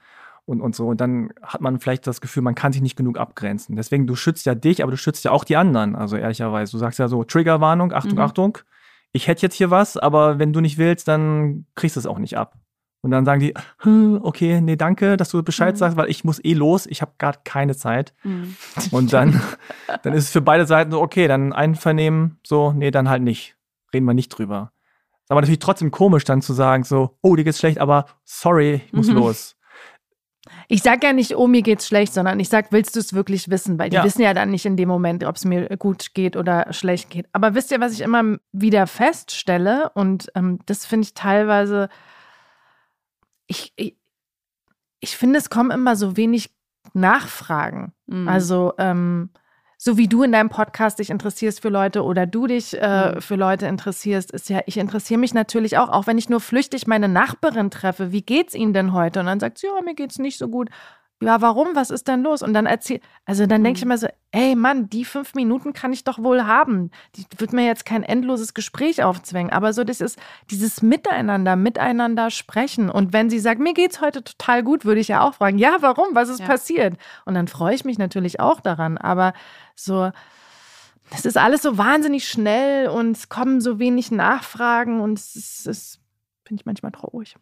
und, 0.46 0.60
und 0.60 0.74
so. 0.74 0.88
Und 0.88 1.00
dann 1.00 1.30
hat 1.42 1.60
man 1.60 1.78
vielleicht 1.80 2.06
das 2.06 2.20
Gefühl, 2.20 2.42
man 2.42 2.54
kann 2.54 2.72
sich 2.72 2.82
nicht 2.82 2.96
genug 2.96 3.18
abgrenzen. 3.18 3.76
Deswegen, 3.76 4.06
du 4.06 4.16
schützt 4.16 4.46
ja 4.46 4.54
dich, 4.54 4.82
aber 4.82 4.90
du 4.90 4.96
schützt 4.96 5.24
ja 5.24 5.30
auch 5.30 5.44
die 5.44 5.56
anderen. 5.56 5.94
Also 5.96 6.16
ehrlicherweise, 6.16 6.72
du 6.72 6.78
sagst 6.78 6.98
ja 6.98 7.08
so, 7.08 7.24
Triggerwarnung, 7.24 7.92
Achtung, 7.92 8.14
Mhm. 8.18 8.20
Achtung, 8.24 8.58
ich 9.12 9.26
hätte 9.28 9.42
jetzt 9.42 9.54
hier 9.54 9.70
was, 9.70 9.96
aber 9.96 10.38
wenn 10.38 10.52
du 10.52 10.60
nicht 10.60 10.78
willst, 10.78 11.08
dann 11.08 11.66
kriegst 11.74 11.96
du 11.96 12.00
es 12.00 12.06
auch 12.06 12.18
nicht 12.18 12.36
ab. 12.36 12.54
Und 13.02 13.12
dann 13.12 13.24
sagen 13.24 13.40
die, 13.40 13.54
"Hm, 13.78 14.20
okay, 14.22 14.60
nee, 14.60 14.76
danke, 14.76 15.16
dass 15.16 15.30
du 15.30 15.42
Bescheid 15.42 15.74
Mhm. 15.74 15.78
sagst, 15.78 15.96
weil 15.96 16.10
ich 16.10 16.22
muss 16.22 16.38
eh 16.44 16.52
los, 16.52 16.84
ich 16.86 17.00
habe 17.00 17.12
gerade 17.18 17.38
keine 17.44 17.74
Zeit. 17.74 18.12
Mhm. 18.24 18.56
Und 18.90 19.12
dann, 19.14 19.40
dann 20.02 20.12
ist 20.12 20.24
es 20.24 20.30
für 20.30 20.42
beide 20.42 20.66
Seiten 20.66 20.90
so, 20.90 21.00
okay, 21.00 21.26
dann 21.26 21.52
einvernehmen, 21.54 22.38
so, 22.46 22.72
nee, 22.72 22.90
dann 22.90 23.08
halt 23.08 23.22
nicht. 23.22 23.56
Reden 23.94 24.04
wir 24.04 24.12
nicht 24.14 24.28
drüber. 24.28 24.72
Ist 25.24 25.30
aber 25.30 25.40
natürlich 25.40 25.60
trotzdem 25.60 25.90
komisch, 25.90 26.24
dann 26.24 26.42
zu 26.42 26.52
sagen, 26.52 26.84
so, 26.84 27.16
oh, 27.22 27.36
dir 27.36 27.44
geht's 27.44 27.58
schlecht, 27.58 27.78
aber 27.78 28.04
sorry, 28.24 28.82
ich 28.86 28.92
muss 28.92 29.08
Mhm. 29.08 29.14
los. 29.16 29.56
Ich 30.70 30.82
sag 30.82 31.02
ja 31.02 31.12
nicht, 31.12 31.36
oh, 31.36 31.48
mir 31.48 31.62
geht's 31.62 31.88
schlecht, 31.88 32.14
sondern 32.14 32.38
ich 32.38 32.48
sag, 32.48 32.70
willst 32.70 32.94
du 32.94 33.00
es 33.00 33.12
wirklich 33.12 33.50
wissen? 33.50 33.76
Weil 33.78 33.90
die 33.90 33.96
Ja. 33.96 34.04
wissen 34.04 34.22
ja 34.22 34.32
dann 34.34 34.50
nicht 34.50 34.64
in 34.64 34.76
dem 34.76 34.88
Moment, 34.88 35.24
ob 35.24 35.34
es 35.34 35.44
mir 35.44 35.76
gut 35.76 36.14
geht 36.14 36.36
oder 36.36 36.72
schlecht 36.72 37.10
geht. 37.10 37.26
Aber 37.32 37.54
wisst 37.56 37.72
ihr, 37.72 37.80
was 37.80 37.92
ich 37.92 38.02
immer 38.02 38.38
wieder 38.52 38.86
feststelle? 38.86 39.90
Und 39.94 40.30
ähm, 40.36 40.60
das 40.66 40.86
finde 40.86 41.06
ich 41.06 41.14
teilweise, 41.14 41.88
ich, 43.48 43.72
ich, 43.74 43.96
ich 45.00 45.16
finde, 45.16 45.38
es 45.40 45.50
kommen 45.50 45.72
immer 45.72 45.96
so 45.96 46.16
wenig 46.16 46.50
Nachfragen. 46.92 47.92
Mhm. 48.06 48.28
Also, 48.28 48.72
ähm, 48.78 49.30
so 49.82 49.96
wie 49.96 50.08
du 50.08 50.22
in 50.22 50.32
deinem 50.32 50.50
Podcast 50.50 50.98
dich 50.98 51.08
interessierst 51.08 51.62
für 51.62 51.70
Leute 51.70 52.04
oder 52.04 52.26
du 52.26 52.46
dich 52.46 52.78
äh, 52.78 53.18
für 53.18 53.36
Leute 53.36 53.66
interessierst, 53.66 54.30
ist 54.30 54.50
ja, 54.50 54.60
ich 54.66 54.76
interessiere 54.76 55.18
mich 55.18 55.32
natürlich 55.32 55.78
auch, 55.78 55.88
auch 55.88 56.06
wenn 56.06 56.18
ich 56.18 56.28
nur 56.28 56.40
flüchtig 56.40 56.86
meine 56.86 57.08
Nachbarin 57.08 57.70
treffe, 57.70 58.12
wie 58.12 58.20
geht's 58.20 58.54
Ihnen 58.54 58.74
denn 58.74 58.92
heute? 58.92 59.20
Und 59.20 59.26
dann 59.26 59.40
sagt 59.40 59.56
sie, 59.56 59.68
ja, 59.68 59.80
mir 59.82 59.94
geht's 59.94 60.18
nicht 60.18 60.36
so 60.36 60.48
gut. 60.48 60.68
Ja, 61.22 61.42
warum? 61.42 61.68
Was 61.74 61.90
ist 61.90 62.08
denn 62.08 62.22
los? 62.22 62.42
Und 62.42 62.54
dann 62.54 62.64
erzähl, 62.64 63.00
also 63.26 63.44
dann 63.44 63.62
denke 63.62 63.76
ich 63.76 63.84
Mhm. 63.84 63.90
immer 63.90 63.98
so, 63.98 64.06
ey 64.32 64.54
Mann, 64.54 64.88
die 64.88 65.04
fünf 65.04 65.34
Minuten 65.34 65.74
kann 65.74 65.92
ich 65.92 66.02
doch 66.02 66.18
wohl 66.18 66.44
haben. 66.46 66.90
Die 67.16 67.26
wird 67.36 67.52
mir 67.52 67.66
jetzt 67.66 67.84
kein 67.84 68.02
endloses 68.02 68.54
Gespräch 68.54 69.02
aufzwängen. 69.04 69.52
Aber 69.52 69.74
so 69.74 69.84
das 69.84 70.00
ist 70.00 70.18
dieses 70.50 70.80
Miteinander, 70.80 71.56
miteinander 71.56 72.30
sprechen. 72.30 72.88
Und 72.88 73.12
wenn 73.12 73.28
sie 73.28 73.38
sagt, 73.38 73.60
mir 73.60 73.74
geht's 73.74 74.00
heute 74.00 74.24
total 74.24 74.62
gut, 74.62 74.86
würde 74.86 75.00
ich 75.02 75.08
ja 75.08 75.20
auch 75.20 75.34
fragen, 75.34 75.58
ja, 75.58 75.76
warum? 75.80 76.06
Was 76.14 76.30
ist 76.30 76.40
Ja. 76.40 76.46
passiert? 76.46 76.96
Und 77.26 77.34
dann 77.34 77.48
freue 77.48 77.74
ich 77.74 77.84
mich 77.84 77.98
natürlich 77.98 78.40
auch 78.40 78.60
daran. 78.62 78.96
Aber 78.96 79.34
so, 79.74 80.10
das 81.10 81.26
ist 81.26 81.36
alles 81.36 81.60
so 81.60 81.76
wahnsinnig 81.76 82.26
schnell 82.28 82.88
und 82.88 83.10
es 83.14 83.28
kommen 83.28 83.60
so 83.60 83.78
wenig 83.78 84.10
Nachfragen 84.10 85.00
und 85.02 85.18
es 85.18 85.66
ist, 85.66 86.00
finde 86.46 86.62
ich 86.62 86.66
manchmal 86.66 86.92
traurig. 86.92 87.36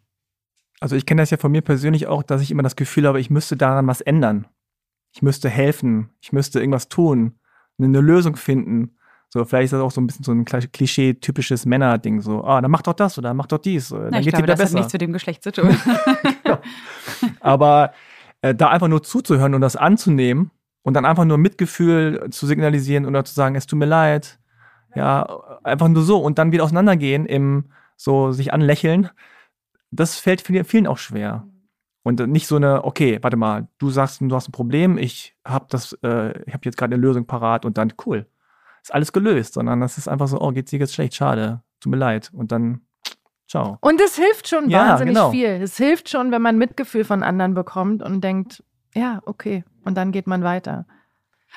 Also 0.79 0.95
ich 0.95 1.05
kenne 1.05 1.21
das 1.21 1.29
ja 1.29 1.37
von 1.37 1.51
mir 1.51 1.61
persönlich 1.61 2.07
auch, 2.07 2.23
dass 2.23 2.41
ich 2.41 2.51
immer 2.51 2.63
das 2.63 2.75
Gefühl 2.75 3.07
habe, 3.07 3.19
ich 3.19 3.29
müsste 3.29 3.57
daran 3.57 3.87
was 3.87 4.01
ändern. 4.01 4.47
Ich 5.11 5.21
müsste 5.21 5.49
helfen, 5.49 6.09
ich 6.21 6.31
müsste 6.31 6.59
irgendwas 6.59 6.87
tun, 6.87 7.39
eine 7.79 7.99
Lösung 7.99 8.35
finden. 8.35 8.95
So, 9.29 9.45
vielleicht 9.45 9.65
ist 9.65 9.73
das 9.73 9.81
auch 9.81 9.91
so 9.91 10.01
ein 10.01 10.07
bisschen 10.07 10.23
so 10.23 10.31
ein 10.31 10.45
Klischee-typisches 10.45 11.65
Männerding. 11.65 12.21
So, 12.21 12.43
ah, 12.43 12.61
dann 12.61 12.71
mach 12.71 12.81
doch 12.81 12.93
das 12.93 13.17
oder 13.17 13.33
mach 13.33 13.45
doch 13.45 13.59
dies. 13.59 13.89
Dann 13.89 14.09
Na, 14.09 14.19
ich 14.19 14.25
geht's 14.25 14.37
dir 14.37 14.43
glaube, 14.43 14.43
wieder 14.43 14.53
das 14.53 14.59
hat 14.59 14.65
besser. 14.67 14.77
nichts 14.77 14.93
mit 14.93 15.01
dem 15.01 15.13
Geschlecht 15.13 15.43
zu 15.43 15.51
tun. 15.51 15.77
Aber 17.39 17.93
äh, 18.41 18.55
da 18.55 18.69
einfach 18.69 18.87
nur 18.87 19.03
zuzuhören 19.03 19.53
und 19.53 19.61
das 19.61 19.75
anzunehmen 19.75 20.51
und 20.81 20.93
dann 20.95 21.05
einfach 21.05 21.25
nur 21.25 21.37
Mitgefühl 21.37 22.29
zu 22.31 22.47
signalisieren 22.47 23.05
oder 23.05 23.23
zu 23.25 23.33
sagen, 23.33 23.55
es 23.55 23.67
tut 23.67 23.79
mir 23.79 23.85
leid. 23.85 24.39
Ja, 24.95 25.27
einfach 25.63 25.87
nur 25.87 26.01
so 26.01 26.19
und 26.19 26.39
dann 26.39 26.51
wieder 26.51 26.63
auseinandergehen 26.63 27.25
im 27.27 27.65
so 27.95 28.31
sich 28.31 28.53
anlächeln. 28.53 29.09
Das 29.91 30.17
fällt 30.17 30.41
vielen 30.41 30.87
auch 30.87 30.97
schwer. 30.97 31.47
Und 32.03 32.25
nicht 32.27 32.47
so 32.47 32.55
eine, 32.55 32.85
okay, 32.85 33.19
warte 33.21 33.37
mal, 33.37 33.67
du 33.77 33.89
sagst, 33.89 34.21
du 34.21 34.33
hast 34.33 34.47
ein 34.47 34.53
Problem, 34.53 34.97
ich 34.97 35.35
habe 35.45 35.65
das, 35.69 35.93
äh, 36.03 36.41
ich 36.43 36.53
habe 36.53 36.61
jetzt 36.65 36.77
gerade 36.77 36.93
eine 36.93 37.01
Lösung 37.01 37.25
parat 37.25 37.65
und 37.65 37.77
dann 37.77 37.93
cool, 38.05 38.25
ist 38.81 38.93
alles 38.93 39.11
gelöst, 39.11 39.53
sondern 39.53 39.81
das 39.81 39.97
ist 39.97 40.07
einfach 40.07 40.27
so, 40.27 40.39
oh, 40.39 40.51
geht's 40.51 40.71
dir 40.71 40.79
jetzt 40.79 40.93
schlecht, 40.93 41.13
schade, 41.15 41.61
tut 41.79 41.91
mir 41.91 41.97
leid 41.97 42.31
und 42.33 42.51
dann 42.51 42.81
ciao. 43.47 43.77
Und 43.81 43.99
es 44.01 44.15
hilft 44.15 44.47
schon 44.47 44.69
Ja, 44.69 44.89
wahnsinnig 44.89 45.15
genau. 45.15 45.31
viel. 45.31 45.49
Es 45.61 45.77
hilft 45.77 46.09
schon, 46.09 46.31
wenn 46.31 46.41
man 46.41 46.57
Mitgefühl 46.57 47.03
von 47.03 47.21
anderen 47.21 47.53
bekommt 47.53 48.01
und 48.01 48.23
denkt, 48.23 48.63
ja, 48.95 49.21
okay. 49.25 49.63
Und 49.83 49.95
dann 49.95 50.11
geht 50.11 50.25
man 50.25 50.43
weiter. 50.43 50.85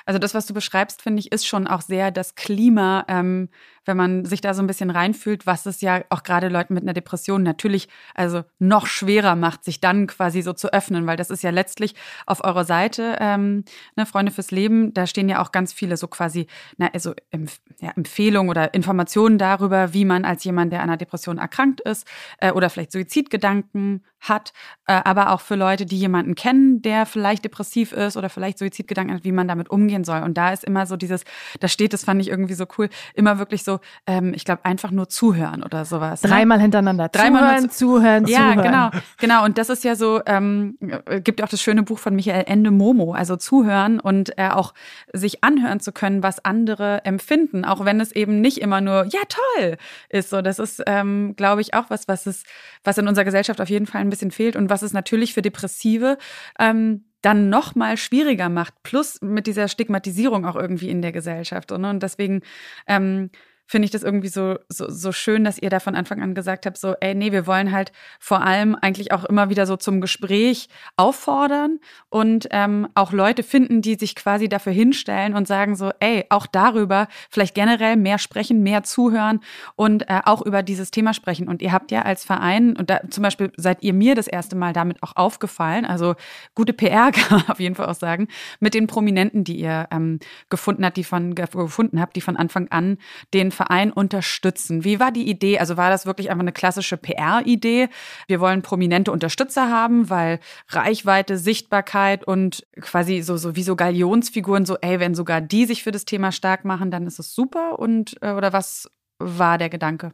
Also 0.06 0.18
das, 0.18 0.34
was 0.34 0.46
du 0.46 0.54
beschreibst, 0.54 1.02
finde 1.02 1.20
ich, 1.20 1.32
ist 1.32 1.46
schon 1.46 1.66
auch 1.66 1.80
sehr 1.80 2.10
das 2.10 2.34
Klima, 2.34 3.04
ähm, 3.08 3.48
wenn 3.84 3.96
man 3.96 4.24
sich 4.24 4.40
da 4.40 4.54
so 4.54 4.62
ein 4.62 4.66
bisschen 4.66 4.90
reinfühlt, 4.90 5.46
was 5.46 5.66
es 5.66 5.80
ja 5.80 6.02
auch 6.08 6.22
gerade 6.22 6.48
Leuten 6.48 6.74
mit 6.74 6.82
einer 6.82 6.92
Depression 6.92 7.42
natürlich 7.42 7.88
also 8.14 8.44
noch 8.58 8.86
schwerer 8.86 9.34
macht, 9.34 9.64
sich 9.64 9.80
dann 9.80 10.06
quasi 10.06 10.42
so 10.42 10.52
zu 10.52 10.72
öffnen, 10.72 11.06
weil 11.06 11.16
das 11.16 11.30
ist 11.30 11.42
ja 11.42 11.50
letztlich 11.50 11.94
auf 12.26 12.44
eurer 12.44 12.64
Seite, 12.64 13.16
ähm, 13.20 13.64
ne, 13.96 14.06
Freunde 14.06 14.32
fürs 14.32 14.50
Leben, 14.50 14.94
da 14.94 15.06
stehen 15.06 15.28
ja 15.28 15.42
auch 15.42 15.52
ganz 15.52 15.72
viele 15.72 15.96
so 15.96 16.06
quasi, 16.06 16.46
na, 16.76 16.90
also 16.92 17.14
Empf 17.30 17.60
ja, 17.80 17.90
Empfehlungen 17.96 18.50
oder 18.50 18.74
Informationen 18.74 19.38
darüber, 19.38 19.92
wie 19.92 20.04
man 20.04 20.24
als 20.24 20.44
jemand, 20.44 20.72
der 20.72 20.80
an 20.80 20.88
einer 20.88 20.96
Depression 20.96 21.38
erkrankt 21.38 21.80
ist 21.80 22.06
äh, 22.38 22.52
oder 22.52 22.70
vielleicht 22.70 22.92
Suizidgedanken 22.92 24.04
hat, 24.22 24.52
äh, 24.86 25.00
aber 25.04 25.30
auch 25.32 25.40
für 25.40 25.56
Leute, 25.56 25.84
die 25.84 25.98
jemanden 25.98 26.34
kennen, 26.34 26.80
der 26.80 27.06
vielleicht 27.06 27.44
depressiv 27.44 27.92
ist 27.92 28.16
oder 28.16 28.28
vielleicht 28.30 28.58
Suizidgedanken 28.58 29.16
hat, 29.16 29.24
wie 29.24 29.32
man 29.32 29.48
damit 29.48 29.68
umgehen 29.70 30.04
soll. 30.04 30.22
Und 30.22 30.38
da 30.38 30.52
ist 30.52 30.64
immer 30.64 30.86
so 30.86 30.96
dieses, 30.96 31.24
da 31.60 31.68
steht, 31.68 31.92
das 31.92 32.04
fand 32.04 32.20
ich 32.20 32.28
irgendwie 32.28 32.54
so 32.54 32.64
cool, 32.78 32.88
immer 33.14 33.38
wirklich 33.38 33.64
so, 33.64 33.80
ähm, 34.06 34.32
ich 34.34 34.44
glaube, 34.44 34.64
einfach 34.64 34.90
nur 34.90 35.08
zuhören 35.08 35.62
oder 35.62 35.84
sowas. 35.84 36.22
ne? 36.22 36.28
Dreimal 36.28 36.60
hintereinander. 36.60 37.08
Dreimal 37.08 37.68
zuhören, 37.70 37.70
zuhören, 37.70 38.26
Ja, 38.26 38.38
zuhören. 38.52 38.62
genau, 38.62 38.90
genau. 39.18 39.44
Und 39.44 39.58
das 39.58 39.68
ist 39.68 39.84
ja 39.84 39.96
so, 39.96 40.20
ähm, 40.26 40.78
äh, 41.06 41.20
gibt 41.20 41.40
ja 41.40 41.46
auch 41.46 41.50
das 41.50 41.60
schöne 41.60 41.82
Buch 41.82 41.98
von 41.98 42.14
Michael 42.14 42.44
Ende 42.46 42.70
Momo, 42.70 43.12
also 43.14 43.36
zuhören 43.36 43.98
und 44.00 44.38
äh, 44.38 44.48
auch 44.48 44.72
sich 45.12 45.42
anhören 45.44 45.80
zu 45.80 45.92
können, 45.92 46.22
was 46.22 46.44
andere 46.44 47.04
empfinden, 47.04 47.64
auch 47.64 47.84
wenn 47.84 48.00
es 48.00 48.12
eben 48.12 48.40
nicht 48.40 48.58
immer 48.60 48.80
nur 48.80 49.06
ja 49.06 49.20
toll 49.28 49.76
ist. 50.08 50.30
So, 50.30 50.42
das 50.42 50.58
ist, 50.58 50.82
ähm, 50.86 51.34
glaube 51.36 51.60
ich, 51.60 51.74
auch 51.74 51.86
was, 51.88 52.06
was 52.08 52.26
es, 52.26 52.44
was 52.84 52.98
in 52.98 53.08
unserer 53.08 53.24
Gesellschaft 53.24 53.60
auf 53.60 53.68
jeden 53.68 53.86
Fall 53.86 54.00
ein 54.00 54.10
bisschen 54.12 54.30
fehlt 54.30 54.54
und 54.54 54.70
was 54.70 54.82
es 54.82 54.92
natürlich 54.92 55.34
für 55.34 55.42
Depressive 55.42 56.18
ähm, 56.58 57.04
dann 57.22 57.48
noch 57.48 57.74
mal 57.74 57.96
schwieriger 57.96 58.48
macht, 58.48 58.74
plus 58.82 59.20
mit 59.22 59.46
dieser 59.46 59.68
Stigmatisierung 59.68 60.44
auch 60.44 60.56
irgendwie 60.56 60.90
in 60.90 61.02
der 61.02 61.12
Gesellschaft. 61.12 61.72
Und, 61.72 61.84
und 61.84 62.02
deswegen 62.02 62.42
ähm, 62.86 63.30
finde 63.72 63.86
ich 63.86 63.90
das 63.90 64.02
irgendwie 64.02 64.28
so, 64.28 64.58
so, 64.68 64.90
so 64.90 65.12
schön, 65.12 65.44
dass 65.44 65.56
ihr 65.56 65.70
da 65.70 65.80
von 65.80 65.94
Anfang 65.94 66.20
an 66.20 66.34
gesagt 66.34 66.66
habt, 66.66 66.76
so, 66.76 66.94
ey, 67.00 67.14
nee, 67.14 67.32
wir 67.32 67.46
wollen 67.46 67.72
halt 67.72 67.90
vor 68.20 68.42
allem 68.42 68.74
eigentlich 68.74 69.12
auch 69.12 69.24
immer 69.24 69.48
wieder 69.48 69.64
so 69.64 69.78
zum 69.78 70.02
Gespräch 70.02 70.68
auffordern 70.98 71.80
und 72.10 72.48
ähm, 72.50 72.86
auch 72.94 73.12
Leute 73.12 73.42
finden, 73.42 73.80
die 73.80 73.94
sich 73.94 74.14
quasi 74.14 74.50
dafür 74.50 74.74
hinstellen 74.74 75.32
und 75.32 75.48
sagen 75.48 75.74
so, 75.74 75.90
ey, 76.00 76.26
auch 76.28 76.46
darüber 76.46 77.08
vielleicht 77.30 77.54
generell 77.54 77.96
mehr 77.96 78.18
sprechen, 78.18 78.62
mehr 78.62 78.82
zuhören 78.82 79.40
und 79.74 80.02
äh, 80.02 80.20
auch 80.26 80.42
über 80.42 80.62
dieses 80.62 80.90
Thema 80.90 81.14
sprechen. 81.14 81.48
Und 81.48 81.62
ihr 81.62 81.72
habt 81.72 81.90
ja 81.90 82.02
als 82.02 82.26
Verein, 82.26 82.76
und 82.76 82.90
da 82.90 83.00
zum 83.08 83.22
Beispiel 83.22 83.52
seid 83.56 83.82
ihr 83.82 83.94
mir 83.94 84.14
das 84.14 84.26
erste 84.26 84.54
Mal 84.54 84.74
damit 84.74 85.02
auch 85.02 85.16
aufgefallen, 85.16 85.86
also 85.86 86.14
gute 86.54 86.74
PR 86.74 87.10
kann 87.12 87.38
man 87.38 87.48
auf 87.48 87.58
jeden 87.58 87.74
Fall 87.74 87.86
auch 87.86 87.94
sagen, 87.94 88.28
mit 88.60 88.74
den 88.74 88.86
Prominenten, 88.86 89.44
die 89.44 89.58
ihr 89.58 89.88
ähm, 89.90 90.18
gefunden 90.50 90.84
habt, 90.84 90.98
die 90.98 91.04
von 91.04 91.34
gefunden 91.34 92.02
habt, 92.02 92.16
die 92.16 92.20
von 92.20 92.36
Anfang 92.36 92.68
an 92.68 92.98
den 93.32 93.50
Verein 93.50 93.61
unterstützen. 93.92 94.84
Wie 94.84 95.00
war 95.00 95.12
die 95.12 95.28
Idee? 95.28 95.58
Also 95.58 95.76
war 95.76 95.90
das 95.90 96.06
wirklich 96.06 96.30
einfach 96.30 96.42
eine 96.42 96.52
klassische 96.52 96.96
PR-Idee? 96.96 97.88
Wir 98.26 98.40
wollen 98.40 98.62
prominente 98.62 99.12
Unterstützer 99.12 99.70
haben, 99.70 100.10
weil 100.10 100.40
Reichweite, 100.68 101.38
Sichtbarkeit 101.38 102.24
und 102.24 102.66
quasi 102.80 103.22
so, 103.22 103.36
so 103.36 103.56
wie 103.56 103.62
so 103.62 103.76
Galionsfiguren, 103.76 104.66
so, 104.66 104.76
ey, 104.80 105.00
wenn 105.00 105.14
sogar 105.14 105.40
die 105.40 105.66
sich 105.66 105.82
für 105.82 105.92
das 105.92 106.04
Thema 106.04 106.32
stark 106.32 106.64
machen, 106.64 106.90
dann 106.90 107.06
ist 107.06 107.18
es 107.18 107.34
super. 107.34 107.78
Und 107.78 108.16
äh, 108.22 108.32
oder 108.32 108.52
was 108.52 108.90
war 109.18 109.58
der 109.58 109.68
Gedanke? 109.68 110.12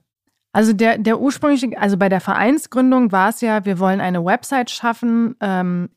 Also 0.52 0.72
der, 0.72 0.98
der 0.98 1.20
ursprüngliche, 1.20 1.78
also 1.78 1.96
bei 1.96 2.08
der 2.08 2.20
Vereinsgründung 2.20 3.12
war 3.12 3.28
es 3.28 3.40
ja, 3.40 3.64
wir 3.64 3.78
wollen 3.78 4.00
eine 4.00 4.24
Website 4.24 4.70
schaffen, 4.70 5.36
ähm, 5.40 5.90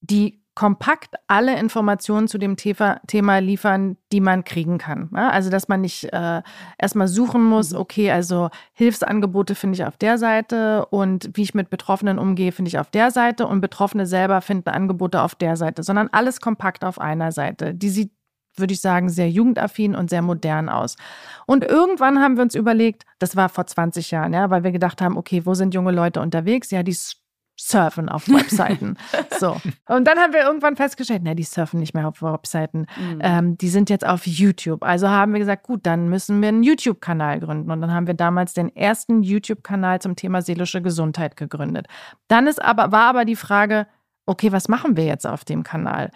die 0.00 0.43
kompakt 0.54 1.16
alle 1.26 1.58
Informationen 1.58 2.28
zu 2.28 2.38
dem 2.38 2.56
Thema 2.56 3.38
liefern, 3.38 3.96
die 4.12 4.20
man 4.20 4.44
kriegen 4.44 4.78
kann. 4.78 5.12
Also, 5.14 5.50
dass 5.50 5.66
man 5.66 5.80
nicht 5.80 6.12
äh, 6.12 6.42
erstmal 6.78 7.08
suchen 7.08 7.42
muss, 7.42 7.72
mhm. 7.72 7.78
okay, 7.78 8.10
also 8.12 8.50
Hilfsangebote 8.72 9.54
finde 9.54 9.74
ich 9.76 9.84
auf 9.84 9.96
der 9.96 10.16
Seite 10.16 10.86
und 10.86 11.30
wie 11.34 11.42
ich 11.42 11.54
mit 11.54 11.70
Betroffenen 11.70 12.18
umgehe, 12.18 12.52
finde 12.52 12.68
ich 12.68 12.78
auf 12.78 12.90
der 12.90 13.10
Seite 13.10 13.46
und 13.46 13.60
Betroffene 13.60 14.06
selber 14.06 14.40
finden 14.40 14.70
Angebote 14.70 15.22
auf 15.22 15.34
der 15.34 15.56
Seite, 15.56 15.82
sondern 15.82 16.08
alles 16.12 16.40
kompakt 16.40 16.84
auf 16.84 17.00
einer 17.00 17.32
Seite. 17.32 17.74
Die 17.74 17.90
sieht 17.90 18.12
würde 18.56 18.72
ich 18.72 18.80
sagen, 18.80 19.08
sehr 19.08 19.28
jugendaffin 19.28 19.96
und 19.96 20.10
sehr 20.10 20.22
modern 20.22 20.68
aus. 20.68 20.94
Und 21.46 21.64
irgendwann 21.64 22.20
haben 22.20 22.36
wir 22.36 22.42
uns 22.44 22.54
überlegt, 22.54 23.04
das 23.18 23.34
war 23.34 23.48
vor 23.48 23.66
20 23.66 24.12
Jahren, 24.12 24.32
ja, 24.32 24.48
weil 24.50 24.62
wir 24.62 24.70
gedacht 24.70 25.02
haben, 25.02 25.16
okay, 25.16 25.44
wo 25.44 25.54
sind 25.54 25.74
junge 25.74 25.90
Leute 25.90 26.20
unterwegs? 26.20 26.70
Ja, 26.70 26.84
die 26.84 26.96
surfen 27.56 28.08
auf 28.08 28.28
Webseiten. 28.28 28.96
so. 29.38 29.60
Und 29.88 30.06
dann 30.06 30.18
haben 30.18 30.32
wir 30.32 30.42
irgendwann 30.42 30.76
festgestellt, 30.76 31.22
na, 31.24 31.34
die 31.34 31.44
surfen 31.44 31.80
nicht 31.80 31.94
mehr 31.94 32.08
auf 32.08 32.22
Webseiten. 32.22 32.86
Mhm. 32.96 33.18
Ähm, 33.20 33.58
die 33.58 33.68
sind 33.68 33.90
jetzt 33.90 34.06
auf 34.06 34.26
YouTube. 34.26 34.82
Also 34.82 35.08
haben 35.08 35.32
wir 35.32 35.40
gesagt, 35.40 35.64
gut, 35.64 35.86
dann 35.86 36.08
müssen 36.08 36.40
wir 36.40 36.48
einen 36.48 36.62
YouTube-Kanal 36.62 37.40
gründen. 37.40 37.70
Und 37.70 37.80
dann 37.80 37.92
haben 37.92 38.06
wir 38.06 38.14
damals 38.14 38.54
den 38.54 38.74
ersten 38.74 39.22
YouTube-Kanal 39.22 40.00
zum 40.00 40.16
Thema 40.16 40.42
seelische 40.42 40.82
Gesundheit 40.82 41.36
gegründet. 41.36 41.86
Dann 42.28 42.46
ist 42.46 42.62
aber, 42.62 42.92
war 42.92 43.08
aber 43.08 43.24
die 43.24 43.36
Frage, 43.36 43.86
okay, 44.26 44.52
was 44.52 44.68
machen 44.68 44.96
wir 44.96 45.04
jetzt 45.04 45.26
auf 45.26 45.44
dem 45.44 45.62
Kanal? 45.62 46.10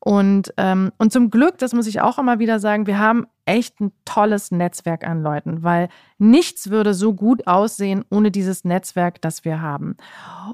Und, 0.00 0.52
ähm, 0.56 0.92
und 0.98 1.12
zum 1.12 1.30
Glück, 1.30 1.58
das 1.58 1.72
muss 1.72 1.86
ich 1.86 2.00
auch 2.00 2.18
immer 2.18 2.38
wieder 2.38 2.58
sagen, 2.58 2.86
wir 2.86 2.98
haben 2.98 3.26
echt 3.46 3.80
ein 3.80 3.92
tolles 4.04 4.50
Netzwerk 4.50 5.06
an 5.06 5.22
Leuten, 5.22 5.62
weil 5.62 5.88
nichts 6.18 6.70
würde 6.70 6.94
so 6.94 7.14
gut 7.14 7.46
aussehen 7.46 8.04
ohne 8.10 8.30
dieses 8.30 8.64
Netzwerk, 8.64 9.20
das 9.20 9.44
wir 9.44 9.60
haben. 9.60 9.96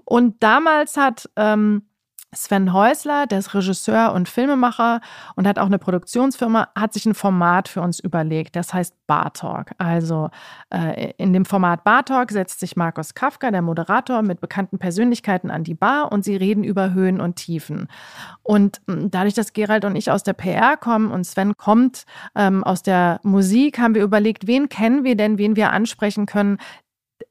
Und 0.04 0.42
damals 0.42 0.96
hat 0.96 1.30
ähm, 1.36 1.82
Sven 2.32 2.72
Häusler, 2.72 3.26
der 3.26 3.40
ist 3.40 3.54
Regisseur 3.54 4.12
und 4.12 4.28
Filmemacher 4.28 5.00
und 5.34 5.48
hat 5.48 5.58
auch 5.58 5.66
eine 5.66 5.80
Produktionsfirma, 5.80 6.68
hat 6.76 6.92
sich 6.92 7.04
ein 7.04 7.14
Format 7.14 7.66
für 7.66 7.80
uns 7.80 7.98
überlegt. 7.98 8.54
Das 8.54 8.72
heißt 8.72 8.94
Bar 9.08 9.32
Talk. 9.32 9.72
Also 9.78 10.30
äh, 10.72 11.12
in 11.16 11.32
dem 11.32 11.44
Format 11.44 11.82
Bar 11.82 12.04
Talk 12.04 12.30
setzt 12.30 12.60
sich 12.60 12.76
Markus 12.76 13.14
Kafka, 13.14 13.50
der 13.50 13.62
Moderator, 13.62 14.22
mit 14.22 14.40
bekannten 14.40 14.78
Persönlichkeiten 14.78 15.50
an 15.50 15.64
die 15.64 15.74
Bar 15.74 16.12
und 16.12 16.24
sie 16.24 16.36
reden 16.36 16.62
über 16.62 16.92
Höhen 16.92 17.20
und 17.20 17.34
Tiefen. 17.34 17.88
Und 18.44 18.80
hm, 18.86 19.10
dadurch, 19.10 19.34
dass 19.34 19.52
Gerald 19.52 19.84
und 19.84 19.96
ich 19.96 20.12
aus 20.12 20.22
der 20.22 20.34
PR 20.34 20.76
kommen 20.76 21.10
und 21.10 21.24
Sven 21.24 21.56
kommt 21.56 22.04
ähm, 22.36 22.62
aus 22.62 22.84
der 22.84 23.18
Musik, 23.24 23.80
haben 23.80 23.96
wir 23.96 24.04
überlegt, 24.04 24.46
wen 24.46 24.68
kennen 24.68 25.02
wir 25.02 25.16
denn, 25.16 25.36
wen 25.36 25.56
wir 25.56 25.72
ansprechen 25.72 26.26
können, 26.26 26.58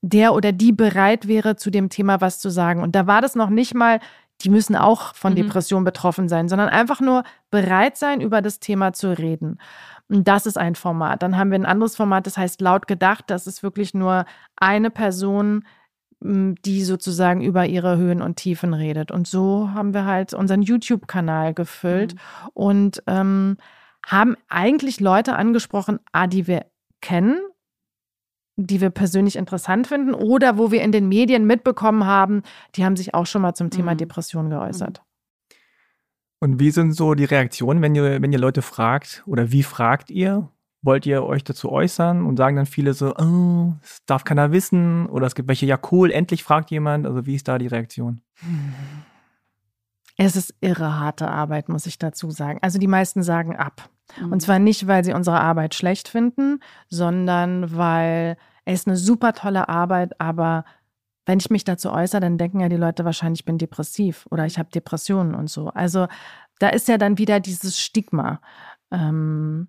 der 0.01 0.33
oder 0.33 0.51
die 0.51 0.73
bereit 0.73 1.29
wäre, 1.29 1.55
zu 1.55 1.69
dem 1.69 1.87
Thema 1.87 2.19
was 2.19 2.39
zu 2.39 2.49
sagen. 2.49 2.83
Und 2.83 2.95
da 2.95 3.07
war 3.07 3.21
das 3.21 3.35
noch 3.35 3.49
nicht 3.49 3.73
mal, 3.73 4.01
die 4.41 4.49
müssen 4.49 4.75
auch 4.75 5.15
von 5.15 5.33
mhm. 5.33 5.37
Depression 5.37 5.83
betroffen 5.83 6.29
sein, 6.29 6.47
sondern 6.47 6.69
einfach 6.69 7.01
nur 7.01 7.23
bereit 7.51 7.97
sein, 7.97 8.21
über 8.21 8.41
das 8.41 8.59
Thema 8.59 8.93
zu 8.93 9.17
reden. 9.17 9.59
Und 10.07 10.27
das 10.27 10.45
ist 10.45 10.57
ein 10.57 10.75
Format. 10.75 11.21
Dann 11.21 11.37
haben 11.37 11.51
wir 11.51 11.59
ein 11.59 11.65
anderes 11.65 11.95
Format, 11.95 12.25
das 12.25 12.37
heißt 12.37 12.61
laut 12.61 12.87
gedacht. 12.87 13.25
Das 13.27 13.47
ist 13.47 13.63
wirklich 13.63 13.93
nur 13.93 14.25
eine 14.55 14.89
Person, 14.89 15.63
die 16.21 16.83
sozusagen 16.83 17.41
über 17.41 17.65
ihre 17.65 17.97
Höhen 17.97 18.21
und 18.21 18.35
Tiefen 18.35 18.73
redet. 18.73 19.11
Und 19.11 19.27
so 19.27 19.69
haben 19.73 19.93
wir 19.93 20.05
halt 20.05 20.33
unseren 20.33 20.61
YouTube-Kanal 20.61 21.53
gefüllt 21.53 22.15
mhm. 22.15 22.49
und 22.53 23.03
ähm, 23.07 23.57
haben 24.05 24.35
eigentlich 24.49 24.99
Leute 24.99 25.35
angesprochen, 25.35 25.99
ah, 26.11 26.27
die 26.27 26.47
wir 26.47 26.65
kennen, 27.01 27.39
die 28.65 28.81
wir 28.81 28.89
persönlich 28.89 29.35
interessant 29.35 29.87
finden 29.87 30.13
oder 30.13 30.57
wo 30.57 30.71
wir 30.71 30.81
in 30.81 30.91
den 30.91 31.07
Medien 31.07 31.45
mitbekommen 31.45 32.05
haben, 32.05 32.43
die 32.75 32.85
haben 32.85 32.95
sich 32.95 33.13
auch 33.13 33.25
schon 33.25 33.41
mal 33.41 33.53
zum 33.53 33.69
Thema 33.69 33.93
mhm. 33.93 33.97
Depression 33.97 34.49
geäußert. 34.49 35.01
Und 36.39 36.59
wie 36.59 36.71
sind 36.71 36.93
so 36.93 37.15
die 37.15 37.25
Reaktionen, 37.25 37.81
wenn 37.81 37.95
ihr, 37.95 38.21
wenn 38.21 38.31
ihr 38.31 38.39
Leute 38.39 38.61
fragt 38.61 39.23
oder 39.25 39.51
wie 39.51 39.63
fragt 39.63 40.09
ihr? 40.09 40.49
Wollt 40.81 41.05
ihr 41.05 41.23
euch 41.23 41.43
dazu 41.43 41.69
äußern 41.69 42.25
und 42.25 42.37
sagen 42.37 42.55
dann 42.55 42.65
viele 42.65 42.93
so, 42.93 43.13
oh, 43.17 43.73
das 43.81 43.97
darf 44.05 44.23
keiner 44.23 44.53
wissen 44.53 45.07
oder 45.07 45.27
es 45.27 45.35
gibt 45.35 45.49
welche, 45.49 45.65
ja 45.65 45.77
cool, 45.91 46.09
endlich 46.09 46.45
fragt 46.45 46.71
jemand. 46.71 47.05
Also 47.05 47.25
wie 47.25 47.35
ist 47.35 47.49
da 47.49 47.57
die 47.57 47.67
Reaktion? 47.67 48.21
Es 50.15 50.37
ist 50.37 50.55
irre 50.61 50.97
harte 50.97 51.27
Arbeit, 51.27 51.67
muss 51.67 51.85
ich 51.85 51.97
dazu 51.97 52.31
sagen. 52.31 52.59
Also 52.61 52.79
die 52.79 52.87
meisten 52.87 53.23
sagen 53.23 53.57
ab. 53.57 53.89
Mhm. 54.17 54.31
Und 54.31 54.41
zwar 54.41 54.59
nicht, 54.59 54.87
weil 54.87 55.03
sie 55.03 55.13
unsere 55.13 55.41
Arbeit 55.41 55.75
schlecht 55.75 56.07
finden, 56.07 56.61
sondern 56.87 57.75
weil 57.75 58.37
es 58.73 58.87
eine 58.87 58.97
super 58.97 59.33
tolle 59.33 59.69
Arbeit, 59.69 60.19
aber 60.19 60.65
wenn 61.25 61.39
ich 61.39 61.49
mich 61.49 61.63
dazu 61.63 61.91
äußere, 61.91 62.21
dann 62.21 62.37
denken 62.37 62.59
ja 62.59 62.69
die 62.69 62.75
Leute 62.75 63.05
wahrscheinlich, 63.05 63.41
ich 63.41 63.45
bin 63.45 63.57
depressiv 63.57 64.25
oder 64.31 64.45
ich 64.45 64.57
habe 64.57 64.71
Depressionen 64.71 65.35
und 65.35 65.49
so. 65.49 65.69
Also 65.69 66.07
da 66.59 66.69
ist 66.69 66.87
ja 66.87 66.97
dann 66.97 67.17
wieder 67.17 67.39
dieses 67.39 67.79
Stigma. 67.79 68.41
Ähm, 68.91 69.67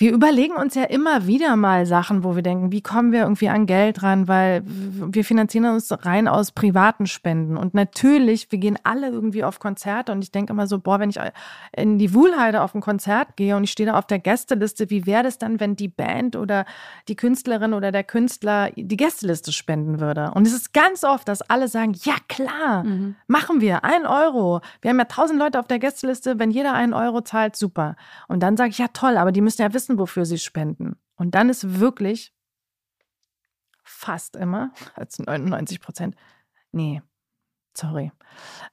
wir 0.00 0.12
überlegen 0.14 0.54
uns 0.54 0.74
ja 0.74 0.84
immer 0.84 1.26
wieder 1.26 1.56
mal 1.56 1.84
Sachen, 1.84 2.24
wo 2.24 2.34
wir 2.34 2.42
denken, 2.42 2.72
wie 2.72 2.80
kommen 2.80 3.12
wir 3.12 3.20
irgendwie 3.20 3.50
an 3.50 3.66
Geld 3.66 4.02
ran, 4.02 4.28
weil 4.28 4.62
wir 4.64 5.26
finanzieren 5.26 5.66
uns 5.66 5.92
rein 6.06 6.26
aus 6.26 6.52
privaten 6.52 7.06
Spenden. 7.06 7.58
Und 7.58 7.74
natürlich, 7.74 8.50
wir 8.50 8.58
gehen 8.58 8.78
alle 8.82 9.10
irgendwie 9.10 9.44
auf 9.44 9.58
Konzerte 9.58 10.12
und 10.12 10.22
ich 10.22 10.32
denke 10.32 10.54
immer 10.54 10.66
so, 10.66 10.78
boah, 10.78 11.00
wenn 11.00 11.10
ich 11.10 11.18
in 11.76 11.98
die 11.98 12.14
Wuhlheide 12.14 12.62
auf 12.62 12.74
ein 12.74 12.80
Konzert 12.80 13.36
gehe 13.36 13.54
und 13.56 13.64
ich 13.64 13.72
stehe 13.72 13.90
da 13.90 13.98
auf 13.98 14.06
der 14.06 14.18
Gästeliste, 14.18 14.88
wie 14.88 15.04
wäre 15.04 15.22
das 15.22 15.36
dann, 15.36 15.60
wenn 15.60 15.76
die 15.76 15.88
Band 15.88 16.34
oder 16.34 16.64
die 17.06 17.16
Künstlerin 17.16 17.74
oder 17.74 17.92
der 17.92 18.04
Künstler 18.04 18.70
die 18.74 18.96
Gästeliste 18.96 19.52
spenden 19.52 20.00
würde? 20.00 20.30
Und 20.34 20.46
es 20.46 20.54
ist 20.54 20.72
ganz 20.72 21.04
oft, 21.04 21.28
dass 21.28 21.42
alle 21.42 21.68
sagen, 21.68 21.92
ja 22.04 22.14
klar, 22.26 22.84
mhm. 22.84 23.16
machen 23.26 23.60
wir, 23.60 23.84
ein 23.84 24.06
Euro. 24.06 24.62
Wir 24.80 24.92
haben 24.92 24.98
ja 24.98 25.04
tausend 25.04 25.38
Leute 25.38 25.60
auf 25.60 25.66
der 25.66 25.78
Gästeliste, 25.78 26.38
wenn 26.38 26.50
jeder 26.50 26.72
einen 26.72 26.94
Euro 26.94 27.20
zahlt, 27.20 27.54
super. 27.54 27.96
Und 28.28 28.42
dann 28.42 28.56
sage 28.56 28.70
ich, 28.70 28.78
ja 28.78 28.86
toll, 28.94 29.18
aber 29.18 29.30
die 29.30 29.42
müssen 29.42 29.60
ja 29.60 29.74
wissen, 29.74 29.89
wissen, 29.90 29.98
wofür 29.98 30.24
sie 30.24 30.38
spenden. 30.38 30.96
Und 31.16 31.34
dann 31.34 31.48
ist 31.48 31.80
wirklich 31.80 32.32
fast 33.82 34.36
immer, 34.36 34.72
als 34.94 35.18
99 35.18 35.80
Prozent, 35.80 36.14
nee, 36.72 37.02
sorry. 37.74 38.12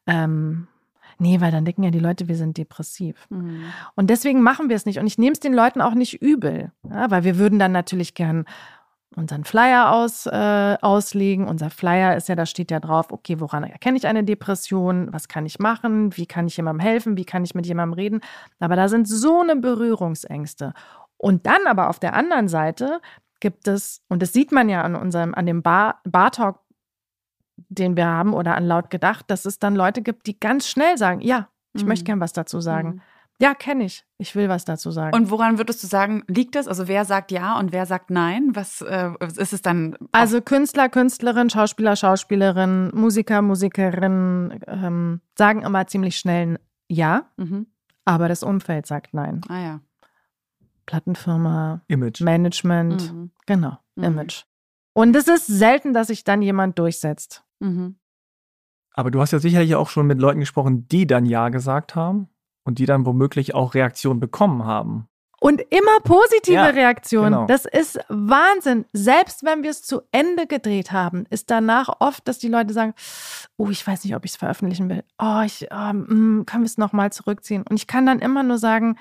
Ähm, 0.06 0.68
nee, 1.18 1.42
weil 1.42 1.52
dann 1.52 1.66
denken 1.66 1.84
ja 1.84 1.92
die 1.92 2.00
Leute, 2.00 2.28
wir 2.28 2.36
sind 2.36 2.58
depressiv. 2.58 3.28
Mhm. 3.30 3.64
Und 3.96 4.10
deswegen 4.10 4.42
machen 4.42 4.70
wir 4.70 4.76
es 4.76 4.86
nicht. 4.86 5.00
Und 5.00 5.08
ich 5.08 5.18
nehme 5.18 5.34
es 5.34 5.40
den 5.40 5.54
Leuten 5.54 5.82
auch 5.82 5.94
nicht 5.94 6.22
übel, 6.22 6.72
ja, 6.84 7.10
weil 7.10 7.24
wir 7.24 7.38
würden 7.38 7.60
dann 7.60 7.72
natürlich 7.72 8.14
gern 8.14 8.46
unseren 9.16 9.46
Flyer 9.46 9.94
aus, 9.94 10.28
äh, 10.28 10.78
auslegen. 10.82 11.48
Unser 11.48 11.72
Flyer 11.72 12.16
ist 12.16 12.30
ja, 12.30 12.36
da 12.36 12.46
steht 12.46 12.70
ja 12.70 12.80
drauf, 12.80 13.12
okay, 13.12 13.40
woran 13.40 13.64
erkenne 13.64 13.98
ich 13.98 14.06
eine 14.06 14.24
Depression? 14.24 15.12
Was 15.12 15.28
kann 15.28 15.46
ich 15.48 15.58
machen? 15.58 16.16
Wie 16.16 16.28
kann 16.28 16.46
ich 16.46 16.58
jemandem 16.58 16.86
helfen? 16.86 17.18
Wie 17.18 17.26
kann 17.26 17.44
ich 17.44 17.56
mit 17.56 17.66
jemandem 17.66 17.94
reden? 17.94 18.22
Aber 18.60 18.76
da 18.76 18.88
sind 18.88 19.08
so 19.08 19.42
eine 19.42 19.56
Berührungsängste. 19.56 20.74
Und 21.18 21.46
dann 21.46 21.66
aber 21.68 21.90
auf 21.90 22.00
der 22.00 22.14
anderen 22.14 22.48
Seite 22.48 23.02
gibt 23.40 23.68
es, 23.68 24.04
und 24.10 24.22
das 24.22 24.34
sieht 24.34 24.52
man 24.52 24.70
ja 24.70 24.84
an 24.84 24.96
unserem, 24.96 25.34
an 25.34 25.46
dem 25.46 25.62
Bar, 25.62 26.02
Bar 26.04 26.32
Talk, 26.32 26.60
den 27.70 27.96
wir 27.96 28.08
haben 28.08 28.34
oder 28.34 28.56
an 28.56 28.66
laut 28.66 28.90
gedacht, 28.90 29.26
dass 29.30 29.46
es 29.46 29.60
dann 29.60 29.76
Leute 29.76 30.02
gibt, 30.02 30.28
die 30.28 30.40
ganz 30.40 30.68
schnell 30.68 30.98
sagen, 30.98 31.22
ja, 31.22 31.50
ich 31.74 31.84
mhm. 31.84 31.90
möchte 31.90 32.06
gern 32.06 32.20
was 32.20 32.34
dazu 32.34 32.62
sagen. 32.62 32.90
Mhm. 32.90 33.02
Ja, 33.40 33.54
kenne 33.54 33.84
ich. 33.84 34.04
Ich 34.18 34.36
will 34.36 34.50
was 34.50 34.66
dazu 34.66 34.90
sagen. 34.90 35.16
Und 35.16 35.30
woran 35.30 35.60
würdest 35.60 35.84
du 35.84 35.88
sagen, 35.88 36.24
liegt 36.28 36.56
das? 36.56 36.68
Also 36.68 36.88
wer 36.88 37.06
sagt 37.06 37.32
ja 37.32 37.60
und 37.60 37.72
wer 37.72 37.86
sagt 37.86 38.10
nein? 38.10 38.50
Was 38.56 38.82
äh, 38.82 39.12
ist 39.20 39.54
es 39.54 39.62
dann? 39.62 39.96
Also 40.12 40.42
Künstler, 40.42 40.90
Künstlerin, 40.90 41.52
Schauspieler, 41.52 41.96
Schauspielerin, 41.96 42.90
Musiker, 42.96 43.44
Musikerin 43.44 44.60
ähm, 44.66 45.22
sagen 45.38 45.62
immer 45.62 45.86
ziemlich 45.86 46.18
schnell 46.18 46.60
ja, 46.90 47.30
Mhm. 47.38 47.68
aber 48.06 48.28
das 48.28 48.42
Umfeld 48.42 48.88
sagt 48.88 49.14
nein. 49.14 49.42
Ah 49.50 49.60
ja. 49.60 49.80
Plattenfirma, 50.88 51.82
Image. 51.88 52.22
Management, 52.22 53.14
Mhm. 53.14 53.32
genau, 53.46 53.78
Mhm. 53.96 54.04
Image. 54.04 54.44
Und 54.94 55.16
es 55.16 55.28
ist 55.28 55.46
selten, 55.46 55.94
dass 55.94 56.08
sich 56.08 56.24
dann 56.24 56.42
jemand 56.42 56.80
durchsetzt. 56.80 57.44
Mhm. 57.60 57.98
Aber 58.94 59.12
du 59.12 59.22
hast 59.22 59.32
ja 59.32 59.38
sicherlich 59.40 59.76
auch 59.76 59.90
schon 59.90 60.08
mit 60.08 60.20
Leuten 60.20 60.40
gesprochen, 60.40 60.88
die 60.88 61.06
dann 61.06 61.26
Ja 61.28 61.50
gesagt 61.50 61.94
haben 61.96 62.30
und 62.66 62.80
die 62.80 62.88
dann 62.88 63.06
womöglich 63.06 63.54
auch 63.54 63.76
Reaktionen 63.76 64.20
bekommen 64.20 64.66
haben. 64.66 65.08
Und 65.40 65.62
immer 65.70 66.00
positive 66.04 66.56
Ja, 66.56 66.66
Reaktionen. 66.66 67.32
genau. 67.32 67.46
Das 67.46 67.66
ist 67.66 68.00
Wahnsinn. 68.10 68.86
Selbst 68.92 69.44
wenn 69.44 69.62
wir 69.62 69.70
es 69.70 69.84
zu 69.84 70.02
Ende 70.12 70.48
gedreht 70.48 70.92
haben, 70.92 71.28
ist 71.30 71.52
danach 71.52 71.90
oft, 72.00 72.28
dass 72.28 72.40
die 72.40 72.48
Leute 72.48 72.74
sagen, 72.74 72.96
oh, 73.56 73.70
ich 73.70 73.86
weiß 73.86 74.04
nicht, 74.04 74.16
ob 74.16 74.26
ich 74.26 74.32
es 74.32 74.38
veröffentlichen 74.38 74.90
will. 74.90 75.04
Oh, 75.22 75.42
ich, 75.46 75.68
ähm, 75.70 76.40
mm, 76.40 76.46
können 76.48 76.64
wir 76.64 76.68
es 76.68 76.80
nochmal 76.80 77.12
zurückziehen? 77.12 77.64
Und 77.70 77.76
ich 77.76 77.86
kann 77.86 78.08
dann 78.08 78.18
immer 78.18 78.42
nur 78.42 78.58
sagen, 78.58 78.98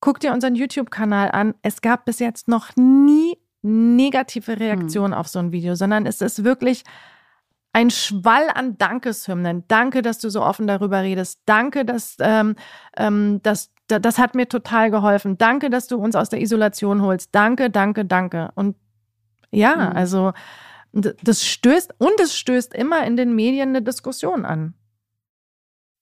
guck 0.00 0.20
dir 0.20 0.32
unseren 0.32 0.54
YouTube-Kanal 0.54 1.30
an. 1.30 1.54
Es 1.62 1.80
gab 1.80 2.04
bis 2.04 2.18
jetzt 2.18 2.48
noch 2.48 2.74
nie 2.76 3.36
negative 3.62 4.58
Reaktionen 4.58 5.12
auf 5.12 5.28
so 5.28 5.38
ein 5.38 5.52
Video, 5.52 5.74
sondern 5.74 6.06
es 6.06 6.20
ist 6.22 6.44
wirklich 6.44 6.82
ein 7.72 7.90
Schwall 7.90 8.48
an 8.54 8.78
Dankeshymnen. 8.78 9.64
Danke, 9.68 10.02
dass 10.02 10.18
du 10.18 10.30
so 10.30 10.42
offen 10.42 10.66
darüber 10.66 11.02
redest. 11.02 11.40
Danke, 11.46 11.84
dass, 11.84 12.16
ähm, 12.20 12.56
ähm, 12.96 13.40
dass 13.42 13.70
da- 13.86 13.98
das 13.98 14.18
hat 14.18 14.34
mir 14.34 14.48
total 14.48 14.90
geholfen. 14.90 15.36
Danke, 15.38 15.68
dass 15.70 15.86
du 15.86 15.96
uns 15.98 16.16
aus 16.16 16.28
der 16.30 16.40
Isolation 16.40 17.02
holst. 17.02 17.28
Danke, 17.32 17.70
danke, 17.70 18.04
danke. 18.04 18.50
Und 18.54 18.76
ja, 19.52 19.76
Mhm. 19.90 19.96
also 19.96 20.32
das 20.92 21.44
stößt 21.46 21.94
und 21.98 22.18
es 22.20 22.36
stößt 22.36 22.74
immer 22.74 23.04
in 23.06 23.16
den 23.16 23.34
Medien 23.34 23.68
eine 23.70 23.82
Diskussion 23.82 24.44
an. 24.44 24.74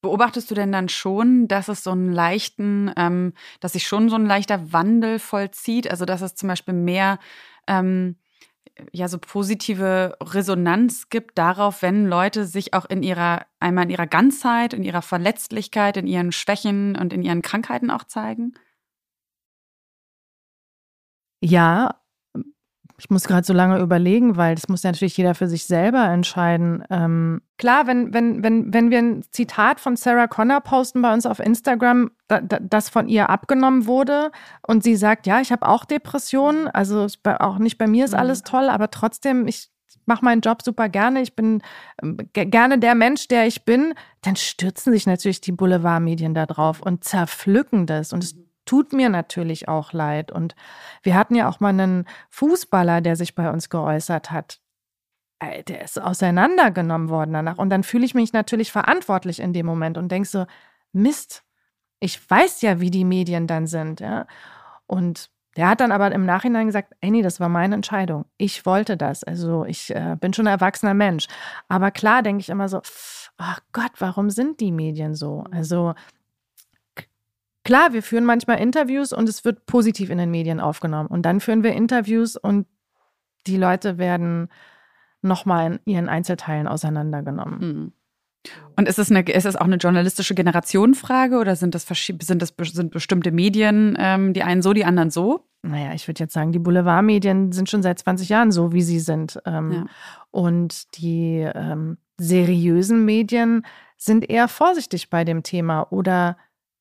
Beobachtest 0.00 0.50
du 0.50 0.54
denn 0.54 0.70
dann 0.72 0.88
schon, 0.88 1.48
dass 1.48 1.68
es 1.68 1.82
so 1.82 1.90
einen 1.90 2.12
leichten, 2.12 2.92
ähm, 2.96 3.32
dass 3.61 3.72
sich 3.72 3.87
schon 3.87 4.08
so 4.08 4.14
ein 4.16 4.26
leichter 4.26 4.72
Wandel 4.72 5.18
vollzieht? 5.18 5.90
Also 5.90 6.04
dass 6.04 6.22
es 6.22 6.34
zum 6.37 6.48
Beispiel 6.48 6.74
mehr 6.74 7.18
ähm, 7.66 8.16
ja 8.92 9.08
so 9.08 9.18
positive 9.18 10.16
Resonanz 10.22 11.08
gibt 11.11 11.38
darauf, 11.38 11.82
wenn 11.82 12.06
Leute 12.06 12.46
sich 12.46 12.74
auch 12.74 12.87
in 12.87 13.02
ihrer 13.02 13.46
einmal 13.61 13.84
in 13.84 13.90
ihrer 13.90 14.06
Ganzheit, 14.06 14.74
in 14.74 14.84
ihrer 14.84 15.02
Verletzlichkeit, 15.02 15.96
in 15.96 16.06
ihren 16.06 16.32
Schwächen 16.32 16.96
und 16.96 17.12
in 17.12 17.22
ihren 17.22 17.42
Krankheiten 17.42 17.90
auch 17.90 18.04
zeigen? 18.04 18.54
Ja, 21.40 22.00
ich 23.00 23.11
muss 23.11 23.28
gerade 23.28 23.46
so 23.46 23.52
lange 23.52 23.78
überlegen, 23.78 24.37
weil 24.37 24.56
das 24.56 24.68
muss 24.68 24.82
ja 24.82 24.90
natürlich 24.90 25.16
jeder 25.16 25.37
für 25.37 25.46
sich 25.46 25.64
selber 25.66 26.04
entscheiden. 26.04 26.82
Ähm, 26.90 27.40
klar, 27.56 27.87
wenn, 27.87 28.12
wenn, 28.12 28.42
wenn, 28.42 28.74
wenn 28.74 28.90
wir 28.90 28.98
ein 28.98 29.22
Zitat 29.30 29.78
von 29.78 29.94
Sarah 29.96 30.26
Connor 30.26 30.61
posten 30.61 31.00
bei 31.00 31.12
uns 31.14 31.24
auf 31.24 31.38
Instagram, 31.38 32.11
da, 32.26 32.40
da, 32.40 32.58
das 32.61 32.88
von 32.88 33.08
ihr 33.08 33.30
abgenommen 33.30 33.87
wurde 33.87 34.32
und 34.66 34.82
sie 34.82 34.96
sagt, 34.96 35.28
ja, 35.28 35.40
ich 35.40 35.52
habe 35.52 35.68
auch 35.68 35.84
Depressionen, 35.84 36.66
also 36.66 37.06
auch 37.38 37.58
nicht 37.58 37.78
bei 37.78 37.87
mir 37.87 38.04
ist 38.04 38.14
Mhm. 38.14 38.18
alles 38.18 38.42
toll, 38.42 38.68
aber 38.68 38.90
trotzdem, 38.90 39.46
ich 39.46 39.70
mache 40.04 40.24
meinen 40.24 40.40
Job 40.40 40.62
super 40.62 40.88
gerne, 40.88 41.20
ich 41.22 41.37
bin 41.37 41.62
ähm, 42.02 42.16
ge- 42.32 42.46
gerne 42.46 42.78
der 42.78 42.94
Mensch, 42.96 43.28
der 43.28 43.46
ich 43.46 43.64
bin, 43.64 43.94
dann 44.22 44.34
stürzen 44.37 44.92
sich 44.92 45.06
natürlich 45.06 45.40
die 45.40 45.52
Boulevardmedien 45.52 46.34
da 46.34 46.46
drauf 46.46 46.80
und 46.82 47.04
zerpflücken 47.04 47.87
das 47.87 48.12
und 48.12 48.24
es 48.24 48.34
tut 48.68 48.92
mir 48.92 49.09
natürlich 49.09 49.66
auch 49.66 49.94
leid. 49.94 50.31
Und 50.31 50.54
wir 51.02 51.14
hatten 51.14 51.35
ja 51.35 51.48
auch 51.48 51.59
mal 51.59 51.70
einen 51.70 52.04
Fußballer, 52.28 53.00
der 53.00 53.16
sich 53.16 53.35
bei 53.35 53.50
uns 53.50 53.70
geäußert 53.70 54.31
hat. 54.31 54.61
Ey, 55.40 55.62
Der 55.64 55.83
ist 55.83 56.00
auseinandergenommen 56.00 57.09
worden 57.09 57.33
danach. 57.33 57.57
Und 57.57 57.70
dann 57.70 57.83
fühle 57.83 58.04
ich 58.04 58.14
mich 58.14 58.35
natürlich 58.35 58.70
verantwortlich 58.70 59.40
in 59.40 59.54
dem 59.54 59.64
Moment 59.64 59.96
und 59.96 60.12
denke 60.12 60.28
so, 60.28 60.44
Mist, 60.92 61.44
ich 61.98 62.31
weiß 62.31 62.61
ja, 62.61 62.78
wie 62.78 62.90
die 62.90 63.07
Medien 63.07 63.46
dann 63.46 63.66
sind. 63.66 64.00
Ja? 64.00 64.26
Und 64.87 65.31
der 65.57 65.70
hat 65.70 65.81
dann 65.81 65.90
aber 65.90 66.12
im 66.12 66.26
Nachhinein 66.26 66.66
gesagt, 66.66 66.94
ey, 67.00 67.11
nee, 67.11 67.22
das 67.22 67.40
war 67.40 67.48
meine 67.48 67.74
Entscheidung. 67.74 68.26
Ich 68.37 68.66
wollte 68.66 68.98
das. 68.98 69.24
Also 69.24 69.64
ich 69.64 69.94
äh, 69.94 70.16
bin 70.20 70.35
schon 70.35 70.46
ein 70.46 70.52
erwachsener 70.52 70.94
Mensch. 70.94 71.26
Aber 71.68 71.90
klar 71.90 72.22
denke 72.22 72.42
ich 72.42 72.50
immer 72.50 72.68
so, 72.68 72.83
ach 73.38 73.61
Gott, 73.72 73.92
warum 73.98 74.28
sind 74.28 74.61
die 74.61 74.72
Medien 74.72 75.14
so? 75.14 75.44
Also 75.50 75.94
Klar, 77.68 77.92
wir 77.92 78.02
führen 78.02 78.24
manchmal 78.24 78.61
Interviews 78.61 79.12
und 79.12 79.28
es 79.28 79.44
wird 79.44 79.66
positiv 79.66 80.09
in 80.09 80.16
den 80.16 80.31
Medien 80.31 80.59
aufgenommen. 80.59 81.07
Und 81.07 81.26
dann 81.26 81.38
führen 81.38 81.62
wir 81.62 81.74
Interviews 81.74 82.35
und 82.35 82.66
die 83.46 83.59
Leute 83.59 83.98
werden 83.98 84.48
nochmal 85.20 85.72
in 85.85 85.92
ihren 85.92 86.09
Einzelteilen 86.09 86.66
auseinandergenommen. 86.66 87.59
Mhm. 87.59 87.92
Und 88.74 88.88
ist 88.88 88.98
es, 88.98 89.11
eine, 89.11 89.20
ist 89.20 89.44
es 89.44 89.54
auch 89.54 89.66
eine 89.66 89.76
journalistische 89.76 90.35
Generationenfrage 90.35 91.37
oder 91.37 91.57
sind 91.57 91.74
das, 91.74 91.87
sind 91.87 92.40
das 92.40 92.54
sind 92.72 92.90
bestimmte 92.90 93.33
Medien, 93.33 93.98
ähm, 94.00 94.33
die 94.33 94.44
einen 94.44 94.62
so, 94.62 94.72
die 94.72 94.87
anderen 94.87 95.11
so? 95.11 95.44
Naja, 95.61 95.92
ich 95.92 96.09
würde 96.09 96.24
jetzt 96.24 96.33
sagen, 96.33 96.52
die 96.52 96.59
Boulevardmedien 96.59 97.52
sind 97.52 97.68
schon 97.68 97.83
seit 97.83 97.98
20 97.98 98.31
Jahren 98.31 98.50
so, 98.50 98.72
wie 98.72 98.81
sie 98.81 99.00
sind. 99.00 99.38
Ähm, 99.44 99.72
Ja. 99.72 99.87
Und 100.31 100.96
die 100.96 101.46
ähm, 101.54 101.98
seriösen 102.16 103.04
Medien 103.04 103.66
sind 103.98 104.31
eher 104.31 104.48
vorsichtig 104.48 105.11
bei 105.11 105.24
dem 105.24 105.42
Thema 105.42 105.92
oder 105.92 106.38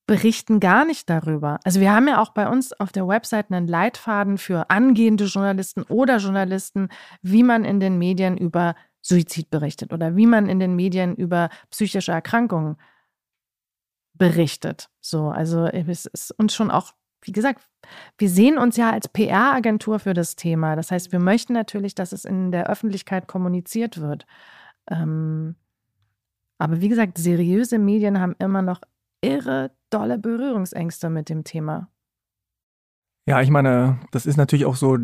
berichten 0.07 0.61
gar 0.61 0.85
nicht 0.85 1.09
darüber. 1.09 1.59
Also 1.63 1.81
wir 1.81 1.91
haben 1.93 2.07
ja 2.07 2.21
auch 2.21 2.29
bei 2.29 2.47
uns 2.47 2.71
auf 2.73 2.91
der 2.93 3.07
Website 3.07 3.51
einen 3.51 3.67
Leitfaden 3.67 4.37
für 4.37 4.69
angehende 4.69 5.25
Journalisten 5.25 5.83
oder 5.83 6.17
Journalisten, 6.17 6.87
wie 7.21 7.43
man 7.43 7.65
in 7.65 7.81
den 7.81 7.97
Medien 7.97 8.37
über 8.37 8.75
Suizid 9.01 9.49
berichtet 9.49 9.93
oder 9.93 10.15
wie 10.15 10.25
man 10.25 10.47
in 10.49 10.59
den 10.59 10.75
Medien 10.75 11.15
über 11.15 11.49
psychische 11.69 12.13
Erkrankungen 12.13 12.77
berichtet. 14.13 14.89
So, 15.01 15.27
also 15.27 15.65
es 15.65 16.05
ist 16.05 16.31
uns 16.31 16.55
schon 16.55 16.71
auch, 16.71 16.93
wie 17.21 17.33
gesagt, 17.33 17.67
wir 18.17 18.29
sehen 18.29 18.57
uns 18.57 18.77
ja 18.77 18.91
als 18.91 19.09
PR-Agentur 19.09 19.99
für 19.99 20.13
das 20.13 20.37
Thema. 20.37 20.77
Das 20.77 20.89
heißt, 20.89 21.11
wir 21.11 21.19
möchten 21.19 21.53
natürlich, 21.53 21.95
dass 21.95 22.13
es 22.13 22.23
in 22.23 22.51
der 22.51 22.69
Öffentlichkeit 22.69 23.27
kommuniziert 23.27 23.99
wird. 23.99 24.25
Ähm, 24.89 25.55
aber 26.57 26.79
wie 26.79 26.89
gesagt, 26.89 27.17
seriöse 27.17 27.77
Medien 27.77 28.19
haben 28.19 28.35
immer 28.39 28.61
noch 28.61 28.81
irre 29.27 29.71
dolle 29.89 30.17
Berührungsängste 30.17 31.09
mit 31.09 31.29
dem 31.29 31.43
Thema. 31.43 31.89
Ja, 33.25 33.41
ich 33.41 33.49
meine, 33.49 33.99
das 34.11 34.25
ist 34.25 34.37
natürlich 34.37 34.65
auch 34.65 34.75
so, 34.75 34.97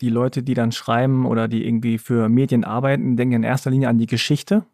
die 0.00 0.10
Leute, 0.10 0.42
die 0.42 0.54
dann 0.54 0.72
schreiben 0.72 1.26
oder 1.26 1.46
die 1.46 1.64
irgendwie 1.64 1.96
für 1.96 2.28
Medien 2.28 2.64
arbeiten, 2.64 3.16
denken 3.16 3.36
in 3.36 3.42
erster 3.44 3.70
Linie 3.70 3.88
an 3.88 3.98
die 3.98 4.06
Geschichte 4.06 4.66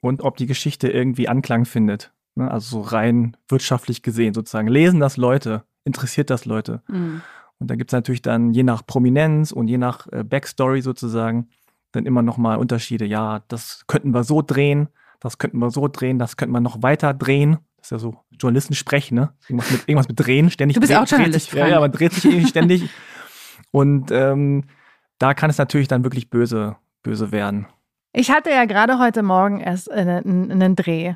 und 0.00 0.22
ob 0.22 0.36
die 0.36 0.46
Geschichte 0.46 0.88
irgendwie 0.88 1.28
Anklang 1.28 1.64
findet. 1.64 2.12
Ne? 2.34 2.50
Also 2.50 2.82
so 2.82 2.88
rein 2.88 3.36
wirtschaftlich 3.48 4.02
gesehen 4.02 4.34
sozusagen. 4.34 4.68
Lesen 4.68 5.00
das 5.00 5.16
Leute, 5.16 5.64
interessiert 5.84 6.28
das 6.28 6.44
Leute. 6.44 6.82
Mhm. 6.88 7.22
Und 7.58 7.70
da 7.70 7.74
gibt 7.74 7.90
es 7.90 7.92
natürlich 7.92 8.20
dann 8.20 8.52
je 8.52 8.62
nach 8.62 8.86
Prominenz 8.86 9.50
und 9.50 9.68
je 9.68 9.78
nach 9.78 10.06
äh, 10.12 10.22
Backstory 10.22 10.82
sozusagen 10.82 11.48
dann 11.92 12.04
immer 12.04 12.20
nochmal 12.20 12.58
Unterschiede. 12.58 13.06
Ja, 13.06 13.42
das 13.48 13.84
könnten 13.86 14.12
wir 14.12 14.24
so 14.24 14.42
drehen, 14.42 14.88
das 15.20 15.38
könnten 15.38 15.58
wir 15.58 15.70
so 15.70 15.88
drehen, 15.88 16.18
das 16.18 16.36
könnten 16.36 16.52
wir 16.52 16.60
noch 16.60 16.82
weiter 16.82 17.14
drehen. 17.14 17.58
Das 17.88 18.00
ist 18.02 18.04
ja 18.04 18.10
so 18.10 18.16
Journalistensprech, 18.40 19.12
ne? 19.12 19.32
Irgendwas 19.48 19.70
mit, 19.70 19.80
irgendwas 19.88 20.08
mit 20.08 20.18
drehen, 20.18 20.50
ständig. 20.50 20.74
Du 20.74 20.80
bist 20.80 20.92
dreht- 20.92 20.98
auch 20.98 21.06
Journalist, 21.06 21.50
sich, 21.50 21.58
ja, 21.58 21.68
ja, 21.68 21.78
man 21.78 21.92
dreht 21.92 22.12
sich 22.14 22.24
irgendwie 22.24 22.48
ständig. 22.48 22.88
Und 23.70 24.10
ähm, 24.10 24.64
da 25.18 25.34
kann 25.34 25.50
es 25.50 25.58
natürlich 25.58 25.86
dann 25.86 26.02
wirklich 26.02 26.28
böse, 26.28 26.76
böse 27.04 27.30
werden. 27.30 27.66
Ich 28.12 28.30
hatte 28.32 28.50
ja 28.50 28.64
gerade 28.64 28.98
heute 28.98 29.22
Morgen 29.22 29.60
erst 29.60 29.88
einen, 29.90 30.50
einen 30.50 30.74
Dreh 30.74 31.14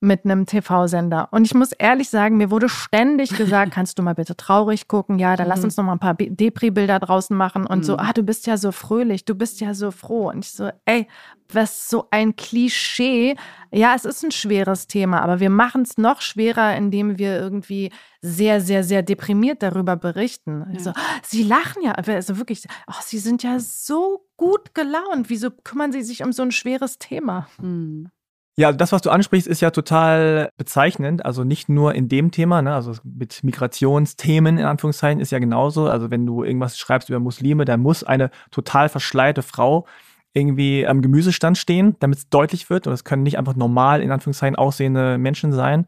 mit 0.00 0.24
einem 0.24 0.46
TV-Sender. 0.46 1.28
Und 1.30 1.44
ich 1.44 1.54
muss 1.54 1.72
ehrlich 1.72 2.08
sagen, 2.08 2.38
mir 2.38 2.50
wurde 2.50 2.68
ständig 2.68 3.36
gesagt, 3.36 3.70
kannst 3.74 3.98
du 3.98 4.02
mal 4.02 4.14
bitte 4.14 4.34
traurig 4.36 4.88
gucken? 4.88 5.18
Ja, 5.18 5.36
dann 5.36 5.46
lass 5.48 5.58
Mhm. 5.60 5.64
uns 5.66 5.76
noch 5.76 5.84
mal 5.84 5.92
ein 5.92 5.98
paar 5.98 6.14
Depri-Bilder 6.14 6.98
draußen 6.98 7.36
machen 7.36 7.66
und 7.66 7.84
so, 7.84 7.92
Mhm. 7.94 7.98
ah, 8.00 8.12
du 8.14 8.22
bist 8.22 8.46
ja 8.46 8.56
so 8.56 8.72
fröhlich, 8.72 9.24
du 9.26 9.34
bist 9.34 9.60
ja 9.60 9.74
so 9.74 9.90
froh. 9.90 10.30
Und 10.30 10.44
ich 10.44 10.52
so, 10.52 10.70
ey, 10.86 11.06
was 11.52 11.88
so 11.90 12.06
ein 12.10 12.36
Klischee. 12.36 13.34
Ja, 13.72 13.94
es 13.94 14.04
ist 14.04 14.24
ein 14.24 14.30
schweres 14.30 14.86
Thema, 14.86 15.20
aber 15.20 15.40
wir 15.40 15.50
machen 15.50 15.82
es 15.82 15.98
noch 15.98 16.20
schwerer, 16.20 16.76
indem 16.76 17.18
wir 17.18 17.38
irgendwie 17.38 17.90
sehr, 18.22 18.60
sehr, 18.60 18.84
sehr 18.84 19.02
deprimiert 19.02 19.62
darüber 19.62 19.96
berichten. 19.96 20.64
Ja. 20.70 20.74
Also, 20.78 20.92
sie 21.22 21.42
lachen 21.42 21.82
ja, 21.82 21.92
also 21.92 22.38
wirklich, 22.38 22.66
ach, 22.86 23.02
sie 23.02 23.18
sind 23.18 23.42
ja 23.42 23.58
so 23.60 24.24
gut 24.36 24.74
gelaunt. 24.74 25.28
Wieso 25.28 25.50
kümmern 25.50 25.92
sie 25.92 26.02
sich 26.02 26.22
um 26.22 26.32
so 26.32 26.42
ein 26.42 26.52
schweres 26.52 26.98
Thema? 26.98 27.48
Mhm. 27.60 28.08
Ja, 28.56 28.72
das, 28.72 28.92
was 28.92 29.00
du 29.02 29.10
ansprichst, 29.10 29.46
ist 29.48 29.60
ja 29.60 29.70
total 29.70 30.50
bezeichnend. 30.56 31.24
Also 31.24 31.44
nicht 31.44 31.68
nur 31.68 31.94
in 31.94 32.08
dem 32.08 32.30
Thema, 32.30 32.60
ne? 32.62 32.74
also 32.74 32.92
mit 33.04 33.42
Migrationsthemen 33.42 34.58
in 34.58 34.64
Anführungszeichen 34.64 35.20
ist 35.20 35.30
ja 35.32 35.38
genauso. 35.38 35.88
Also 35.88 36.10
wenn 36.10 36.26
du 36.26 36.44
irgendwas 36.44 36.76
schreibst 36.76 37.08
über 37.08 37.20
Muslime, 37.20 37.64
dann 37.64 37.80
muss 37.80 38.04
eine 38.04 38.30
total 38.50 38.88
verschleierte 38.88 39.42
Frau 39.42 39.86
irgendwie 40.34 40.86
am 40.86 41.00
Gemüsestand 41.02 41.58
stehen, 41.58 41.96
damit 42.00 42.18
es 42.18 42.28
deutlich 42.28 42.70
wird. 42.70 42.86
Und 42.86 42.92
es 42.92 43.04
können 43.04 43.22
nicht 43.22 43.38
einfach 43.38 43.56
normal 43.56 44.02
in 44.02 44.10
Anführungszeichen 44.10 44.56
aussehende 44.56 45.16
Menschen 45.18 45.52
sein, 45.52 45.86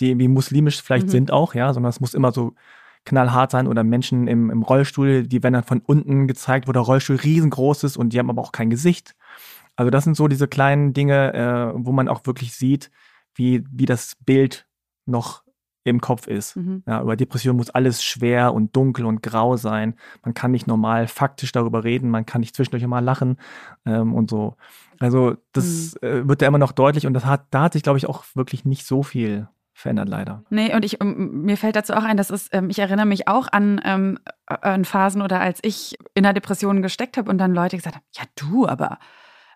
die 0.00 0.10
irgendwie 0.10 0.28
muslimisch 0.28 0.80
vielleicht 0.82 1.06
Mhm. 1.06 1.10
sind 1.10 1.30
auch, 1.32 1.54
ja, 1.54 1.72
sondern 1.72 1.90
es 1.90 2.00
muss 2.00 2.14
immer 2.14 2.32
so 2.32 2.54
knallhart 3.04 3.50
sein 3.50 3.66
oder 3.66 3.82
Menschen 3.82 4.28
im, 4.28 4.48
im 4.50 4.62
Rollstuhl, 4.62 5.26
die 5.26 5.42
werden 5.42 5.54
dann 5.54 5.64
von 5.64 5.80
unten 5.84 6.28
gezeigt, 6.28 6.68
wo 6.68 6.72
der 6.72 6.82
Rollstuhl 6.82 7.16
riesengroß 7.16 7.82
ist 7.84 7.96
und 7.96 8.12
die 8.12 8.18
haben 8.18 8.30
aber 8.30 8.40
auch 8.42 8.52
kein 8.52 8.70
Gesicht. 8.70 9.14
Also 9.76 9.90
das 9.90 10.04
sind 10.04 10.16
so 10.16 10.28
diese 10.28 10.48
kleinen 10.48 10.92
Dinge, 10.92 11.34
äh, 11.34 11.72
wo 11.74 11.92
man 11.92 12.08
auch 12.08 12.26
wirklich 12.26 12.54
sieht, 12.54 12.90
wie, 13.34 13.64
wie 13.70 13.86
das 13.86 14.16
Bild 14.24 14.66
noch 15.06 15.42
im 15.84 16.00
Kopf 16.00 16.26
ist. 16.26 16.56
Mhm. 16.56 16.82
Ja, 16.86 17.02
über 17.02 17.16
Depression 17.16 17.56
muss 17.56 17.70
alles 17.70 18.04
schwer 18.04 18.54
und 18.54 18.76
dunkel 18.76 19.04
und 19.04 19.22
grau 19.22 19.56
sein. 19.56 19.94
Man 20.22 20.34
kann 20.34 20.52
nicht 20.52 20.66
normal 20.66 21.08
faktisch 21.08 21.52
darüber 21.52 21.84
reden, 21.84 22.10
man 22.10 22.26
kann 22.26 22.40
nicht 22.40 22.54
zwischendurch 22.54 22.86
mal 22.86 23.00
lachen 23.00 23.36
ähm, 23.84 24.14
und 24.14 24.30
so. 24.30 24.56
Also 25.00 25.36
das 25.52 25.96
äh, 26.02 26.26
wird 26.28 26.42
da 26.42 26.46
immer 26.46 26.58
noch 26.58 26.72
deutlich 26.72 27.06
und 27.06 27.14
das 27.14 27.24
hat, 27.24 27.46
da 27.50 27.62
hat 27.62 27.72
sich, 27.72 27.82
glaube 27.82 27.98
ich, 27.98 28.08
auch 28.08 28.24
wirklich 28.34 28.64
nicht 28.64 28.86
so 28.86 29.02
viel 29.02 29.48
verändert, 29.74 30.08
leider. 30.08 30.44
Nee, 30.50 30.74
und 30.74 30.84
ich, 30.84 31.00
ähm, 31.00 31.42
mir 31.42 31.56
fällt 31.56 31.74
dazu 31.74 31.94
auch 31.94 32.04
ein, 32.04 32.16
dass 32.16 32.30
es, 32.30 32.48
ähm, 32.52 32.70
ich 32.70 32.78
erinnere 32.78 33.06
mich 33.06 33.26
auch 33.26 33.48
an, 33.50 33.80
ähm, 33.84 34.18
an 34.46 34.84
Phasen 34.84 35.22
oder 35.22 35.40
als 35.40 35.58
ich 35.62 35.96
in 36.14 36.22
der 36.22 36.34
Depression 36.34 36.82
gesteckt 36.82 37.16
habe 37.16 37.30
und 37.30 37.38
dann 37.38 37.54
Leute 37.54 37.76
gesagt 37.76 37.96
haben, 37.96 38.04
ja 38.12 38.24
du, 38.36 38.68
aber, 38.68 38.98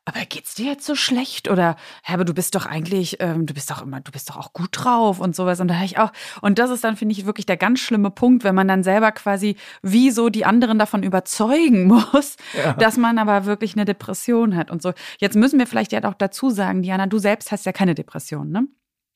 aber 0.09 0.25
geht's 0.29 0.55
dir 0.55 0.67
jetzt 0.67 0.87
so 0.87 0.95
schlecht? 0.95 1.51
Oder, 1.51 1.77
ja, 2.07 2.15
aber 2.15 2.25
du 2.25 2.33
bist 2.33 2.55
doch 2.55 2.65
eigentlich, 2.65 3.17
ähm, 3.21 3.45
du 3.45 3.53
bist 3.53 3.71
doch 3.71 3.83
immer, 3.83 4.01
du 4.01 4.13
bist 4.13 4.31
doch 4.31 4.37
auch 4.37 4.53
gut 4.53 4.71
drauf 4.73 5.19
und 5.21 5.35
sowas. 5.37 5.61
Und 5.61 5.69
da 5.69 5.75
habe 5.75 5.85
ich 5.85 5.99
auch, 5.99 6.13
und 6.41 6.59
das 6.59 6.71
ist 6.71 6.85
dann, 6.85 6.97
finde 6.97 7.13
ich, 7.13 7.27
wirklich 7.27 7.45
der 7.47 7.57
ganz 7.57 7.81
schlimme 7.81 8.11
Punkt, 8.11 8.45
wenn 8.45 8.55
man 8.55 8.69
dann 8.69 8.83
selber 8.85 9.11
quasi 9.13 9.57
wie 9.83 10.11
so 10.13 10.29
die 10.29 10.45
anderen 10.47 10.79
davon 10.79 11.03
überzeugen 11.03 11.85
muss, 12.13 12.37
Ja. 12.57 12.73
dass 12.75 12.97
man 12.97 13.19
aber 13.19 13.45
wirklich 13.47 13.75
eine 13.75 13.85
Depression 13.85 14.57
hat 14.57 14.71
und 14.71 14.81
so. 14.81 14.93
Jetzt 15.19 15.37
müssen 15.37 15.59
wir 15.59 15.67
vielleicht 15.67 15.93
ja 15.93 16.03
auch 16.05 16.15
dazu 16.15 16.51
sagen, 16.51 16.83
Diana, 16.83 17.07
du 17.07 17.19
selbst 17.19 17.51
hast 17.53 17.67
ja 17.67 17.73
keine 17.73 17.95
Depression, 17.95 18.51
ne? 18.51 18.67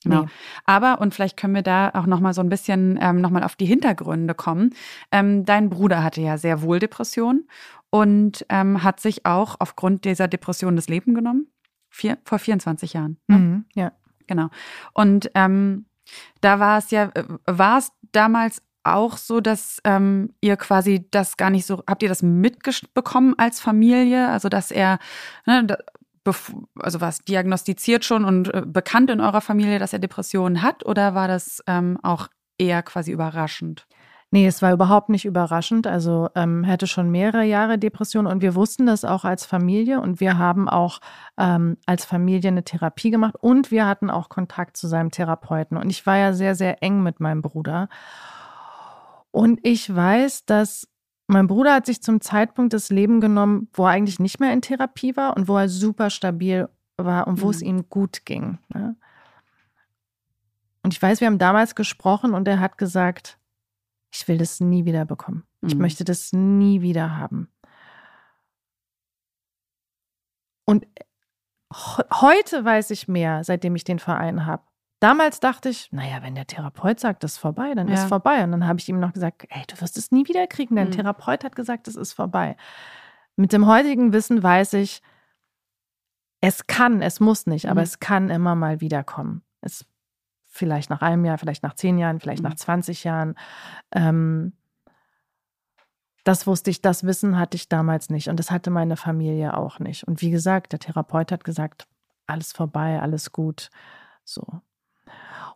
Genau. 0.02 0.22
Nee. 0.22 0.28
Aber, 0.64 1.00
und 1.02 1.14
vielleicht 1.14 1.36
können 1.36 1.54
wir 1.54 1.60
da 1.62 1.90
auch 1.92 2.06
nochmal 2.06 2.32
so 2.32 2.40
ein 2.40 2.48
bisschen 2.48 2.98
ähm, 3.02 3.20
nochmal 3.20 3.44
auf 3.44 3.54
die 3.54 3.66
Hintergründe 3.66 4.32
kommen. 4.34 4.70
Ähm, 5.12 5.44
dein 5.44 5.68
Bruder 5.68 6.02
hatte 6.02 6.22
ja 6.22 6.38
sehr 6.38 6.62
wohl 6.62 6.78
Depressionen 6.78 7.46
und 7.90 8.46
ähm, 8.48 8.82
hat 8.82 9.00
sich 9.00 9.26
auch 9.26 9.56
aufgrund 9.58 10.04
dieser 10.04 10.28
Depression 10.28 10.76
das 10.76 10.88
Leben 10.88 11.14
genommen. 11.14 11.48
Vier, 11.88 12.18
vor 12.24 12.38
24 12.38 12.92
Jahren. 12.92 13.18
Ne? 13.26 13.38
Mhm. 13.38 13.64
Ja. 13.74 13.92
Genau. 14.30 14.48
Und 14.94 15.28
ähm, 15.34 15.86
da 16.40 16.60
war 16.60 16.78
es 16.78 16.92
ja, 16.92 17.10
äh, 17.14 17.24
war 17.46 17.78
es 17.78 17.90
damals 18.12 18.62
auch 18.84 19.16
so, 19.16 19.40
dass 19.40 19.80
ähm, 19.84 20.32
ihr 20.40 20.56
quasi 20.56 21.06
das 21.10 21.36
gar 21.36 21.50
nicht 21.50 21.66
so, 21.66 21.82
habt 21.86 22.02
ihr 22.02 22.08
das 22.08 22.22
mitbekommen 22.22 23.34
als 23.38 23.60
Familie? 23.60 24.28
Also, 24.28 24.48
dass 24.48 24.70
er, 24.70 25.00
ne, 25.46 25.64
da, 25.66 25.78
also 26.78 27.00
war 27.00 27.08
es 27.08 27.24
diagnostiziert 27.24 28.04
schon 28.04 28.24
und 28.24 28.54
äh, 28.54 28.62
bekannt 28.64 29.10
in 29.10 29.20
eurer 29.20 29.40
Familie, 29.40 29.80
dass 29.80 29.92
er 29.92 29.98
Depressionen 29.98 30.62
hat? 30.62 30.86
Oder 30.86 31.14
war 31.16 31.26
das 31.26 31.62
ähm, 31.66 31.98
auch 32.02 32.28
eher 32.56 32.84
quasi 32.84 33.10
überraschend? 33.10 33.88
Nee, 34.32 34.46
es 34.46 34.62
war 34.62 34.72
überhaupt 34.72 35.08
nicht 35.08 35.24
überraschend. 35.24 35.88
Also 35.88 36.28
ähm, 36.36 36.62
er 36.62 36.72
hatte 36.74 36.86
schon 36.86 37.10
mehrere 37.10 37.42
Jahre 37.42 37.78
Depression 37.78 38.26
und 38.28 38.42
wir 38.42 38.54
wussten 38.54 38.86
das 38.86 39.04
auch 39.04 39.24
als 39.24 39.44
Familie 39.44 40.00
und 40.00 40.20
wir 40.20 40.38
haben 40.38 40.68
auch 40.68 41.00
ähm, 41.36 41.78
als 41.84 42.04
Familie 42.04 42.48
eine 42.48 42.62
Therapie 42.62 43.10
gemacht 43.10 43.34
und 43.40 43.72
wir 43.72 43.86
hatten 43.86 44.08
auch 44.08 44.28
Kontakt 44.28 44.76
zu 44.76 44.86
seinem 44.86 45.10
Therapeuten. 45.10 45.76
Und 45.76 45.90
ich 45.90 46.06
war 46.06 46.16
ja 46.16 46.32
sehr, 46.32 46.54
sehr 46.54 46.80
eng 46.80 47.02
mit 47.02 47.18
meinem 47.18 47.42
Bruder. 47.42 47.88
Und 49.32 49.58
ich 49.64 49.92
weiß, 49.94 50.44
dass 50.46 50.86
mein 51.26 51.48
Bruder 51.48 51.74
hat 51.74 51.86
sich 51.86 52.00
zum 52.02 52.20
Zeitpunkt 52.20 52.72
das 52.72 52.90
Leben 52.90 53.20
genommen, 53.20 53.68
wo 53.72 53.84
er 53.84 53.90
eigentlich 53.90 54.20
nicht 54.20 54.38
mehr 54.38 54.52
in 54.52 54.62
Therapie 54.62 55.16
war 55.16 55.36
und 55.36 55.48
wo 55.48 55.56
er 55.56 55.68
super 55.68 56.08
stabil 56.10 56.68
war 56.96 57.26
und 57.26 57.40
wo 57.42 57.50
es 57.50 57.62
Mhm. 57.62 57.66
ihm 57.66 57.88
gut 57.88 58.24
ging. 58.26 58.58
Ne? 58.72 58.94
Und 60.82 60.94
ich 60.94 61.02
weiß, 61.02 61.20
wir 61.20 61.26
haben 61.26 61.38
damals 61.38 61.74
gesprochen 61.74 62.32
und 62.34 62.46
er 62.46 62.60
hat 62.60 62.78
gesagt, 62.78 63.38
ich 64.12 64.26
will 64.28 64.38
das 64.38 64.60
nie 64.60 64.84
wieder 64.84 65.04
bekommen. 65.04 65.44
Ich 65.62 65.74
Mhm. 65.74 65.80
möchte 65.82 66.04
das 66.04 66.32
nie 66.32 66.80
wieder 66.82 67.16
haben. 67.16 67.48
Und 70.66 70.84
he- 71.72 72.02
heute 72.20 72.64
weiß 72.64 72.90
ich 72.90 73.08
mehr, 73.08 73.44
seitdem 73.44 73.74
ich 73.76 73.84
den 73.84 73.98
Verein 73.98 74.46
habe. 74.46 74.62
Damals 75.00 75.40
dachte 75.40 75.70
ich, 75.70 75.90
naja, 75.92 76.22
wenn 76.22 76.34
der 76.34 76.46
Therapeut 76.46 77.00
sagt, 77.00 77.24
das 77.24 77.32
ist 77.32 77.38
vorbei, 77.38 77.72
dann 77.74 77.88
ist 77.88 78.02
Ja. 78.02 78.08
vorbei. 78.08 78.44
Und 78.44 78.50
dann 78.52 78.66
habe 78.66 78.78
ich 78.78 78.88
ihm 78.88 79.00
noch 79.00 79.12
gesagt, 79.14 79.46
ey, 79.48 79.62
du 79.66 79.80
wirst 79.80 79.96
es 79.96 80.10
nie 80.12 80.28
wieder 80.28 80.46
kriegen. 80.46 80.76
Dein 80.76 80.88
Mhm. 80.88 80.92
Therapeut 80.92 81.42
hat 81.44 81.56
gesagt, 81.56 81.88
es 81.88 81.96
ist 81.96 82.12
vorbei. 82.12 82.56
Mit 83.36 83.52
dem 83.52 83.66
heutigen 83.66 84.12
Wissen 84.12 84.42
weiß 84.42 84.74
ich, 84.74 85.00
es 86.42 86.66
kann, 86.66 87.00
es 87.00 87.18
muss 87.20 87.46
nicht, 87.46 87.66
aber 87.70 87.80
Mhm. 87.80 87.84
es 87.84 87.98
kann 88.00 88.28
immer 88.30 88.54
mal 88.54 88.80
wiederkommen. 88.82 89.42
Es 89.62 89.86
vielleicht 90.60 90.90
nach 90.90 91.00
einem 91.02 91.24
Jahr, 91.24 91.38
vielleicht 91.38 91.62
nach 91.64 91.74
zehn 91.74 91.98
Jahren, 91.98 92.20
vielleicht 92.20 92.42
Mhm. 92.42 92.50
nach 92.50 92.54
20 92.54 93.02
Jahren. 93.02 93.34
Ähm, 93.92 94.52
das 96.24 96.46
wusste 96.46 96.70
ich, 96.70 96.82
das 96.82 97.04
Wissen 97.04 97.38
hatte 97.38 97.56
ich 97.56 97.68
damals 97.68 98.10
nicht 98.10 98.28
und 98.28 98.36
das 98.38 98.50
hatte 98.50 98.70
meine 98.70 98.96
Familie 98.96 99.56
auch 99.56 99.78
nicht. 99.78 100.04
Und 100.06 100.20
wie 100.20 100.30
gesagt, 100.30 100.72
der 100.72 100.78
Therapeut 100.78 101.32
hat 101.32 101.44
gesagt, 101.44 101.88
alles 102.26 102.52
vorbei, 102.52 103.00
alles 103.00 103.32
gut. 103.32 103.70
So. 104.24 104.46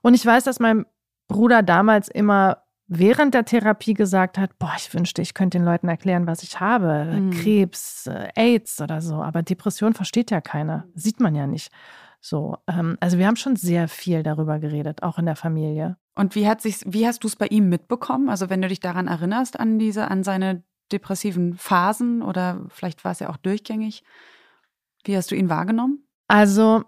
Und 0.01 0.15
ich 0.15 0.25
weiß, 0.25 0.45
dass 0.45 0.59
mein 0.59 0.87
Bruder 1.29 1.63
damals 1.63 2.09
immer 2.09 2.63
während 2.87 3.35
der 3.35 3.45
Therapie 3.45 3.95
gesagt 3.95 4.37
hat, 4.39 4.59
boah, 4.59 4.73
ich 4.77 4.93
wünschte, 4.93 5.23
ich 5.23 5.35
könnte 5.35 5.59
den 5.59 5.65
Leuten 5.65 5.89
erklären, 5.89 6.27
was 6.27 6.43
ich 6.43 6.61
habe. 6.61 7.05
Mhm. 7.05 7.31
Krebs, 7.31 8.07
äh, 8.07 8.29
AIDS 8.35 8.81
oder 8.81 9.01
so. 9.01 9.23
Aber 9.23 9.43
Depression 9.43 9.95
versteht 9.95 10.31
ja 10.31 10.41
keiner. 10.41 10.85
Sieht 10.95 11.21
man 11.21 11.35
ja 11.35 11.47
nicht. 11.47 11.71
So, 12.27 12.57
ähm, 12.69 12.97
also 13.01 13.19
wir 13.19 13.27
haben 13.27 13.37
schon 13.37 13.55
sehr 13.55 13.87
viel 13.87 14.23
darüber 14.23 14.59
geredet, 14.59 15.03
auch 15.03 15.19
in 15.19 15.27
der 15.27 15.37
Familie. 15.37 15.99
Und 16.15 16.35
wie 16.35 16.49
hat 16.49 16.63
sich, 16.63 16.81
wie 16.87 17.07
hast 17.07 17.23
du 17.23 17.29
es 17.29 17.37
bei 17.37 17.49
ihm 17.49 17.69
mitbekommen? 17.69 18.31
Also 18.31 18.49
wenn 18.49 18.63
du 18.63 18.69
dich 18.69 18.81
daran 18.81 19.09
erinnerst, 19.09 19.61
an 19.61 19.79
diese, 19.79 20.11
an 20.11 20.25
seine 20.25 20.63
depressiven 20.91 21.53
Phasen 21.53 22.23
oder 22.23 22.65
vielleicht 22.71 23.05
war 23.05 23.13
es 23.13 23.21
ja 23.21 23.29
auch 23.29 23.37
durchgängig. 23.37 24.05
Wie 25.05 25.15
hast 25.15 25.33
du 25.33 25.35
ihn 25.35 25.51
wahrgenommen? 25.51 26.07
Also, 26.27 26.85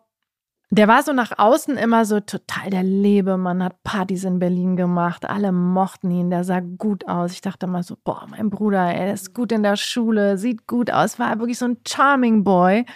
der 0.71 0.89
war 0.89 1.03
so 1.03 1.13
nach 1.13 1.39
außen 1.39 1.77
immer 1.77 2.07
so 2.07 2.21
total 2.21 2.71
der 2.71 2.83
Lebemann, 2.83 3.63
hat 3.63 3.83
Partys 3.83 4.25
in 4.25 4.39
Berlin 4.39 4.75
gemacht, 4.75 5.29
alle 5.29 5.53
mochten 5.53 6.11
ihn, 6.11 6.31
der 6.31 6.45
sah 6.45 6.61
gut 6.61 7.07
aus. 7.09 7.33
Ich 7.33 7.43
dachte 7.43 7.67
immer 7.67 7.83
so, 7.83 7.99
boah, 8.03 8.27
mein 8.31 8.49
Bruder, 8.49 8.91
er 8.91 9.13
ist 9.13 9.35
gut 9.35 9.53
in 9.53 9.63
der 9.63 9.77
Schule, 9.77 10.39
sieht 10.39 10.67
gut 10.67 10.91
aus, 10.91 11.19
war 11.19 11.39
wirklich 11.41 11.59
so 11.59 11.67
ein 11.67 11.77
charming 11.87 12.43
Boy. 12.43 12.87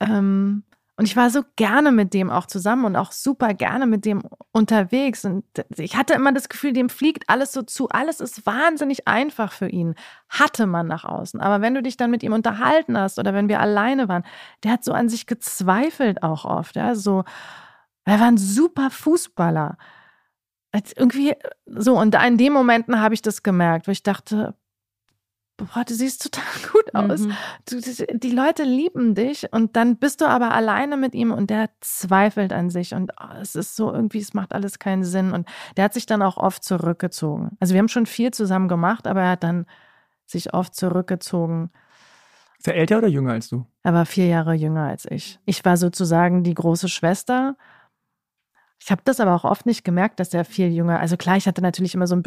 Ähm, 0.00 0.64
und 0.98 1.04
ich 1.04 1.14
war 1.14 1.28
so 1.28 1.42
gerne 1.56 1.92
mit 1.92 2.14
dem 2.14 2.30
auch 2.30 2.46
zusammen 2.46 2.86
und 2.86 2.96
auch 2.96 3.12
super 3.12 3.52
gerne 3.52 3.86
mit 3.86 4.06
dem 4.06 4.22
unterwegs. 4.52 5.26
Und 5.26 5.44
ich 5.76 5.94
hatte 5.94 6.14
immer 6.14 6.32
das 6.32 6.48
Gefühl, 6.48 6.72
dem 6.72 6.88
fliegt 6.88 7.28
alles 7.28 7.52
so 7.52 7.60
zu. 7.62 7.90
Alles 7.90 8.20
ist 8.20 8.46
wahnsinnig 8.46 9.06
einfach 9.06 9.52
für 9.52 9.68
ihn. 9.68 9.94
Hatte 10.30 10.66
man 10.66 10.86
nach 10.86 11.04
außen. 11.04 11.38
Aber 11.40 11.60
wenn 11.60 11.74
du 11.74 11.82
dich 11.82 11.98
dann 11.98 12.10
mit 12.10 12.22
ihm 12.22 12.32
unterhalten 12.32 12.96
hast 12.96 13.18
oder 13.18 13.34
wenn 13.34 13.50
wir 13.50 13.60
alleine 13.60 14.08
waren, 14.08 14.24
der 14.64 14.72
hat 14.72 14.84
so 14.84 14.92
an 14.92 15.10
sich 15.10 15.26
gezweifelt 15.26 16.22
auch 16.22 16.46
oft. 16.46 16.76
Ja, 16.76 16.94
so, 16.94 17.24
er 18.06 18.18
war 18.18 18.28
ein 18.28 18.38
super 18.38 18.88
Fußballer. 18.90 19.76
Als 20.72 20.94
irgendwie 20.96 21.34
so, 21.66 21.98
und 21.98 22.14
in 22.14 22.38
den 22.38 22.54
Momenten 22.54 23.00
habe 23.00 23.12
ich 23.12 23.20
das 23.20 23.42
gemerkt, 23.42 23.86
wo 23.86 23.92
ich 23.92 24.02
dachte, 24.02 24.54
boah, 25.56 25.84
du 25.84 25.94
siehst 25.94 26.22
total 26.22 26.44
gut 26.72 26.94
aus. 26.94 27.20
Mhm. 27.20 27.32
Du, 27.68 27.80
die 28.18 28.30
Leute 28.30 28.64
lieben 28.64 29.14
dich 29.14 29.52
und 29.52 29.76
dann 29.76 29.96
bist 29.96 30.20
du 30.20 30.26
aber 30.26 30.52
alleine 30.52 30.96
mit 30.96 31.14
ihm 31.14 31.32
und 31.32 31.50
der 31.50 31.70
zweifelt 31.80 32.52
an 32.52 32.70
sich 32.70 32.94
und 32.94 33.12
oh, 33.20 33.34
es 33.40 33.54
ist 33.54 33.76
so 33.76 33.92
irgendwie, 33.92 34.20
es 34.20 34.34
macht 34.34 34.52
alles 34.52 34.78
keinen 34.78 35.04
Sinn 35.04 35.32
und 35.32 35.48
der 35.76 35.84
hat 35.84 35.94
sich 35.94 36.06
dann 36.06 36.22
auch 36.22 36.36
oft 36.36 36.64
zurückgezogen. 36.64 37.56
Also 37.60 37.74
wir 37.74 37.78
haben 37.78 37.88
schon 37.88 38.06
viel 38.06 38.32
zusammen 38.32 38.68
gemacht, 38.68 39.06
aber 39.06 39.22
er 39.22 39.30
hat 39.30 39.42
dann 39.42 39.66
sich 40.26 40.54
oft 40.54 40.74
zurückgezogen. 40.74 41.70
Ist 42.58 42.68
er 42.68 42.74
älter 42.74 42.98
oder 42.98 43.08
jünger 43.08 43.32
als 43.32 43.48
du? 43.48 43.66
Er 43.82 43.94
war 43.94 44.06
vier 44.06 44.26
Jahre 44.26 44.54
jünger 44.54 44.88
als 44.88 45.06
ich. 45.08 45.38
Ich 45.44 45.64
war 45.64 45.76
sozusagen 45.76 46.42
die 46.42 46.54
große 46.54 46.88
Schwester. 46.88 47.56
Ich 48.80 48.90
habe 48.90 49.02
das 49.04 49.20
aber 49.20 49.34
auch 49.34 49.44
oft 49.44 49.66
nicht 49.66 49.84
gemerkt, 49.84 50.20
dass 50.20 50.34
er 50.34 50.44
viel 50.44 50.72
jünger. 50.72 51.00
Also 51.00 51.16
klar, 51.16 51.36
ich 51.36 51.46
hatte 51.46 51.62
natürlich 51.62 51.94
immer 51.94 52.06
so 52.06 52.14
ein 52.14 52.22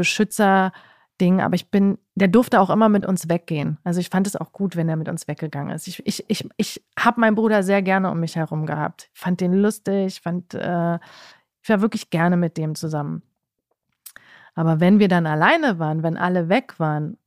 Beschützer-Ding, 1.20 1.42
aber 1.42 1.56
ich 1.56 1.70
bin, 1.70 1.98
der 2.16 2.28
durfte 2.28 2.60
auch 2.60 2.70
immer 2.70 2.90
mit 2.90 3.06
uns 3.06 3.30
weggehen. 3.30 3.78
Also 3.84 4.00
ich 4.00 4.10
fand 4.10 4.28
es 4.28 4.36
auch 4.36 4.52
gut, 4.52 4.76
wenn 4.76 4.90
er 4.90 4.96
mit 4.96 5.10
uns 5.10 5.28
weggegangen 5.28 5.74
ist. 5.74 5.88
Ich, 5.88 6.06
ich, 6.06 6.26
ich, 6.28 6.50
ich 6.58 6.84
habe 6.98 7.20
meinen 7.20 7.36
Bruder 7.36 7.64
sehr 7.64 7.82
gerne 7.82 8.10
um 8.12 8.20
mich 8.20 8.36
herum 8.36 8.66
gehabt. 8.66 9.10
Ich 9.14 9.20
fand 9.20 9.42
den 9.42 9.54
lustig, 9.54 10.22
fand, 10.22 10.54
äh, 10.54 10.96
ich 11.62 11.70
war 11.70 11.82
wirklich 11.82 12.10
gerne 12.10 12.38
mit 12.38 12.58
dem 12.58 12.76
zusammen. 12.76 13.22
Aber 14.56 14.80
wenn 14.80 15.00
wir 15.00 15.08
dann 15.08 15.28
alleine 15.28 15.80
waren, 15.80 16.04
wenn 16.04 16.18
alle 16.18 16.50
weg 16.50 16.80
waren, 16.80 17.18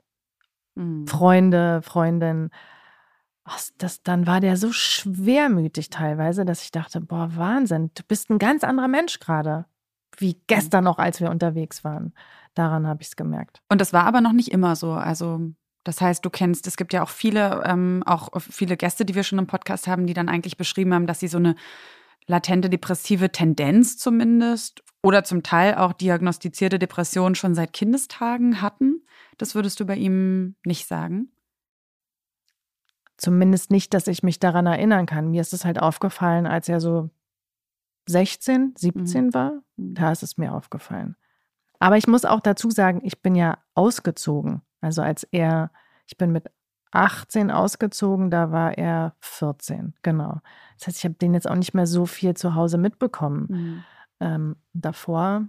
Mhm. 0.74 1.06
Freunde, 1.06 1.82
Freundin, 1.82 2.50
was, 3.44 3.74
das, 3.76 4.02
dann 4.02 4.26
war 4.26 4.40
der 4.40 4.56
so 4.56 4.72
schwermütig 4.72 5.90
teilweise, 5.90 6.44
dass 6.44 6.62
ich 6.62 6.70
dachte, 6.70 7.00
boah, 7.00 7.36
Wahnsinn, 7.36 7.90
du 7.94 8.02
bist 8.08 8.30
ein 8.30 8.38
ganz 8.38 8.64
anderer 8.64 8.88
Mensch 8.88 9.20
gerade. 9.20 9.66
Wie 10.16 10.40
gestern 10.46 10.84
noch, 10.84 10.98
als 10.98 11.20
wir 11.20 11.30
unterwegs 11.30 11.84
waren. 11.84 12.12
Daran 12.55 12.86
habe 12.86 13.03
ich 13.03 13.09
es 13.09 13.16
gemerkt. 13.16 13.62
Und 13.68 13.80
das 13.80 13.92
war 13.92 14.05
aber 14.05 14.20
noch 14.20 14.32
nicht 14.32 14.53
immer 14.53 14.76
so. 14.76 14.92
Also 14.92 15.53
das 15.84 16.00
heißt, 16.00 16.24
du 16.24 16.30
kennst, 16.30 16.66
es 16.66 16.76
gibt 16.76 16.92
ja 16.92 17.03
auch 17.03 17.09
viele, 17.09 17.62
ähm, 17.64 18.03
auch 18.07 18.30
viele 18.40 18.76
Gäste, 18.76 19.05
die 19.05 19.14
wir 19.14 19.24
schon 19.24 19.38
im 19.38 19.46
Podcast 19.46 19.86
haben, 19.86 20.07
die 20.07 20.14
dann 20.14 20.28
eigentlich 20.28 20.57
beschrieben 20.57 20.94
haben, 20.94 21.07
dass 21.07 21.20
sie 21.20 21.28
so 21.28 21.38
eine 21.38 21.57
latente 22.26 22.70
depressive 22.70 23.32
Tendenz 23.32 23.98
zumindest 23.98 24.82
oder 25.03 25.24
zum 25.24 25.42
Teil 25.42 25.74
auch 25.74 25.92
diagnostizierte 25.92 26.78
Depressionen 26.78 27.34
schon 27.34 27.55
seit 27.55 27.72
Kindestagen 27.72 28.62
hatten. 28.62 29.05
Das 29.38 29.55
würdest 29.55 29.80
du 29.80 29.86
bei 29.86 29.96
ihm 29.96 30.55
nicht 30.64 30.86
sagen? 30.86 31.32
Zumindest 33.16 33.70
nicht, 33.70 33.92
dass 33.94 34.07
ich 34.07 34.22
mich 34.22 34.38
daran 34.38 34.66
erinnern 34.66 35.07
kann. 35.07 35.30
Mir 35.30 35.40
ist 35.40 35.53
es 35.53 35.64
halt 35.64 35.80
aufgefallen, 35.80 36.46
als 36.46 36.68
er 36.68 36.80
so 36.80 37.11
16, 38.07 38.74
17 38.76 39.26
mhm. 39.26 39.34
war. 39.34 39.62
Da 39.76 40.12
ist 40.12 40.22
es 40.22 40.38
mir 40.38 40.55
aufgefallen. 40.55 41.16
Aber 41.82 41.96
ich 41.96 42.06
muss 42.06 42.24
auch 42.24 42.38
dazu 42.38 42.70
sagen, 42.70 43.00
ich 43.02 43.22
bin 43.22 43.34
ja 43.34 43.58
ausgezogen. 43.74 44.62
Also 44.80 45.02
als 45.02 45.24
er, 45.24 45.72
ich 46.06 46.16
bin 46.16 46.30
mit 46.30 46.48
18 46.92 47.50
ausgezogen, 47.50 48.30
da 48.30 48.52
war 48.52 48.78
er 48.78 49.16
14, 49.18 49.92
genau. 50.02 50.38
Das 50.78 50.86
heißt, 50.86 50.98
ich 50.98 51.04
habe 51.04 51.16
den 51.16 51.34
jetzt 51.34 51.50
auch 51.50 51.56
nicht 51.56 51.74
mehr 51.74 51.88
so 51.88 52.06
viel 52.06 52.34
zu 52.34 52.54
Hause 52.54 52.78
mitbekommen. 52.78 53.46
Mhm. 53.48 53.84
Ähm, 54.20 54.56
davor. 54.72 55.48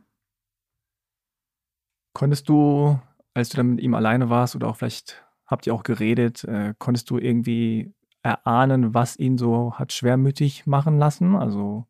Konntest 2.13 2.49
du, 2.49 2.99
als 3.35 3.49
du 3.49 3.57
dann 3.57 3.75
mit 3.75 3.81
ihm 3.81 3.93
alleine 3.93 4.31
warst 4.31 4.55
oder 4.55 4.69
auch 4.69 4.77
vielleicht 4.77 5.23
habt 5.45 5.67
ihr 5.67 5.75
auch 5.75 5.83
geredet, 5.83 6.45
äh, 6.45 6.73
konntest 6.79 7.11
du 7.11 7.19
irgendwie 7.19 7.93
erahnen, 8.23 8.95
was 8.95 9.19
ihn 9.19 9.37
so 9.37 9.75
hat 9.75 9.93
schwermütig 9.93 10.65
machen 10.65 10.97
lassen? 10.97 11.35
Also 11.35 11.85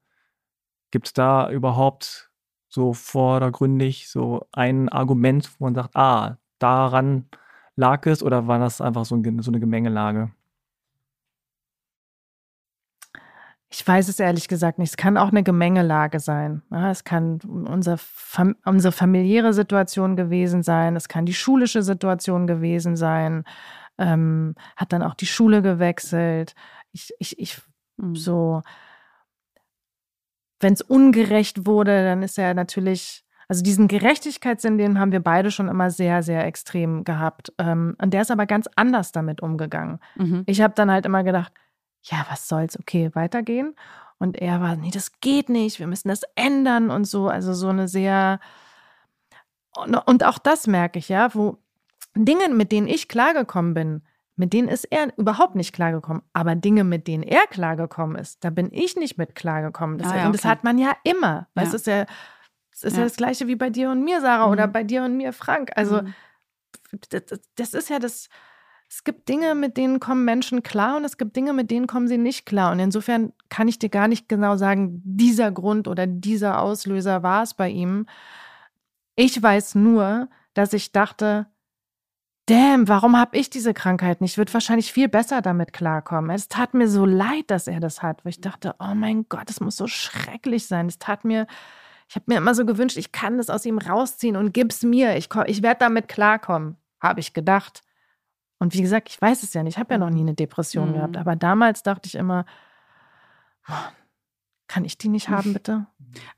gibt 0.92 1.08
es 1.08 1.14
da 1.14 1.50
überhaupt 1.50 2.33
so 2.74 2.94
vordergründig 2.94 4.10
so 4.10 4.48
ein 4.52 4.90
Argument, 4.90 5.50
wo 5.60 5.66
man 5.66 5.76
sagt, 5.76 5.96
ah, 5.96 6.38
daran 6.58 7.28
lag 7.76 8.06
es 8.08 8.24
oder 8.24 8.48
war 8.48 8.60
das 8.60 8.82
einfach 8.82 9.06
so, 9.06 9.16
ein, 9.16 9.42
so 9.42 9.52
eine 9.52 9.60
Gemengelage? 9.60 10.32
Ich 13.70 13.88
weiß 13.88 14.08
es 14.08 14.20
ehrlich 14.20 14.48
gesagt 14.48 14.78
nicht. 14.78 14.92
Es 14.92 14.98
kann 14.98 15.18
auch 15.18 15.30
eine 15.30 15.42
Gemengelage 15.44 16.20
sein. 16.20 16.62
Ja, 16.70 16.92
es 16.92 17.04
kann 17.04 17.40
unser 17.42 17.98
Fam 17.98 18.56
unsere 18.66 18.92
familiäre 18.92 19.52
Situation 19.54 20.16
gewesen 20.16 20.62
sein. 20.62 20.96
Es 20.96 21.08
kann 21.08 21.26
die 21.26 21.34
schulische 21.34 21.82
Situation 21.82 22.46
gewesen 22.46 22.96
sein. 22.96 23.44
Ähm, 23.98 24.54
hat 24.76 24.94
dann 24.94 25.02
auch 25.02 25.16
die 25.16 25.26
Schule 25.26 25.64
gewechselt. 25.64 26.54
Ich, 26.92 27.14
ich, 27.18 27.40
ich 27.40 27.62
mhm. 27.98 28.16
so, 28.16 28.62
wenn 30.64 30.74
es 30.74 30.82
ungerecht 30.82 31.66
wurde, 31.66 32.04
dann 32.04 32.24
ist 32.24 32.40
er 32.40 32.54
natürlich, 32.54 33.24
also 33.48 33.62
diesen 33.62 33.88
Gerechtigkeitssinn, 33.88 34.78
den 34.78 35.00
haben 35.00 35.12
wir 35.12 35.20
beide 35.20 35.52
schon 35.52 35.68
immer 35.68 35.92
sehr, 35.92 36.24
sehr 36.24 36.46
extrem 36.46 37.04
gehabt. 37.04 37.54
Ähm, 37.60 37.96
und 38.02 38.14
der 38.14 38.22
ist 38.22 38.32
aber 38.32 38.46
ganz 38.46 38.68
anders 38.76 39.12
damit 39.12 39.42
umgegangen. 39.42 40.00
Mhm. 40.16 40.44
Ich 40.48 40.62
habe 40.62 40.74
dann 40.74 40.90
halt 40.90 41.06
immer 41.06 41.24
gedacht, 41.24 41.52
ja, 42.04 42.26
was 42.30 42.48
soll's, 42.48 42.80
okay, 42.80 43.12
weitergehen. 43.14 43.76
Und 44.18 44.38
er 44.42 44.62
war, 44.62 44.76
nee, 44.76 44.92
das 44.92 45.20
geht 45.20 45.50
nicht, 45.50 45.80
wir 45.80 45.88
müssen 45.88 46.08
das 46.08 46.22
ändern 46.36 46.90
und 46.90 47.06
so. 47.06 47.28
Also 47.28 47.54
so 47.54 47.68
eine 47.68 47.88
sehr. 47.88 48.40
Und 50.06 50.24
auch 50.24 50.38
das 50.38 50.68
merke 50.68 51.00
ich, 51.00 51.10
ja, 51.10 51.34
wo 51.34 51.58
Dinge, 52.16 52.50
mit 52.50 52.72
denen 52.72 52.88
ich 52.88 53.08
klargekommen 53.08 53.74
bin, 53.74 54.02
mit 54.36 54.54
denen 54.54 54.68
ist 54.68 54.86
er 54.86 55.16
überhaupt 55.18 55.56
nicht 55.56 55.74
klargekommen. 55.74 56.24
Aber 56.34 56.56
Dinge, 56.56 56.84
mit 56.84 57.08
denen 57.08 57.24
er 57.24 57.46
klargekommen 57.48 58.16
ist, 58.16 58.44
da 58.44 58.50
bin 58.50 58.70
ich 58.72 58.96
nicht 58.96 59.18
mit 59.18 59.36
klargekommen. 59.36 60.00
Das, 60.00 60.08
ah, 60.08 60.12
ja, 60.12 60.18
okay. 60.18 60.26
Und 60.28 60.36
das 60.36 60.46
hat 60.46 60.64
man 60.64 60.78
ja 60.78 60.94
immer. 61.04 61.48
Ja. 61.56 61.64
Das 61.64 61.74
ist 61.74 61.88
ja, 61.88 62.06
das 62.72 62.84
ist 62.84 62.94
ja. 62.94 63.00
ja. 63.00 63.06
das 63.06 63.16
Gleiche 63.16 63.48
wie 63.48 63.56
bei 63.56 63.70
dir 63.70 63.92
und 63.92 64.04
mir, 64.04 64.22
Sarah, 64.22 64.48
mhm. 64.48 64.52
oder 64.52 64.68
bei 64.68 64.84
dir 64.84 65.04
und 65.04 65.18
mir, 65.18 65.34
Frank. 65.34 65.72
Also, 65.76 66.02
mhm. 66.02 66.14
das, 67.10 67.24
das, 67.56 67.74
ist 67.76 67.90
ja 67.90 68.00
das, 68.00 68.28
es 68.90 69.04
gibt 69.04 69.30
Dinge, 69.30 69.54
mit 69.54 69.78
denen 69.78 70.00
kommen 70.00 70.26
Menschen 70.26 70.64
klar 70.64 70.98
und 70.98 71.06
es 71.06 71.18
gibt 71.18 71.36
Dinge, 71.36 71.54
mit 71.54 71.70
denen 71.70 71.86
kommen 71.86 72.08
sie 72.08 72.18
nicht 72.18 72.48
klar. 72.48 72.72
Und 72.72 72.80
insofern 72.80 73.34
kann 73.50 73.68
ich 73.68 73.78
dir 73.78 73.90
gar 73.90 74.08
nicht 74.08 74.28
genau 74.28 74.58
sagen, 74.58 75.00
dieser 75.06 75.52
Grund 75.52 75.88
oder 75.88 76.08
dieser 76.08 76.60
Auslöser 76.60 77.22
war 77.22 77.44
es 77.44 77.54
bei 77.54 77.70
ihm. 77.70 78.08
Ich 79.16 79.42
weiß 79.42 79.76
nur, 79.76 80.28
dass 80.56 80.74
ich 80.74 80.92
dachte, 80.92 81.46
damn, 82.46 82.88
warum 82.88 83.18
habe 83.18 83.38
ich 83.38 83.50
diese 83.50 83.74
Krankheit 83.74 84.22
nicht? 84.22 84.34
Ich 84.34 84.38
würde 84.38 84.54
wahrscheinlich 84.54 84.92
viel 84.92 85.08
besser 85.08 85.42
damit 85.42 85.74
klarkommen. 85.74 86.32
Es 86.32 86.48
tat 86.48 86.74
mir 86.74 86.88
so 86.88 87.06
leid, 87.06 87.46
dass 87.48 87.68
er 87.68 87.80
das 87.80 88.02
hat, 88.02 88.24
weil 88.26 88.32
ich 88.32 88.42
dachte, 88.42 88.76
oh 88.80 88.94
mein 88.96 89.26
Gott, 89.30 89.50
das 89.50 89.60
muss 89.60 89.78
so 89.78 89.88
schrecklich 89.88 90.68
sein. 90.68 90.88
Es 90.88 91.00
tat 91.00 91.26
mir, 91.26 91.48
ich 92.10 92.16
habe 92.16 92.26
mir 92.28 92.38
immer 92.38 92.56
so 92.56 92.66
gewünscht, 92.66 92.98
ich 92.98 93.12
kann 93.12 93.38
das 93.38 93.50
aus 93.50 93.66
ihm 93.66 93.78
rausziehen 93.78 94.36
und 94.36 94.54
gib's 94.54 94.84
mir. 94.84 95.16
Ich, 95.16 95.30
ich 95.46 95.64
werde 95.64 95.80
damit 95.80 96.08
klarkommen, 96.08 96.78
habe 97.00 97.20
ich 97.20 97.34
gedacht. 97.34 97.82
Und 98.60 98.74
wie 98.74 98.82
gesagt, 98.82 99.10
ich 99.10 99.22
weiß 99.22 99.44
es 99.44 99.54
ja 99.54 99.64
nicht, 99.64 99.76
ich 99.76 99.80
habe 99.80 99.94
ja 99.94 99.98
noch 99.98 100.10
nie 100.10 100.22
eine 100.22 100.34
Depression 100.34 100.90
mhm. 100.90 100.94
gehabt, 100.94 101.18
aber 101.18 101.36
damals 101.36 101.84
dachte 101.84 102.08
ich 102.08 102.16
immer, 102.16 102.46
oh, 103.68 103.74
kann 104.68 104.86
ich 104.86 104.98
die 104.98 105.10
nicht 105.10 105.30
haben, 105.30 105.54
bitte? 105.54 105.88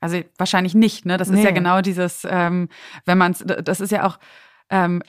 Also 0.00 0.20
wahrscheinlich 0.38 0.74
nicht, 0.74 1.04
ne? 1.04 1.18
Das 1.18 1.28
nee. 1.28 1.38
ist 1.38 1.44
ja 1.44 1.50
genau 1.50 1.80
dieses, 1.82 2.26
ähm, 2.28 2.68
wenn 3.04 3.18
man 3.18 3.32
es, 3.32 3.44
das 3.46 3.80
ist 3.80 3.92
ja 3.92 4.06
auch 4.06 4.18
ähm, 4.70 5.02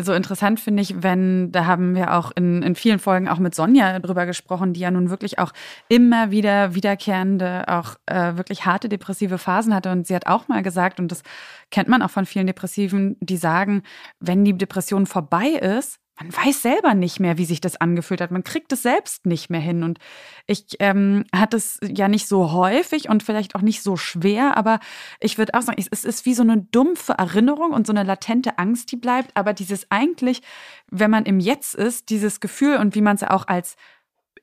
so 0.00 0.12
interessant 0.12 0.60
finde 0.60 0.82
ich, 0.82 1.02
wenn, 1.02 1.52
da 1.52 1.66
haben 1.66 1.94
wir 1.94 2.14
auch 2.14 2.32
in, 2.34 2.62
in 2.62 2.74
vielen 2.74 2.98
Folgen 2.98 3.28
auch 3.28 3.38
mit 3.38 3.54
Sonja 3.54 3.98
drüber 3.98 4.26
gesprochen, 4.26 4.72
die 4.72 4.80
ja 4.80 4.90
nun 4.90 5.10
wirklich 5.10 5.38
auch 5.38 5.52
immer 5.88 6.30
wieder 6.30 6.74
wiederkehrende, 6.74 7.68
auch 7.68 7.96
äh, 8.06 8.36
wirklich 8.36 8.64
harte 8.64 8.88
depressive 8.88 9.38
Phasen 9.38 9.74
hatte. 9.74 9.92
Und 9.92 10.06
sie 10.06 10.14
hat 10.14 10.26
auch 10.26 10.48
mal 10.48 10.62
gesagt, 10.62 11.00
und 11.00 11.12
das 11.12 11.22
kennt 11.70 11.88
man 11.88 12.02
auch 12.02 12.10
von 12.10 12.26
vielen 12.26 12.46
Depressiven, 12.46 13.16
die 13.20 13.36
sagen, 13.36 13.82
wenn 14.20 14.44
die 14.44 14.56
Depression 14.56 15.06
vorbei 15.06 15.48
ist, 15.48 16.00
man 16.18 16.32
weiß 16.32 16.62
selber 16.62 16.94
nicht 16.94 17.18
mehr, 17.18 17.38
wie 17.38 17.44
sich 17.44 17.60
das 17.60 17.76
angefühlt 17.76 18.20
hat. 18.20 18.30
Man 18.30 18.44
kriegt 18.44 18.72
es 18.72 18.82
selbst 18.82 19.26
nicht 19.26 19.50
mehr 19.50 19.60
hin. 19.60 19.82
Und 19.82 19.98
ich 20.46 20.66
ähm, 20.78 21.24
hatte 21.34 21.56
es 21.56 21.80
ja 21.82 22.08
nicht 22.08 22.28
so 22.28 22.52
häufig 22.52 23.08
und 23.08 23.22
vielleicht 23.22 23.56
auch 23.56 23.62
nicht 23.62 23.82
so 23.82 23.96
schwer, 23.96 24.56
aber 24.56 24.78
ich 25.18 25.38
würde 25.38 25.54
auch 25.54 25.62
sagen, 25.62 25.82
es 25.90 26.04
ist 26.04 26.24
wie 26.24 26.34
so 26.34 26.42
eine 26.42 26.58
dumpfe 26.58 27.14
Erinnerung 27.14 27.72
und 27.72 27.86
so 27.86 27.92
eine 27.92 28.04
latente 28.04 28.58
Angst, 28.58 28.92
die 28.92 28.96
bleibt. 28.96 29.36
Aber 29.36 29.52
dieses 29.52 29.90
eigentlich, 29.90 30.42
wenn 30.90 31.10
man 31.10 31.24
im 31.24 31.40
Jetzt 31.40 31.74
ist, 31.74 32.10
dieses 32.10 32.38
Gefühl 32.38 32.76
und 32.76 32.94
wie 32.94 33.02
man 33.02 33.16
es 33.16 33.24
auch 33.24 33.48
als 33.48 33.76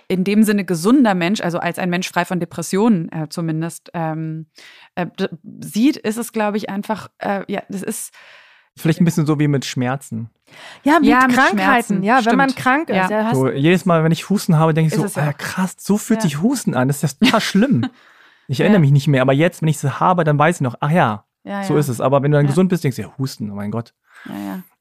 in 0.10 0.26
dem 0.26 0.44
Sinne 0.44 0.66
gesunder 0.66 1.16
Mensch, 1.16 1.40
also 1.40 1.60
als 1.60 1.80
ein 1.80 1.90
Mensch 1.90 2.10
frei 2.10 2.26
von 2.26 2.42
Depressionen 2.42 3.10
äh, 3.14 3.30
zumindest 3.30 3.92
ähm, 3.94 4.48
äh, 4.96 5.08
sieht, 5.62 5.96
ist 5.96 6.18
es, 6.18 6.34
glaube 6.34 6.58
ich, 6.58 6.70
einfach, 6.70 7.10
äh, 7.20 7.46
ja, 7.48 7.64
das 7.70 7.82
ist 7.82 8.14
Vielleicht 8.78 9.02
ein 9.02 9.06
bisschen 9.06 9.26
so 9.26 9.40
wie 9.40 9.48
mit 9.48 9.66
Schmerzen. 9.66 10.30
Ja, 10.84 11.00
mit 11.00 11.10
ja, 11.10 11.28
Krankheiten. 11.28 11.96
Mit 11.96 12.06
ja, 12.06 12.22
Stimmt. 12.22 12.32
wenn 12.32 12.38
man 12.38 12.56
krank 12.56 12.90
ist. 12.90 12.96
Ja. 12.96 13.10
Ja, 13.10 13.36
so, 13.36 13.50
jedes 13.50 13.86
Mal, 13.86 14.04
wenn 14.04 14.12
ich 14.12 14.30
Husten 14.30 14.58
habe, 14.58 14.74
denke 14.74 14.94
ich 14.94 15.02
ist 15.02 15.14
so, 15.14 15.20
ah, 15.20 15.34
krass, 15.34 15.76
so 15.78 15.98
fühlt 15.98 16.22
sich 16.22 16.42
Husten 16.42 16.74
an. 16.74 16.88
Das 16.88 17.04
ist 17.04 17.20
ja 17.22 17.26
total 17.28 17.42
schlimm. 17.42 17.86
Ich 18.48 18.60
erinnere 18.60 18.80
mich 18.80 18.92
nicht 18.92 19.08
mehr, 19.08 19.22
aber 19.22 19.34
jetzt, 19.34 19.62
wenn 19.62 19.70
ich 19.70 19.82
es 19.82 20.00
habe, 20.00 20.24
dann 20.24 20.38
weiß 20.38 20.58
ich 20.58 20.62
noch, 20.62 20.76
ach 20.80 20.92
ja, 20.92 21.26
so 21.68 21.78
ist 21.78 21.88
es. 21.88 22.02
Aber 22.02 22.22
wenn 22.24 22.32
du 22.32 22.38
dann 22.38 22.48
gesund 22.48 22.70
bist, 22.70 22.84
denkst 22.84 22.98
du, 22.98 23.04
ja, 23.04 23.14
Husten, 23.18 23.50
oh 23.52 23.56
mein 23.56 23.72
Gott. 23.72 23.94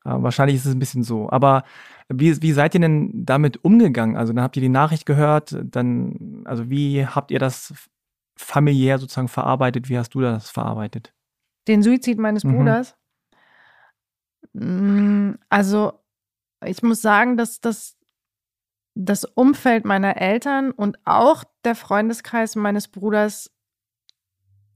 Aber 0.05 0.23
wahrscheinlich 0.23 0.57
ist 0.57 0.67
es 0.67 0.75
ein 0.75 0.79
bisschen 0.79 1.03
so. 1.03 1.31
Aber 1.31 1.65
wie, 2.09 2.41
wie 2.43 2.53
seid 2.53 2.75
ihr 2.75 2.81
denn 2.81 3.11
damit 3.25 3.65
umgegangen? 3.65 4.17
Also 4.17 4.33
dann 4.33 4.43
habt 4.43 4.57
ihr 4.57 4.63
die 4.63 4.69
Nachricht 4.69 5.07
gehört, 5.07 5.57
dann, 5.63 6.43
also 6.45 6.69
wie 6.69 7.07
habt 7.07 7.31
ihr 7.31 7.39
das 7.39 7.73
familiär 8.37 8.99
sozusagen 8.99 9.29
verarbeitet? 9.29 9.89
Wie 9.89 9.99
hast 9.99 10.15
du 10.15 10.21
das 10.21 10.51
verarbeitet? 10.51 11.13
Den 11.69 11.83
Suizid 11.83 12.19
meines 12.19 12.45
mhm. 12.45 12.57
Bruders? 12.57 12.97
Mm, 14.53 15.33
also, 15.49 15.93
ich 16.65 16.83
muss 16.83 17.03
sagen, 17.03 17.37
dass 17.37 17.61
das, 17.61 17.97
das 18.95 19.25
Umfeld 19.25 19.85
meiner 19.85 20.17
Eltern 20.17 20.71
und 20.73 20.99
auch 21.05 21.45
der 21.65 21.75
Freundeskreis 21.75 22.57
meines 22.57 22.89
Bruders 22.89 23.51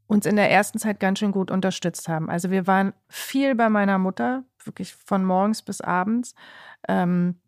uns 0.06 0.26
in 0.26 0.36
der 0.36 0.50
ersten 0.50 0.78
Zeit 0.78 1.00
ganz 1.00 1.18
schön 1.18 1.32
gut 1.32 1.50
unterstützt 1.50 2.08
haben. 2.08 2.30
Also 2.30 2.50
wir 2.50 2.66
waren 2.66 2.92
viel 3.08 3.54
bei 3.54 3.68
meiner 3.68 3.98
Mutter, 3.98 4.44
wirklich 4.62 4.94
von 4.94 5.24
morgens 5.24 5.62
bis 5.62 5.80
abends. 5.80 6.34
Ähm, 6.88 7.40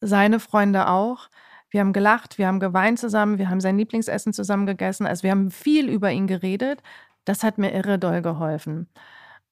seine 0.00 0.40
Freunde 0.40 0.88
auch. 0.88 1.28
Wir 1.70 1.80
haben 1.80 1.92
gelacht, 1.92 2.38
wir 2.38 2.46
haben 2.46 2.60
geweint 2.60 2.98
zusammen, 2.98 3.38
wir 3.38 3.50
haben 3.50 3.60
sein 3.60 3.78
Lieblingsessen 3.78 4.32
zusammen 4.32 4.66
gegessen. 4.66 5.06
Also 5.06 5.22
wir 5.24 5.30
haben 5.30 5.50
viel 5.50 5.88
über 5.88 6.10
ihn 6.12 6.26
geredet. 6.26 6.82
Das 7.24 7.42
hat 7.42 7.58
mir 7.58 7.72
irre 7.72 7.98
doll 7.98 8.22
geholfen. 8.22 8.88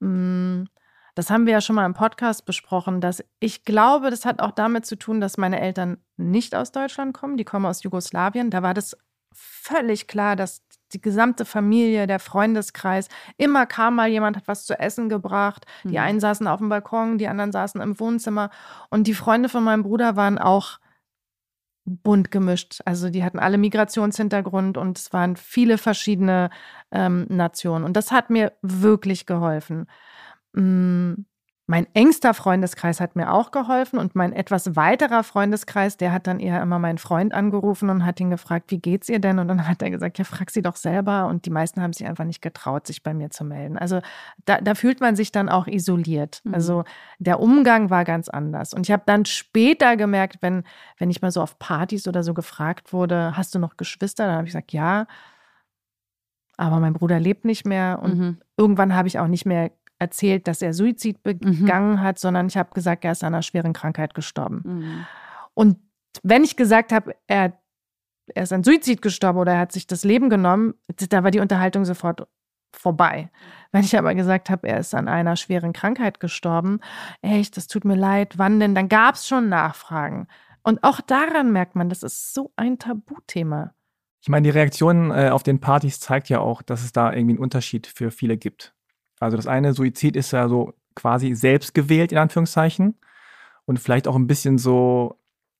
Mm, 0.01 0.65
das 1.15 1.31
haben 1.31 1.47
wir 1.47 1.53
ja 1.53 1.61
schon 1.61 1.77
mal 1.77 1.87
im 1.87 1.95
Podcast 1.95 2.45
besprochen, 2.45 3.01
dass 3.01 3.23
ich 3.39 3.65
glaube, 3.65 4.11
das 4.11 4.25
hat 4.25 4.41
auch 4.41 4.51
damit 4.51 4.85
zu 4.85 4.97
tun, 4.97 5.21
dass 5.21 5.37
meine 5.37 5.61
Eltern 5.61 5.99
nicht 6.17 6.55
aus 6.55 6.73
Deutschland 6.73 7.15
kommen, 7.15 7.37
die 7.37 7.45
kommen 7.45 7.67
aus 7.67 7.83
Jugoslawien. 7.83 8.51
Da 8.51 8.63
war 8.63 8.75
das 8.75 8.97
völlig 9.33 10.07
klar, 10.07 10.37
dass 10.37 10.63
die 10.93 11.01
gesamte 11.01 11.45
Familie, 11.45 12.07
der 12.07 12.21
Freundeskreis, 12.21 13.09
immer 13.37 13.67
kam 13.67 13.97
mal 13.97 14.09
jemand, 14.09 14.37
hat 14.37 14.49
was 14.49 14.65
zu 14.65 14.79
essen 14.79 15.09
gebracht. 15.09 15.67
Die 15.83 15.89
mhm. 15.91 15.99
einen 15.99 16.21
saßen 16.21 16.47
auf 16.47 16.59
dem 16.59 16.69
Balkon, 16.69 17.19
die 17.19 17.29
anderen 17.29 17.53
saßen 17.53 17.81
im 17.81 17.99
Wohnzimmer. 17.99 18.51
Und 18.91 19.07
die 19.07 19.15
Freunde 19.15 19.49
von 19.49 19.65
meinem 19.65 19.83
Bruder 19.83 20.17
waren 20.17 20.39
auch 20.39 20.79
bunt 21.85 22.31
gemischt. 22.31 22.81
Also 22.85 23.11
die 23.11 23.25
hatten 23.25 23.39
alle 23.39 23.59
Migrationshintergrund 23.59 24.79
und 24.79 24.99
es 24.99 25.13
waren 25.13 25.37
viele 25.37 25.79
verschiedene 25.79 26.51
ähm, 26.91 27.27
Nationen. 27.29 27.85
Und 27.85 27.97
das 27.97 28.11
hat 28.11 28.31
mir 28.31 28.53
wirklich 28.63 29.27
geholfen. 29.27 29.87
Mm, 30.55 31.25
mein 31.67 31.87
engster 31.95 32.35
Freundeskreis 32.35 33.01
hat 33.01 33.17
mir 33.17 33.33
auch 33.33 33.51
geholfen 33.51 33.99
und 33.99 34.15
mein 34.15 34.35
etwas 34.35 34.77
weiterer 34.77 35.25
Freundeskreis, 35.25 35.97
der 35.97 36.13
hat 36.13 36.27
dann 36.27 36.39
eher 36.39 36.61
immer 36.61 36.79
meinen 36.79 36.99
Freund 36.99 37.33
angerufen 37.33 37.89
und 37.89 38.05
hat 38.05 38.21
ihn 38.21 38.29
gefragt, 38.29 38.71
wie 38.71 38.79
geht's 38.79 39.09
ihr 39.09 39.19
denn? 39.19 39.39
Und 39.39 39.49
dann 39.49 39.67
hat 39.67 39.81
er 39.81 39.91
gesagt, 39.91 40.19
ja, 40.19 40.25
frag 40.25 40.51
sie 40.51 40.61
doch 40.61 40.77
selber. 40.77 41.27
Und 41.27 41.47
die 41.47 41.51
meisten 41.51 41.81
haben 41.81 41.95
sich 41.95 42.07
einfach 42.07 42.27
nicht 42.27 42.43
getraut, 42.43 42.87
sich 42.87 43.03
bei 43.03 43.15
mir 43.15 43.31
zu 43.31 43.45
melden. 43.45 43.79
Also 43.79 44.03
da, 44.45 44.61
da 44.61 44.75
fühlt 44.75 45.01
man 45.01 45.17
sich 45.17 45.33
dann 45.33 45.49
auch 45.49 45.67
isoliert. 45.67 46.43
Mhm. 46.45 46.55
Also 46.55 46.85
der 47.19 47.41
Umgang 47.41 47.89
war 47.89 48.05
ganz 48.05 48.29
anders. 48.29 48.75
Und 48.75 48.87
ich 48.87 48.93
habe 48.93 49.05
dann 49.07 49.25
später 49.25 49.97
gemerkt, 49.97 50.43
wenn, 50.43 50.65
wenn 50.99 51.09
ich 51.09 51.23
mal 51.23 51.31
so 51.31 51.41
auf 51.41 51.59
Partys 51.59 52.07
oder 52.07 52.23
so 52.23 52.35
gefragt 52.35 52.93
wurde, 52.93 53.39
hast 53.39 53.55
du 53.55 53.59
noch 53.59 53.79
Geschwister? 53.79 54.27
Dann 54.27 54.37
habe 54.37 54.47
ich 54.47 54.53
gesagt, 54.53 54.75
ja. 54.75 55.07
Aber 56.59 56.79
mein 56.79 56.93
Bruder 56.93 57.19
lebt 57.19 57.47
nicht 57.47 57.65
mehr 57.65 58.01
und 58.03 58.19
mhm. 58.19 58.39
irgendwann 58.59 58.95
habe 58.95 59.09
ich 59.09 59.19
auch 59.19 59.29
nicht 59.29 59.47
mehr 59.47 59.71
erzählt, 60.05 60.47
dass 60.47 60.63
er 60.63 60.75
Suizid 60.75 61.23
begangen 61.23 61.93
mhm. 61.93 62.01
hat, 62.01 62.19
sondern 62.19 62.47
ich 62.47 62.57
habe 62.57 62.75
gesagt, 62.75 63.05
er 63.05 63.13
ist 63.13 63.25
an 63.25 63.35
einer 63.35 63.43
schweren 63.43 63.73
Krankheit 63.73 64.15
gestorben. 64.15 64.63
Mhm. 64.65 65.07
Und 65.55 65.79
wenn 66.23 66.45
ich 66.45 66.57
gesagt 66.57 66.93
habe, 66.93 67.15
er, 67.27 67.59
er 68.35 68.43
ist 68.43 68.53
an 68.53 68.63
Suizid 68.63 69.03
gestorben 69.03 69.39
oder 69.39 69.53
er 69.53 69.61
hat 69.61 69.73
sich 69.73 69.87
das 69.87 70.05
Leben 70.05 70.29
genommen, 70.29 70.75
da 71.09 71.25
war 71.25 71.31
die 71.31 71.41
Unterhaltung 71.41 71.85
sofort 71.85 72.27
vorbei. 72.73 73.31
Wenn 73.73 73.85
ich 73.85 73.97
aber 73.97 74.15
gesagt 74.15 74.51
habe, 74.51 74.69
er 74.69 74.79
ist 74.79 74.95
an 74.95 75.09
einer 75.09 75.37
schweren 75.37 75.73
Krankheit 75.73 76.21
gestorben, 76.21 76.81
echt, 77.23 77.57
das 77.57 77.67
tut 77.67 77.85
mir 77.85 77.97
leid, 77.97 78.37
wann 78.37 78.61
denn? 78.61 78.75
Dann 78.75 78.89
gab 78.89 79.15
es 79.15 79.27
schon 79.27 79.49
Nachfragen. 79.49 80.29
Und 80.63 80.83
auch 80.83 81.01
daran 81.01 81.53
merkt 81.53 81.77
man, 81.77 81.89
das 81.89 82.03
ist 82.03 82.35
so 82.35 82.53
ein 82.57 82.79
Tabuthema. 82.79 83.75
Ich 84.25 84.29
meine, 84.29 84.45
die 84.45 84.51
Reaktion 84.59 85.11
äh, 85.11 85.29
auf 85.29 85.43
den 85.43 85.61
Partys 85.61 86.01
zeigt 86.01 86.31
ja 86.31 86.41
auch, 86.41 86.63
dass 86.63 86.83
es 86.83 86.93
da 86.93 87.13
irgendwie 87.13 87.35
einen 87.35 87.43
Unterschied 87.43 87.87
für 87.87 88.11
viele 88.11 88.39
gibt. 88.39 88.75
Also 89.25 89.37
das 89.37 89.47
eine, 89.47 89.73
Suizid 89.73 90.17
ist 90.17 90.33
ja 90.33 90.49
so 90.49 90.75
quasi 90.95 91.35
selbst 91.35 91.75
gewählt, 91.75 92.13
in 92.13 92.19
Anführungszeichen. 92.19 92.95
Und 93.67 93.79
vielleicht 93.79 94.07
auch 94.07 94.17
ein 94.17 94.27
bisschen 94.27 94.59
so, 94.59 95.19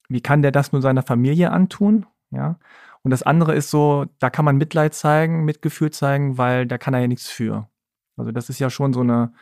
wie 0.09 0.21
kann 0.21 0.43
der 0.43 0.53
das 0.53 0.73
nur 0.73 0.83
seiner 0.83 1.03
Familie 1.03 1.51
antun? 1.51 2.07
Ja. 2.31 2.59
Und 3.03 3.11
das 3.11 3.23
andere 3.23 3.55
ist 3.55 3.71
so, 3.71 4.07
da 4.19 4.31
kann 4.31 4.45
man 4.45 4.57
Mitleid 4.57 4.95
zeigen, 4.95 5.45
Mitgefühl 5.45 5.91
zeigen, 5.91 6.39
weil 6.39 6.67
da 6.67 6.79
kann 6.79 6.95
er 6.95 7.01
ja 7.01 7.07
nichts 7.07 7.29
für. 7.29 7.69
Also 8.17 8.33
das 8.33 8.49
ist 8.49 8.59
ja 8.59 8.71
schon 8.71 8.93
so 8.93 9.01
eine, 9.01 9.33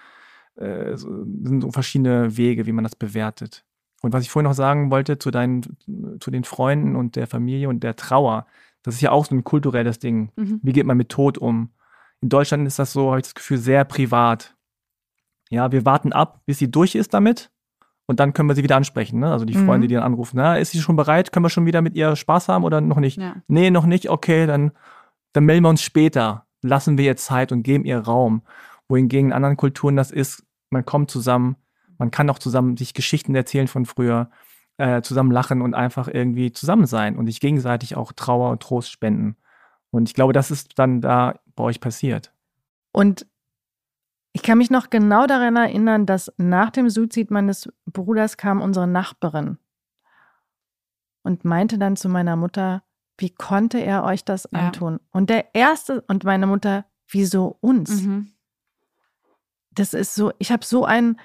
äh, 0.57 0.97
sind 0.97 1.63
so 1.63 1.71
verschiedene 1.71 2.37
Wege, 2.37 2.67
wie 2.67 2.73
man 2.73 2.85
das 2.85 2.97
bewertet. 2.97 3.65
Und 4.03 4.13
was 4.13 4.23
ich 4.23 4.31
vorhin 4.31 4.49
noch 4.49 4.57
sagen 4.57 4.91
wollte 4.91 5.19
zu 5.19 5.31
deinen, 5.31 5.63
zu 6.19 6.31
den 6.31 6.45
Freunden 6.45 6.97
und 6.97 7.15
der 7.15 7.29
Familie 7.29 7.69
und 7.69 7.85
der 7.85 7.95
Trauer, 7.95 8.47
das 8.83 8.95
ist 8.95 9.01
ja 9.01 9.13
auch 9.13 9.25
so 9.25 9.35
ein 9.35 9.45
kulturelles 9.45 10.01
Ding. 10.01 10.33
Mhm. 10.37 10.61
Wie 10.63 10.73
geht 10.73 10.87
man 10.87 10.97
mit 10.97 11.09
Tod 11.09 11.39
um? 11.39 11.71
In 12.23 12.29
Deutschland 12.29 12.67
ist 12.67 12.79
das 12.79 12.93
so, 12.93 13.11
habe 13.11 13.19
ich 13.19 13.25
das 13.25 13.35
Gefühl, 13.35 13.59
sehr 13.59 13.85
privat. 13.85 14.57
Ja, 15.51 15.71
wir 15.71 15.85
warten 15.85 16.13
ab, 16.13 16.41
bis 16.47 16.59
sie 16.59 16.71
durch 16.71 16.95
ist 16.95 17.13
damit 17.13 17.51
und 18.07 18.21
dann 18.21 18.33
können 18.33 18.49
wir 18.49 18.55
sie 18.55 18.63
wieder 18.63 18.77
ansprechen. 18.77 19.21
Ne? 19.21 19.31
Also 19.31 19.45
die 19.45 19.57
mhm. 19.57 19.67
Freunde, 19.67 19.89
die 19.89 19.95
dann 19.95 20.03
anrufen, 20.03 20.37
na, 20.37 20.57
ist 20.57 20.73
sie 20.73 20.81
schon 20.81 20.97
bereit? 20.97 21.33
Können 21.33 21.45
wir 21.45 21.51
schon 21.51 21.67
wieder 21.67 21.83
mit 21.83 21.95
ihr 21.95 22.17
Spaß 22.17 22.49
haben 22.49 22.65
oder 22.65 22.81
noch 22.81 22.99
nicht? 22.99 23.19
Ja. 23.19 23.37
Nee, 23.49 23.71
noch 23.71 23.87
nicht. 23.87 24.09
Okay, 24.09 24.47
dann, 24.47 24.73
dann 25.33 25.45
melden 25.45 25.65
wir 25.65 25.71
uns 25.71 25.83
später. 25.83 26.47
Lassen 26.63 26.97
wir 26.97 27.05
ihr 27.05 27.17
Zeit 27.17 27.53
und 27.53 27.63
geben 27.63 27.85
ihr 27.85 27.99
Raum. 27.99 28.43
Wohingegen 28.89 29.31
in 29.31 29.33
anderen 29.33 29.57
Kulturen 29.57 29.97
das 29.97 30.11
ist, 30.11 30.45
man 30.71 30.85
kommt 30.85 31.11
zusammen, 31.11 31.57
man 31.99 32.11
kann 32.11 32.31
auch 32.31 32.39
zusammen 32.39 32.77
sich 32.77 32.95
Geschichten 32.95 33.35
erzählen 33.35 33.69
von 33.69 33.87
früher, 33.87 34.31
äh, 34.79 35.03
zusammen 35.03 35.31
lachen 35.31 35.63
und 35.63 35.75
einfach 35.75 36.09
irgendwie 36.09 36.53
zusammen 36.53 36.87
sein 36.87 37.17
und 37.17 37.27
sich 37.27 37.41
gegenseitig 37.41 37.97
auch 37.97 38.13
Trauer 38.13 38.51
und 38.51 38.63
Trost 38.63 38.91
spenden. 38.91 39.37
Und 39.93 40.09
ich 40.09 40.15
glaube, 40.15 40.33
das 40.33 40.51
ist 40.51 40.79
dann 40.79 41.01
da 41.01 41.39
bei 41.55 41.63
euch 41.63 41.81
passiert. 41.81 42.33
Und 42.93 43.27
ich 44.33 44.43
kann 44.43 44.59
mich 44.59 44.71
noch 44.71 44.91
genau 44.91 45.27
daran 45.27 45.55
erinnern, 45.55 46.07
dass 46.07 46.33
nach 46.39 46.71
dem 46.71 46.89
Suizid 46.89 47.31
meines 47.31 47.69
Bruders 47.85 48.39
kam 48.39 48.61
unsere 48.61 48.87
Nachbarin 48.87 49.59
und 51.23 51.45
meinte 51.45 51.79
dann 51.79 51.97
zu 51.97 52.09
meiner 52.09 52.37
Mutter, 52.37 52.83
wie 53.19 53.31
konnte 53.31 53.79
er 53.79 54.05
euch 54.05 54.25
das 54.25 54.47
antun? 54.53 54.95
Ja. 54.95 55.01
Und 55.13 55.29
der 55.29 55.55
erste 55.55 56.01
und 56.09 56.25
meine 56.25 56.47
Mutter, 56.47 56.87
wieso 57.07 57.59
uns? 57.61 58.03
Mhm. 58.03 58.33
Das 59.71 59.93
ist 59.93 60.15
so, 60.15 60.33
ich 60.39 60.51
habe 60.51 60.65
so 60.65 60.87
ein, 60.87 61.21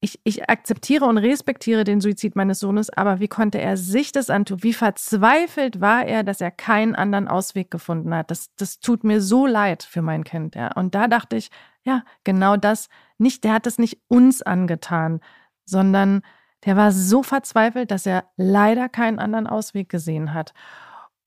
ich, 0.00 0.20
ich 0.22 0.48
akzeptiere 0.48 1.06
und 1.06 1.18
respektiere 1.18 1.82
den 1.82 2.00
Suizid 2.00 2.36
meines 2.36 2.60
Sohnes, 2.60 2.88
aber 2.90 3.18
wie 3.18 3.26
konnte 3.28 3.60
er 3.60 3.76
sich 3.76 4.12
das 4.12 4.30
antun? 4.30 4.62
Wie 4.62 4.72
verzweifelt 4.72 5.80
war 5.80 6.04
er, 6.04 6.22
dass 6.22 6.40
er 6.40 6.52
keinen 6.52 6.94
anderen 6.94 7.26
Ausweg 7.26 7.70
gefunden 7.70 8.14
hat? 8.14 8.30
Das, 8.30 8.54
das 8.54 8.78
tut 8.78 9.02
mir 9.02 9.20
so 9.20 9.46
leid 9.46 9.82
für 9.82 10.02
mein 10.02 10.22
Kind. 10.22 10.54
Ja. 10.54 10.72
Und 10.74 10.94
da 10.94 11.08
dachte 11.08 11.36
ich, 11.36 11.50
ja, 11.82 12.04
genau 12.22 12.56
das, 12.56 12.88
nicht, 13.18 13.42
der 13.42 13.54
hat 13.54 13.66
es 13.66 13.78
nicht 13.78 14.00
uns 14.06 14.42
angetan, 14.42 15.20
sondern 15.64 16.22
der 16.64 16.76
war 16.76 16.92
so 16.92 17.22
verzweifelt, 17.22 17.90
dass 17.90 18.06
er 18.06 18.24
leider 18.36 18.88
keinen 18.88 19.18
anderen 19.18 19.46
Ausweg 19.48 19.88
gesehen 19.88 20.32
hat. 20.32 20.54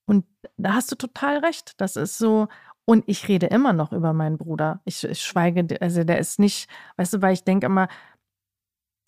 Und 0.05 0.25
da 0.57 0.73
hast 0.73 0.91
du 0.91 0.95
total 0.95 1.39
recht. 1.39 1.73
Das 1.81 1.97
ist 1.97 2.17
so, 2.17 2.47
und 2.85 3.03
ich 3.07 3.27
rede 3.27 3.47
immer 3.47 3.73
noch 3.73 3.91
über 3.91 4.13
meinen 4.13 4.37
Bruder. 4.37 4.81
Ich, 4.85 5.03
ich, 5.03 5.21
schweige, 5.21 5.65
also 5.81 6.03
der 6.03 6.19
ist 6.19 6.39
nicht, 6.39 6.69
weißt 6.97 7.13
du, 7.13 7.21
weil 7.21 7.33
ich 7.33 7.43
denke 7.43 7.65
immer, 7.65 7.87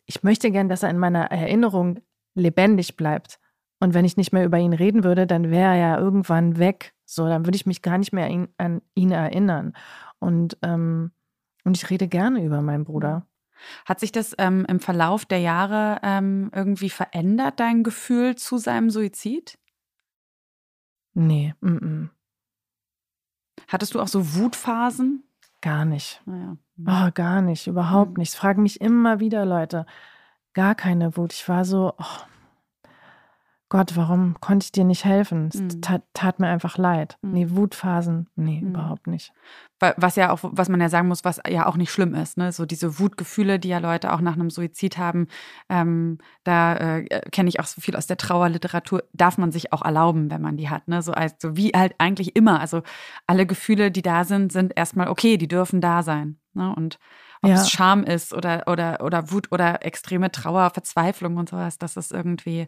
ich 0.06 0.24
möchte 0.24 0.52
gern, 0.52 0.70
dass 0.70 0.84
er 0.84 0.90
in 0.90 0.98
meiner 0.98 1.32
Erinnerung 1.32 2.00
lebendig 2.36 2.96
bleibt. 2.96 3.40
Und 3.80 3.94
wenn 3.94 4.06
ich 4.06 4.18
nicht 4.18 4.32
mehr 4.32 4.46
über 4.46 4.58
ihn 4.58 4.74
reden 4.74 5.04
würde, 5.04 5.28
dann 5.28 5.52
wäre 5.52 5.74
er 5.74 5.76
ja 5.76 5.98
irgendwann 5.98 6.58
weg. 6.58 6.94
So, 7.06 7.28
dann 7.28 7.46
würde 7.46 7.56
ich 7.56 7.66
mich 7.66 7.82
gar 7.82 7.98
nicht 7.98 8.14
mehr 8.14 8.30
ihn, 8.30 8.48
an 8.58 8.82
ihn 8.96 9.12
erinnern. 9.12 9.74
Und, 10.20 10.58
ähm, 10.62 11.12
und 11.64 11.78
ich 11.78 11.90
rede 11.90 12.08
gerne 12.08 12.44
über 12.44 12.62
meinen 12.62 12.86
Bruder. 12.86 13.28
Hat 13.86 14.00
sich 14.00 14.12
das 14.12 14.34
ähm, 14.38 14.66
im 14.68 14.80
Verlauf 14.80 15.26
der 15.26 15.40
Jahre 15.40 16.00
ähm, 16.04 16.50
irgendwie 16.54 16.90
verändert, 16.90 17.60
dein 17.60 17.84
Gefühl 17.84 18.36
zu 18.36 18.58
seinem 18.58 18.90
Suizid? 18.90 19.58
Nee. 21.14 21.54
M 21.62 21.78
-m. 21.78 22.10
Hattest 23.68 23.96
du 23.96 24.02
auch 24.02 24.08
so 24.08 24.36
Wutphasen? 24.36 25.24
Gar 25.64 25.86
nicht. 25.86 26.22
Naja. 26.26 26.58
Oh, 26.86 27.12
gar 27.14 27.42
nicht, 27.42 27.68
überhaupt 27.68 28.12
mhm. 28.12 28.18
nicht. 28.18 28.34
Es 28.34 28.36
fragen 28.36 28.64
mich 28.64 28.82
immer 28.82 29.22
wieder 29.22 29.46
Leute. 29.46 29.86
Gar 30.52 30.76
keine 30.76 31.16
Wut. 31.16 31.32
Ich 31.32 31.48
war 31.48 31.64
so, 31.64 31.94
oh, 31.98 32.20
Gott, 33.74 33.96
warum 33.96 34.40
konnte 34.40 34.66
ich 34.66 34.72
dir 34.72 34.84
nicht 34.84 35.04
helfen? 35.04 35.50
Es 35.52 35.60
mhm. 35.60 35.82
tat, 35.82 36.04
tat, 36.14 36.40
mir 36.40 36.46
einfach 36.46 36.78
leid. 36.78 37.18
Mhm. 37.24 37.32
Nee, 37.32 37.48
Wutphasen, 37.50 38.30
nee, 38.36 38.62
mhm. 38.62 38.68
überhaupt 38.68 39.08
nicht. 39.08 39.34
Was 39.80 40.16
ja 40.16 40.30
auch, 40.30 40.42
was 40.44 40.70
man 40.70 40.80
ja 40.80 40.90
sagen 40.90 41.08
muss, 41.08 41.26
was 41.26 41.42
ja 41.50 41.66
auch 41.66 41.76
nicht 41.76 41.90
schlimm 41.90 42.14
ist, 42.14 42.38
ne? 42.38 42.52
So 42.52 42.68
diese 42.68 43.00
Wutgefühle, 43.00 43.58
die 43.58 43.70
ja 43.70 43.80
Leute 43.80 44.14
auch 44.14 44.22
nach 44.22 44.34
einem 44.34 44.52
Suizid 44.52 45.00
haben, 45.00 45.26
ähm, 45.70 46.20
da 46.44 46.76
äh, 46.76 47.22
kenne 47.32 47.50
ich 47.50 47.60
auch 47.60 47.66
so 47.66 47.82
viel 47.82 47.96
aus 47.96 48.06
der 48.06 48.18
Trauerliteratur, 48.18 49.06
darf 49.12 49.40
man 49.40 49.52
sich 49.52 49.74
auch 49.74 49.82
erlauben, 49.82 50.30
wenn 50.30 50.44
man 50.44 50.56
die 50.56 50.70
hat, 50.70 50.88
ne? 50.88 51.02
So 51.02 51.12
also 51.14 51.58
wie 51.58 51.72
halt 51.72 51.96
eigentlich 51.98 52.36
immer. 52.36 52.60
Also 52.60 52.84
alle 53.26 53.48
Gefühle, 53.48 53.90
die 53.90 54.04
da 54.04 54.24
sind, 54.24 54.52
sind 54.52 54.74
erstmal 54.76 55.08
okay, 55.08 55.38
die 55.38 55.48
dürfen 55.48 55.82
da 55.82 56.04
sein. 56.04 56.38
Ne? 56.54 56.76
Und 56.76 57.00
ob 57.44 57.50
ja. 57.50 57.56
es 57.58 57.70
Scham 57.70 58.04
ist 58.04 58.34
oder, 58.34 58.64
oder, 58.68 59.02
oder 59.04 59.32
Wut 59.32 59.52
oder 59.52 59.86
extreme 59.86 60.32
Trauer, 60.32 60.70
Verzweiflung 60.70 61.36
und 61.36 61.50
sowas, 61.50 61.78
das 61.78 61.98
ist 61.98 62.14
irgendwie, 62.14 62.68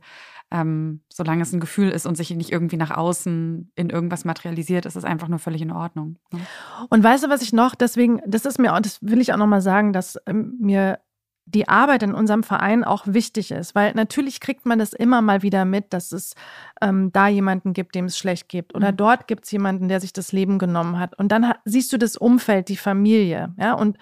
ähm, 0.51 1.01
solange 1.11 1.43
es 1.43 1.53
ein 1.53 1.61
Gefühl 1.61 1.89
ist 1.89 2.05
und 2.05 2.15
sich 2.15 2.29
nicht 2.31 2.51
irgendwie 2.51 2.77
nach 2.77 2.91
außen 2.91 3.71
in 3.75 3.89
irgendwas 3.89 4.25
materialisiert, 4.25 4.85
ist 4.85 4.97
es 4.97 5.05
einfach 5.05 5.29
nur 5.29 5.39
völlig 5.39 5.61
in 5.61 5.71
Ordnung. 5.71 6.17
Ne? 6.31 6.41
Und 6.89 7.03
weißt 7.03 7.23
du, 7.23 7.29
was 7.29 7.41
ich 7.41 7.53
noch, 7.53 7.73
deswegen, 7.73 8.21
das 8.27 8.45
ist 8.45 8.59
mir, 8.59 8.77
das 8.81 8.99
will 9.01 9.21
ich 9.21 9.33
auch 9.33 9.37
nochmal 9.37 9.61
sagen, 9.61 9.93
dass 9.93 10.19
ähm, 10.27 10.57
mir 10.59 10.99
die 11.45 11.67
Arbeit 11.67 12.01
in 12.03 12.13
unserem 12.13 12.43
Verein 12.43 12.83
auch 12.83 13.03
wichtig 13.05 13.51
ist, 13.51 13.75
weil 13.75 13.93
natürlich 13.93 14.39
kriegt 14.39 14.65
man 14.65 14.79
das 14.79 14.93
immer 14.93 15.21
mal 15.21 15.43
wieder 15.43 15.63
mit, 15.63 15.93
dass 15.93 16.11
es 16.11 16.33
ähm, 16.81 17.11
da 17.13 17.27
jemanden 17.27 17.73
gibt, 17.73 17.93
dem 17.93 18.05
es 18.05 18.17
schlecht 18.17 18.49
geht 18.49 18.73
oder 18.73 18.91
mhm. 18.91 18.97
dort 18.97 19.27
gibt 19.27 19.45
es 19.45 19.51
jemanden, 19.51 19.87
der 19.87 20.01
sich 20.01 20.11
das 20.11 20.31
Leben 20.31 20.57
genommen 20.57 20.99
hat 20.99 21.17
und 21.19 21.31
dann 21.31 21.53
siehst 21.63 21.93
du 21.93 21.97
das 21.97 22.17
Umfeld, 22.17 22.67
die 22.67 22.77
Familie, 22.77 23.53
ja 23.57 23.73
und 23.73 23.97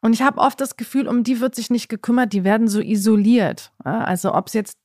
und 0.00 0.12
ich 0.12 0.22
habe 0.22 0.38
oft 0.38 0.60
das 0.60 0.76
Gefühl, 0.76 1.08
um 1.08 1.24
die 1.24 1.40
wird 1.40 1.54
sich 1.54 1.70
nicht 1.70 1.88
gekümmert, 1.88 2.32
die 2.32 2.44
werden 2.44 2.68
so 2.68 2.80
isoliert. 2.80 3.72
Ja? 3.84 4.04
Also 4.04 4.34
ob 4.34 4.48
es 4.48 4.54
jetzt 4.54 4.78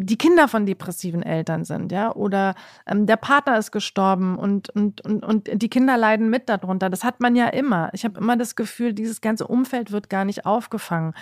die 0.00 0.16
Kinder 0.16 0.46
von 0.46 0.64
depressiven 0.64 1.24
Eltern 1.24 1.64
sind, 1.64 1.90
ja, 1.90 2.14
oder 2.14 2.54
ähm, 2.86 3.06
der 3.06 3.16
Partner 3.16 3.58
ist 3.58 3.72
gestorben 3.72 4.38
und, 4.38 4.70
und, 4.70 5.00
und, 5.00 5.24
und 5.24 5.48
die 5.60 5.68
Kinder 5.68 5.96
leiden 5.96 6.30
mit 6.30 6.48
darunter. 6.48 6.88
Das 6.88 7.02
hat 7.02 7.18
man 7.18 7.34
ja 7.34 7.48
immer. 7.48 7.90
Ich 7.92 8.04
habe 8.04 8.20
immer 8.20 8.36
das 8.36 8.54
Gefühl, 8.54 8.92
dieses 8.92 9.20
ganze 9.20 9.48
Umfeld 9.48 9.90
wird 9.90 10.08
gar 10.08 10.24
nicht 10.24 10.46
aufgefangen, 10.46 11.14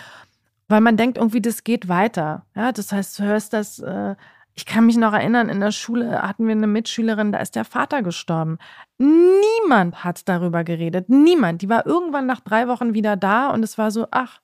weil 0.67 0.81
man 0.81 0.95
denkt 0.95 1.17
irgendwie, 1.17 1.41
das 1.41 1.63
geht 1.63 1.87
weiter. 1.87 2.45
Ja, 2.55 2.71
das 2.71 2.91
heißt, 2.91 3.17
du 3.17 3.23
hörst 3.23 3.53
das. 3.53 3.79
Äh, 3.79 4.15
ich 4.57 4.65
kann 4.65 4.87
mich 4.87 4.97
noch 4.97 5.13
erinnern, 5.13 5.49
in 5.49 5.59
der 5.59 5.71
Schule 5.71 6.23
hatten 6.23 6.47
wir 6.47 6.53
eine 6.53 6.65
Mitschülerin, 6.65 7.31
da 7.31 7.37
ist 7.37 7.55
der 7.55 7.63
Vater 7.63 8.01
gestorben. 8.01 8.57
Niemand 8.97 10.03
hat 10.03 10.27
darüber 10.27 10.63
geredet. 10.63 11.09
Niemand. 11.09 11.61
Die 11.61 11.69
war 11.69 11.85
irgendwann 11.85 12.25
nach 12.25 12.39
drei 12.39 12.67
Wochen 12.67 12.95
wieder 12.95 13.15
da 13.15 13.51
und 13.51 13.61
es 13.61 13.77
war 13.77 13.91
so, 13.91 14.07
ach, 14.09 14.41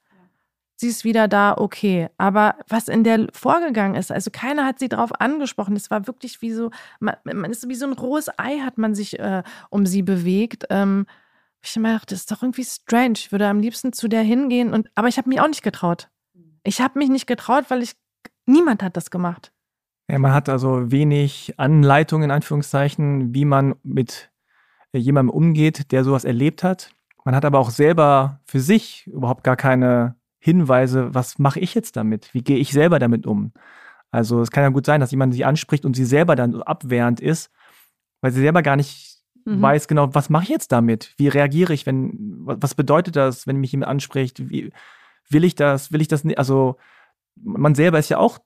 sie 0.75 0.87
ist 0.87 1.03
wieder 1.03 1.27
da, 1.27 1.55
okay. 1.57 2.09
Aber 2.19 2.55
was 2.67 2.89
in 2.89 3.03
der 3.03 3.27
vorgegangen 3.33 3.95
ist, 3.95 4.11
also 4.11 4.29
keiner 4.29 4.65
hat 4.65 4.77
sie 4.77 4.87
darauf 4.87 5.19
angesprochen. 5.19 5.75
Es 5.75 5.89
war 5.89 6.05
wirklich 6.05 6.43
wie 6.43 6.51
so, 6.51 6.69
man, 6.99 7.15
man 7.23 7.49
ist 7.49 7.67
wie 7.67 7.75
so 7.75 7.87
ein 7.87 7.93
rohes 7.93 8.29
Ei, 8.37 8.59
hat 8.59 8.77
man 8.77 8.93
sich 8.93 9.17
äh, 9.19 9.41
um 9.71 9.87
sie 9.87 10.03
bewegt. 10.03 10.65
Ähm, 10.69 11.07
Ich 11.63 11.75
immer 11.75 11.89
gedacht, 11.89 12.11
das 12.11 12.19
ist 12.19 12.31
doch 12.31 12.43
irgendwie 12.43 12.65
strange. 12.65 13.13
Ich 13.15 13.31
würde 13.31 13.47
am 13.47 13.59
liebsten 13.59 13.93
zu 13.93 14.07
der 14.07 14.21
hingehen 14.21 14.73
und 14.73 14.91
aber 14.93 15.07
ich 15.07 15.17
habe 15.17 15.29
mich 15.29 15.41
auch 15.41 15.47
nicht 15.47 15.63
getraut. 15.63 16.09
Ich 16.63 16.81
habe 16.81 16.99
mich 16.99 17.09
nicht 17.09 17.25
getraut, 17.25 17.65
weil 17.69 17.81
ich 17.81 17.93
niemand 18.45 18.83
hat 18.83 18.95
das 18.95 19.09
gemacht. 19.09 19.51
Ja, 20.09 20.19
man 20.19 20.33
hat 20.33 20.49
also 20.49 20.91
wenig 20.91 21.53
Anleitung 21.57 22.23
in 22.23 22.31
Anführungszeichen, 22.31 23.33
wie 23.33 23.45
man 23.45 23.75
mit 23.83 24.31
äh, 24.91 24.97
jemandem 24.97 25.33
umgeht, 25.33 25.91
der 25.91 26.03
sowas 26.03 26.25
erlebt 26.25 26.63
hat. 26.63 26.91
Man 27.25 27.35
hat 27.35 27.45
aber 27.45 27.59
auch 27.59 27.69
selber 27.69 28.41
für 28.45 28.59
sich 28.59 29.07
überhaupt 29.07 29.43
gar 29.43 29.55
keine 29.55 30.15
Hinweise, 30.39 31.13
was 31.13 31.39
mache 31.39 31.61
ich 31.61 31.73
jetzt 31.73 31.95
damit? 31.95 32.33
Wie 32.33 32.43
gehe 32.43 32.57
ich 32.57 32.71
selber 32.71 32.99
damit 32.99 33.25
um? 33.25 33.53
Also 34.11 34.41
es 34.41 34.51
kann 34.51 34.63
ja 34.63 34.69
gut 34.69 34.85
sein, 34.85 34.99
dass 34.99 35.11
jemand 35.11 35.33
sie 35.33 35.45
anspricht 35.45 35.85
und 35.85 35.95
sie 35.95 36.05
selber 36.05 36.35
dann 36.35 36.61
abwehrend 36.61 37.21
ist, 37.21 37.49
weil 38.21 38.31
sie 38.31 38.41
selber 38.41 38.61
gar 38.61 38.75
nicht 38.75 39.13
mhm. 39.45 39.61
weiß 39.61 39.87
genau, 39.87 40.13
was 40.13 40.29
mache 40.29 40.43
ich 40.43 40.49
jetzt 40.49 40.71
damit? 40.71 41.13
Wie 41.17 41.29
reagiere 41.29 41.73
ich, 41.73 41.85
wenn, 41.85 42.13
was 42.45 42.75
bedeutet 42.75 43.15
das, 43.15 43.47
wenn 43.47 43.57
mich 43.57 43.71
jemand 43.71 43.89
anspricht? 43.89 44.49
Wie, 44.49 44.71
will 45.29 45.43
ich 45.43 45.55
das, 45.55 45.91
will 45.91 46.01
ich 46.01 46.07
das 46.07 46.23
nicht? 46.23 46.37
Also 46.37 46.75
man 47.35 47.75
selber 47.75 47.99
ist 47.99 48.09
ja 48.09 48.17
auch, 48.17 48.39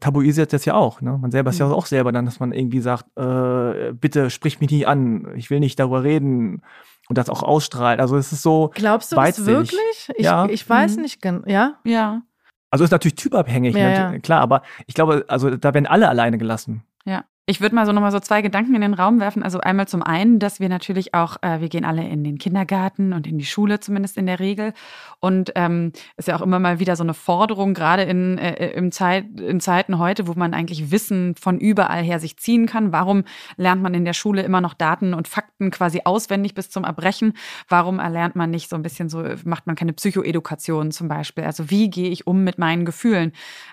tabuisiert 0.00 0.52
das 0.52 0.64
ja 0.64 0.74
auch. 0.74 1.00
Ne? 1.00 1.18
Man 1.18 1.30
selber 1.30 1.50
ist 1.50 1.58
ja 1.58 1.66
mhm. 1.66 1.72
auch 1.72 1.86
selber 1.86 2.12
dann, 2.12 2.24
dass 2.24 2.40
man 2.40 2.52
irgendwie 2.52 2.80
sagt, 2.80 3.06
äh, 3.16 3.92
bitte 3.92 4.30
sprich 4.30 4.60
mich 4.60 4.70
nie 4.70 4.86
an, 4.86 5.32
ich 5.36 5.50
will 5.50 5.60
nicht 5.60 5.78
darüber 5.78 6.02
reden 6.02 6.62
und 7.08 7.18
das 7.18 7.30
auch 7.30 7.42
ausstrahlt. 7.42 8.00
Also 8.00 8.16
es 8.16 8.32
ist 8.32 8.42
so. 8.42 8.70
Glaubst 8.74 9.12
du 9.12 9.16
das 9.16 9.46
wirklich? 9.46 10.10
Ich, 10.16 10.24
ja. 10.24 10.46
ich 10.46 10.68
weiß 10.68 10.96
mhm. 10.96 11.02
nicht 11.02 11.22
genau. 11.22 11.46
Ja? 11.46 11.78
Ja. 11.84 12.22
Also 12.70 12.84
ist 12.84 12.90
natürlich 12.90 13.14
typabhängig, 13.14 13.76
ja, 13.76 14.12
ja. 14.12 14.18
klar, 14.18 14.40
aber 14.40 14.62
ich 14.86 14.94
glaube, 14.94 15.24
also 15.28 15.56
da 15.56 15.72
werden 15.72 15.86
alle 15.86 16.08
alleine 16.08 16.36
gelassen. 16.36 16.82
Ja. 17.04 17.24
Ich 17.48 17.60
würde 17.60 17.76
mal 17.76 17.86
so 17.86 17.92
nochmal 17.92 18.10
so 18.10 18.18
zwei 18.18 18.42
Gedanken 18.42 18.74
in 18.74 18.80
den 18.80 18.92
Raum 18.92 19.20
werfen. 19.20 19.44
Also 19.44 19.60
einmal 19.60 19.86
zum 19.86 20.02
einen, 20.02 20.40
dass 20.40 20.58
wir 20.58 20.68
natürlich 20.68 21.14
auch, 21.14 21.36
äh, 21.42 21.60
wir 21.60 21.68
gehen 21.68 21.84
alle 21.84 22.02
in 22.02 22.24
den 22.24 22.38
Kindergarten 22.38 23.12
und 23.12 23.24
in 23.24 23.38
die 23.38 23.44
Schule 23.44 23.78
zumindest 23.78 24.16
in 24.16 24.26
der 24.26 24.40
Regel. 24.40 24.72
Und 25.20 25.52
ähm, 25.54 25.92
ist 26.16 26.26
ja 26.26 26.34
auch 26.34 26.42
immer 26.42 26.58
mal 26.58 26.80
wieder 26.80 26.96
so 26.96 27.04
eine 27.04 27.14
Forderung, 27.14 27.72
gerade 27.72 28.02
in, 28.02 28.36
äh, 28.36 28.72
im 28.72 28.90
Zeit, 28.90 29.26
in 29.38 29.60
Zeiten 29.60 30.00
heute, 30.00 30.26
wo 30.26 30.32
man 30.34 30.54
eigentlich 30.54 30.90
Wissen 30.90 31.36
von 31.36 31.60
überall 31.60 32.02
her 32.02 32.18
sich 32.18 32.36
ziehen 32.36 32.66
kann. 32.66 32.90
Warum 32.90 33.22
lernt 33.56 33.80
man 33.80 33.94
in 33.94 34.04
der 34.04 34.12
Schule 34.12 34.42
immer 34.42 34.60
noch 34.60 34.74
Daten 34.74 35.14
und 35.14 35.28
Fakten 35.28 35.70
quasi 35.70 36.00
auswendig 36.04 36.54
bis 36.54 36.68
zum 36.68 36.82
Erbrechen? 36.82 37.34
Warum 37.68 38.00
erlernt 38.00 38.34
man 38.34 38.50
nicht 38.50 38.68
so 38.68 38.74
ein 38.74 38.82
bisschen 38.82 39.08
so, 39.08 39.22
macht 39.44 39.68
man 39.68 39.76
keine 39.76 39.92
Psychoedukation 39.92 40.90
zum 40.90 41.06
Beispiel? 41.06 41.44
Also 41.44 41.70
wie 41.70 41.90
gehe 41.90 42.10
ich 42.10 42.26
um 42.26 42.42
mit 42.42 42.58
meinen 42.58 42.84
Gefühlen? 42.84 43.30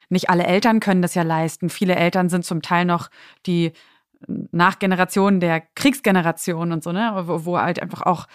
Nicht 0.10 0.30
alle 0.30 0.46
Eltern 0.46 0.80
können 0.80 1.02
das 1.02 1.16
ja 1.16 1.24
leisten. 1.24 1.72
Viele 1.72 1.96
Eltern 1.96 2.30
sind 2.30 2.46
zum 2.46 2.62
Teil 2.62 2.86
noch 2.86 3.10
die 3.48 3.63
nach 4.28 4.80
Generationen 4.80 5.40
der 5.40 5.62
Kriegsgeneration 5.76 6.72
und 6.72 6.84
so, 6.84 6.92
ne, 6.92 7.24
wo, 7.26 7.46
wo, 7.46 7.58
halt 7.58 7.82
einfach 7.82 8.02
auch, 8.04 8.28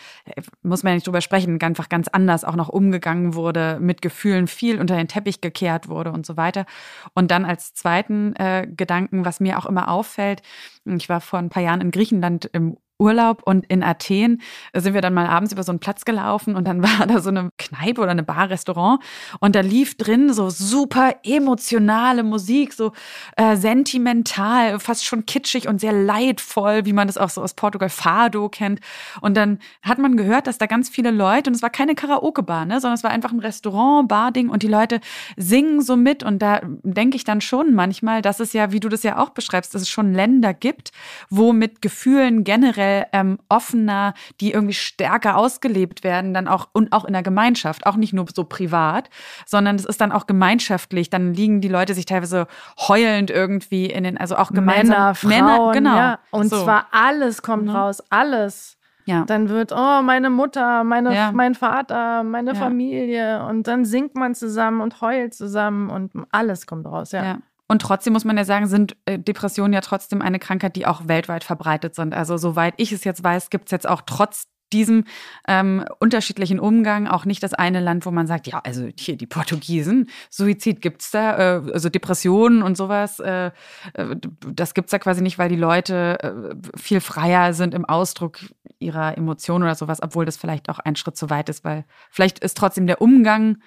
muss 0.62 0.82
man 0.82 0.92
ja 0.92 0.94
nicht 0.96 1.06
drüber 1.06 1.20
sprechen, 1.20 1.60
einfach 1.62 1.88
ganz 1.88 2.08
anders 2.08 2.44
auch 2.44 2.56
noch 2.56 2.68
umgegangen 2.68 3.34
wurde, 3.34 3.78
mit 3.80 4.02
Gefühlen 4.02 4.46
viel 4.46 4.80
unter 4.80 4.96
den 4.96 5.08
Teppich 5.08 5.40
gekehrt 5.40 5.88
wurde 5.88 6.12
und 6.12 6.26
so 6.26 6.36
weiter. 6.36 6.66
Und 7.14 7.30
dann 7.30 7.44
als 7.44 7.74
zweiten 7.74 8.34
äh, 8.36 8.66
Gedanken, 8.70 9.24
was 9.24 9.40
mir 9.40 9.58
auch 9.58 9.66
immer 9.66 9.88
auffällt, 9.88 10.42
ich 10.84 11.08
war 11.08 11.20
vor 11.20 11.38
ein 11.38 11.50
paar 11.50 11.62
Jahren 11.62 11.80
in 11.80 11.90
Griechenland 11.90 12.48
im 12.52 12.76
Urlaub 12.98 13.42
und 13.44 13.64
in 13.66 13.82
Athen 13.82 14.42
sind 14.74 14.94
wir 14.94 15.00
dann 15.00 15.14
mal 15.14 15.26
abends 15.26 15.52
über 15.52 15.62
so 15.62 15.70
einen 15.70 15.78
Platz 15.78 16.04
gelaufen 16.04 16.56
und 16.56 16.66
dann 16.66 16.82
war 16.98 17.06
da 17.06 17.20
so 17.20 17.30
eine 17.30 17.50
Kneipe 17.58 18.00
oder 18.00 18.10
eine 18.10 18.22
Bar, 18.22 18.50
Restaurant 18.50 19.02
und 19.40 19.54
da 19.54 19.60
lief 19.60 19.96
drin 19.96 20.32
so 20.32 20.50
super 20.50 21.14
emotionale 21.22 22.22
Musik, 22.24 22.72
so 22.72 22.92
äh, 23.36 23.56
sentimental, 23.56 24.80
fast 24.80 25.04
schon 25.04 25.26
kitschig 25.26 25.68
und 25.68 25.80
sehr 25.80 25.92
leidvoll, 25.92 26.84
wie 26.84 26.92
man 26.92 27.06
das 27.06 27.18
auch 27.18 27.30
so 27.30 27.42
aus 27.42 27.54
Portugal 27.54 27.88
Fado 27.88 28.48
kennt. 28.48 28.80
Und 29.20 29.36
dann 29.36 29.58
hat 29.82 29.98
man 29.98 30.16
gehört, 30.16 30.46
dass 30.46 30.58
da 30.58 30.66
ganz 30.66 30.88
viele 30.88 31.10
Leute 31.10 31.50
und 31.50 31.54
es 31.54 31.62
war 31.62 31.70
keine 31.70 31.94
Karaoke-Bar, 31.94 32.64
ne, 32.64 32.80
sondern 32.80 32.94
es 32.96 33.04
war 33.04 33.10
einfach 33.10 33.32
ein 33.32 33.40
Restaurant, 33.40 34.08
Bar-Ding 34.08 34.48
und 34.48 34.62
die 34.62 34.68
Leute 34.68 35.00
singen 35.36 35.82
so 35.82 35.96
mit 35.96 36.24
und 36.24 36.40
da 36.40 36.60
denke 36.82 37.16
ich 37.16 37.24
dann 37.24 37.40
schon 37.40 37.74
manchmal, 37.74 38.22
dass 38.22 38.40
es 38.40 38.52
ja, 38.52 38.72
wie 38.72 38.80
du 38.80 38.88
das 38.88 39.02
ja 39.04 39.18
auch 39.18 39.30
beschreibst, 39.30 39.74
dass 39.74 39.82
es 39.82 39.88
schon 39.88 40.12
Länder 40.14 40.52
gibt, 40.52 40.90
wo 41.30 41.52
mit 41.52 41.80
Gefühlen 41.82 42.42
generell 42.42 42.87
generell 42.88 43.06
ähm, 43.12 43.38
offener, 43.48 44.14
die 44.40 44.52
irgendwie 44.52 44.74
stärker 44.74 45.36
ausgelebt 45.36 46.04
werden, 46.04 46.34
dann 46.34 46.48
auch 46.48 46.68
und 46.72 46.92
auch 46.92 47.04
in 47.04 47.12
der 47.12 47.22
Gemeinschaft, 47.22 47.86
auch 47.86 47.96
nicht 47.96 48.12
nur 48.12 48.26
so 48.34 48.44
privat, 48.44 49.10
sondern 49.46 49.76
es 49.76 49.84
ist 49.84 50.00
dann 50.00 50.12
auch 50.12 50.26
gemeinschaftlich. 50.26 51.10
Dann 51.10 51.34
liegen 51.34 51.60
die 51.60 51.68
Leute 51.68 51.94
sich 51.94 52.06
teilweise 52.06 52.46
heulend 52.88 53.30
irgendwie 53.30 53.86
in 53.86 54.04
den, 54.04 54.18
also 54.18 54.36
auch 54.36 54.50
gemeinsam. 54.50 54.96
Männer, 54.96 55.14
Frauen, 55.14 55.30
Männer, 55.30 55.72
genau. 55.72 55.96
Ja. 55.96 56.18
Und 56.30 56.50
so. 56.50 56.64
zwar 56.64 56.86
alles 56.90 57.42
kommt 57.42 57.64
mhm. 57.64 57.70
raus, 57.70 58.02
alles. 58.10 58.76
Ja. 59.04 59.24
Dann 59.24 59.48
wird, 59.48 59.72
oh, 59.72 60.02
meine 60.02 60.28
Mutter, 60.28 60.84
meine, 60.84 61.14
ja. 61.14 61.32
mein 61.32 61.54
Vater, 61.54 62.22
meine 62.24 62.52
ja. 62.52 62.56
Familie. 62.56 63.42
Und 63.46 63.66
dann 63.66 63.86
singt 63.86 64.14
man 64.16 64.34
zusammen 64.34 64.82
und 64.82 65.00
heult 65.00 65.32
zusammen 65.32 65.88
und 65.88 66.12
alles 66.30 66.66
kommt 66.66 66.86
raus, 66.86 67.12
ja. 67.12 67.38
Und 67.68 67.82
trotzdem 67.82 68.14
muss 68.14 68.24
man 68.24 68.36
ja 68.36 68.44
sagen, 68.44 68.66
sind 68.66 68.96
äh, 69.04 69.18
Depressionen 69.18 69.74
ja 69.74 69.82
trotzdem 69.82 70.22
eine 70.22 70.38
Krankheit, 70.38 70.74
die 70.74 70.86
auch 70.86 71.06
weltweit 71.06 71.44
verbreitet 71.44 71.94
sind. 71.94 72.14
Also 72.14 72.38
soweit 72.38 72.74
ich 72.78 72.92
es 72.92 73.04
jetzt 73.04 73.22
weiß, 73.22 73.50
gibt 73.50 73.66
es 73.66 73.72
jetzt 73.72 73.88
auch 73.88 74.00
trotz 74.06 74.44
diesem 74.72 75.04
ähm, 75.46 75.84
unterschiedlichen 75.98 76.60
Umgang 76.60 77.06
auch 77.06 77.24
nicht 77.24 77.42
das 77.42 77.54
eine 77.54 77.80
Land, 77.80 78.04
wo 78.06 78.10
man 78.10 78.26
sagt, 78.26 78.46
ja, 78.46 78.60
also 78.64 78.88
hier 78.98 79.16
die 79.16 79.26
Portugiesen, 79.26 80.08
Suizid 80.30 80.80
gibt's 80.80 81.10
da, 81.10 81.58
äh, 81.58 81.72
also 81.72 81.88
Depressionen 81.88 82.62
und 82.62 82.76
sowas, 82.76 83.18
äh, 83.20 83.50
äh 83.94 84.16
das 84.46 84.74
gibt's 84.74 84.90
da 84.90 84.98
quasi 84.98 85.22
nicht, 85.22 85.38
weil 85.38 85.48
die 85.48 85.56
Leute 85.56 86.18
äh, 86.22 86.78
viel 86.78 87.00
freier 87.00 87.54
sind 87.54 87.74
im 87.74 87.84
Ausdruck 87.84 88.38
ihrer 88.78 89.16
Emotionen 89.16 89.64
oder 89.64 89.74
sowas, 89.74 90.02
obwohl 90.02 90.24
das 90.24 90.36
vielleicht 90.36 90.68
auch 90.68 90.78
ein 90.78 90.96
Schritt 90.96 91.16
zu 91.16 91.30
weit 91.30 91.48
ist, 91.48 91.64
weil 91.64 91.84
vielleicht 92.10 92.38
ist 92.40 92.56
trotzdem 92.56 92.86
der 92.86 93.00
Umgang 93.00 93.58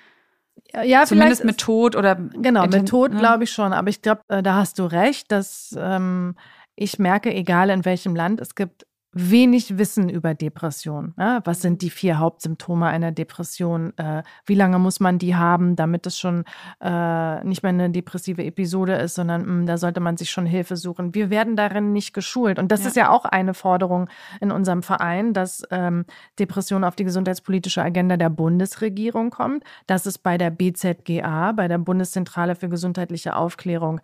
ja, 0.84 1.06
Zumindest 1.06 1.44
mit 1.44 1.58
Tod 1.58 1.96
oder. 1.96 2.16
Genau, 2.16 2.66
mit 2.66 2.88
Tod 2.88 3.12
ne? 3.12 3.20
glaube 3.20 3.44
ich 3.44 3.52
schon. 3.52 3.74
Aber 3.74 3.90
ich 3.90 4.02
glaube, 4.02 4.22
äh, 4.30 4.42
da 4.42 4.56
hast 4.56 4.80
du 4.80 4.86
recht, 4.86 5.32
dass 5.32 5.76
ähm, 5.78 6.36
ich 6.76 7.00
merke, 7.00 7.34
egal 7.34 7.70
in 7.70 7.86
welchem 7.86 8.16
Land, 8.16 8.42
es 8.42 8.56
gibt 8.56 8.86
wenig 9.14 9.78
Wissen 9.78 10.08
über 10.08 10.34
Depression. 10.34 11.14
Ja, 11.18 11.42
was 11.44 11.62
sind 11.62 11.82
die 11.82 11.90
vier 11.90 12.20
Hauptsymptome 12.20 12.88
einer 12.88 13.12
Depression? 13.12 13.98
Äh, 13.98 14.24
wie 14.46 14.56
lange 14.56 14.80
muss 14.80 15.00
man 15.00 15.20
die 15.20 15.36
haben, 15.36 15.76
damit 15.76 16.06
es 16.06 16.18
schon 16.18 16.46
äh, 16.80 17.44
nicht 17.44 17.62
mehr 17.62 17.72
eine 17.72 17.90
depressive 17.90 18.44
Episode 18.44 18.96
ist, 18.96 19.16
sondern 19.16 19.42
mh, 19.42 19.48
hm, 19.48 19.66
da 19.66 19.78
sollte 19.78 20.00
man 20.00 20.16
sich 20.16 20.32
schon 20.32 20.46
Hilfe 20.46 20.78
suchen. 20.78 21.14
Wir 21.14 21.30
werden 21.30 21.56
darin 21.58 21.92
nicht 21.92 22.14
geschult. 22.14 22.58
Und 22.58 22.72
das 22.72 22.82
ja. 22.82 22.88
ist 22.88 22.96
ja 22.96 23.10
auch 23.10 23.26
eine 23.26 23.54
Forderung 23.54 24.10
in 24.40 24.52
unserem 24.52 24.82
Verein, 24.82 25.34
dass 25.34 25.64
ähm, 25.72 26.06
Depression 26.40 26.86
auf 26.86 26.96
die 26.96 27.04
gesundheitspolitische 27.04 27.82
Agenda 27.82 28.16
der 28.16 28.30
Bundesregierung 28.30 29.30
kommt, 29.30 29.64
dass 29.88 30.06
es 30.06 30.18
bei 30.18 30.38
der 30.38 30.52
BZGA, 30.52 31.52
bei 31.52 31.68
der 31.68 31.80
Bundeszentrale 31.80 32.56
für 32.56 32.70
gesundheitliche 32.70 33.36
Aufklärung, 33.36 34.00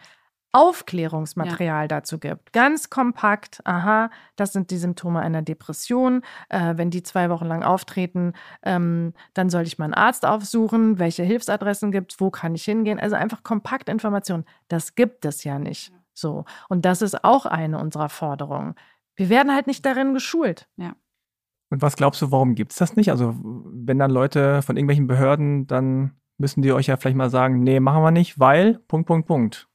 Aufklärungsmaterial 0.52 1.84
ja. 1.84 1.88
dazu 1.88 2.20
gibt. 2.20 2.54
Ganz 2.54 2.90
kompakt, 2.90 3.62
aha, 3.66 4.10
das 4.36 4.54
sind 4.54 4.72
die 4.72 4.78
Symptome 4.78 5.20
einer 5.20 5.42
Depression. 5.42 6.22
Äh, 6.50 6.76
wenn 6.78 6.90
die 6.90 7.04
zwei 7.04 7.30
Wochen 7.30 7.46
lang 7.46 7.64
auftreten, 7.64 8.34
ähm, 8.64 9.14
dann 9.34 9.50
sollte 9.50 9.68
ich 9.68 9.78
mal 9.78 9.86
einen 9.86 9.94
Arzt 9.94 10.26
aufsuchen, 10.26 11.00
welche 11.00 11.24
Hilfsadressen 11.24 11.92
gibt 11.92 12.14
es, 12.14 12.20
wo 12.20 12.32
kann 12.32 12.56
ich 12.56 12.64
hingehen. 12.64 13.00
Also 13.00 13.16
einfach 13.16 13.44
kompakt 13.44 13.90
Informationen. 13.90 14.46
Das 14.68 14.96
gibt 14.96 15.26
es 15.26 15.44
ja 15.44 15.60
nicht. 15.60 15.92
So. 16.14 16.46
Und 16.70 16.86
das 16.86 17.02
ist 17.02 17.24
auch 17.24 17.46
eine 17.46 17.78
unserer 17.80 18.10
Forderungen. 18.10 18.76
Wir 19.16 19.30
werden 19.30 19.54
halt 19.54 19.68
nicht 19.68 19.86
darin 19.86 20.14
geschult. 20.14 20.68
Ja. 20.78 20.96
Und 21.70 21.82
was 21.82 21.96
glaubst 21.96 22.22
du, 22.22 22.32
warum 22.32 22.56
gibt 22.56 22.72
es 22.72 22.78
das 22.78 22.96
nicht? 22.96 23.12
Also, 23.12 23.36
wenn 23.44 24.00
dann 24.00 24.12
Leute 24.12 24.62
von 24.62 24.78
irgendwelchen 24.78 25.08
Behörden, 25.08 25.68
dann 25.68 26.14
müssen 26.38 26.62
die 26.62 26.72
euch 26.72 26.88
ja 26.88 26.98
vielleicht 26.98 27.18
mal 27.18 27.30
sagen, 27.30 27.62
nee, 27.64 27.80
machen 27.80 28.04
wir 28.04 28.12
nicht, 28.12 28.40
weil, 28.40 28.80
Punkt, 28.88 29.08
Punkt, 29.08 29.28
Punkt. 29.28 29.68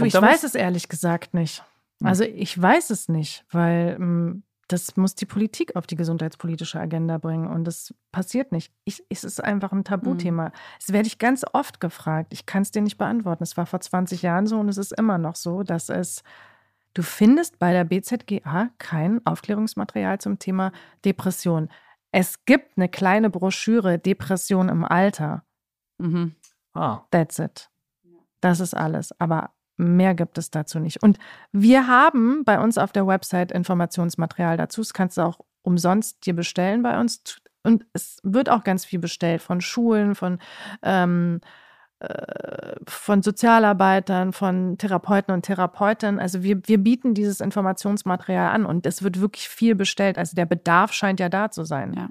Du, 0.00 0.04
ich 0.06 0.14
weiß 0.14 0.44
es 0.44 0.54
ehrlich 0.54 0.88
gesagt 0.88 1.34
nicht. 1.34 1.62
Hm. 2.00 2.06
Also 2.06 2.24
ich 2.24 2.60
weiß 2.60 2.90
es 2.90 3.08
nicht, 3.08 3.44
weil 3.50 3.96
ähm, 3.98 4.42
das 4.68 4.96
muss 4.96 5.14
die 5.14 5.26
Politik 5.26 5.74
auf 5.76 5.86
die 5.86 5.96
gesundheitspolitische 5.96 6.78
Agenda 6.78 7.18
bringen 7.18 7.48
und 7.48 7.64
das 7.64 7.92
passiert 8.12 8.52
nicht. 8.52 8.72
Ich, 8.84 9.02
es 9.08 9.24
ist 9.24 9.42
einfach 9.42 9.72
ein 9.72 9.84
Tabuthema. 9.84 10.48
Mhm. 10.48 10.52
Es 10.80 10.92
werde 10.92 11.08
ich 11.08 11.18
ganz 11.18 11.44
oft 11.52 11.80
gefragt. 11.80 12.32
Ich 12.32 12.46
kann 12.46 12.62
es 12.62 12.70
dir 12.70 12.82
nicht 12.82 12.96
beantworten. 12.96 13.42
Es 13.42 13.56
war 13.56 13.66
vor 13.66 13.80
20 13.80 14.22
Jahren 14.22 14.46
so 14.46 14.60
und 14.60 14.68
es 14.68 14.78
ist 14.78 14.92
immer 14.96 15.18
noch 15.18 15.34
so, 15.34 15.62
dass 15.62 15.88
es 15.88 16.22
Du 16.94 17.02
findest 17.02 17.58
bei 17.58 17.72
der 17.72 17.84
BZGA 17.84 18.70
kein 18.78 19.24
Aufklärungsmaterial 19.24 20.20
zum 20.20 20.38
Thema 20.38 20.72
Depression. 21.04 21.68
Es 22.10 22.44
gibt 22.44 22.76
eine 22.76 22.88
kleine 22.88 23.30
Broschüre 23.30 23.98
Depression 23.98 24.68
im 24.68 24.84
Alter. 24.84 25.44
Mhm. 25.98 26.34
Ah. 26.74 27.02
That's 27.12 27.38
it. 27.38 27.70
Das 28.40 28.58
ist 28.58 28.74
alles. 28.74 29.12
Aber 29.20 29.50
Mehr 29.80 30.14
gibt 30.14 30.38
es 30.38 30.50
dazu 30.50 30.78
nicht. 30.78 31.02
Und 31.02 31.18
wir 31.52 31.86
haben 31.86 32.44
bei 32.44 32.60
uns 32.60 32.78
auf 32.78 32.92
der 32.92 33.06
Website 33.06 33.52
Informationsmaterial 33.52 34.56
dazu. 34.56 34.80
Das 34.80 34.94
kannst 34.94 35.16
du 35.18 35.22
auch 35.22 35.40
umsonst 35.62 36.24
dir 36.26 36.34
bestellen 36.34 36.82
bei 36.82 36.98
uns. 36.98 37.40
Und 37.62 37.84
es 37.92 38.18
wird 38.22 38.48
auch 38.48 38.64
ganz 38.64 38.84
viel 38.84 38.98
bestellt 38.98 39.42
von 39.42 39.60
Schulen, 39.60 40.14
von 40.14 40.38
ähm, 40.82 41.40
äh, 42.00 42.76
von 42.88 43.22
Sozialarbeitern, 43.22 44.32
von 44.32 44.78
Therapeuten 44.78 45.34
und 45.34 45.42
Therapeutinnen. 45.42 46.18
Also 46.18 46.42
wir, 46.42 46.60
wir 46.66 46.78
bieten 46.78 47.12
dieses 47.12 47.40
Informationsmaterial 47.40 48.52
an 48.52 48.64
und 48.64 48.86
es 48.86 49.02
wird 49.02 49.20
wirklich 49.20 49.48
viel 49.48 49.74
bestellt. 49.74 50.16
Also 50.16 50.34
der 50.34 50.46
Bedarf 50.46 50.92
scheint 50.92 51.20
ja 51.20 51.28
da 51.28 51.50
zu 51.50 51.64
sein. 51.64 51.92
Ja. 51.92 52.08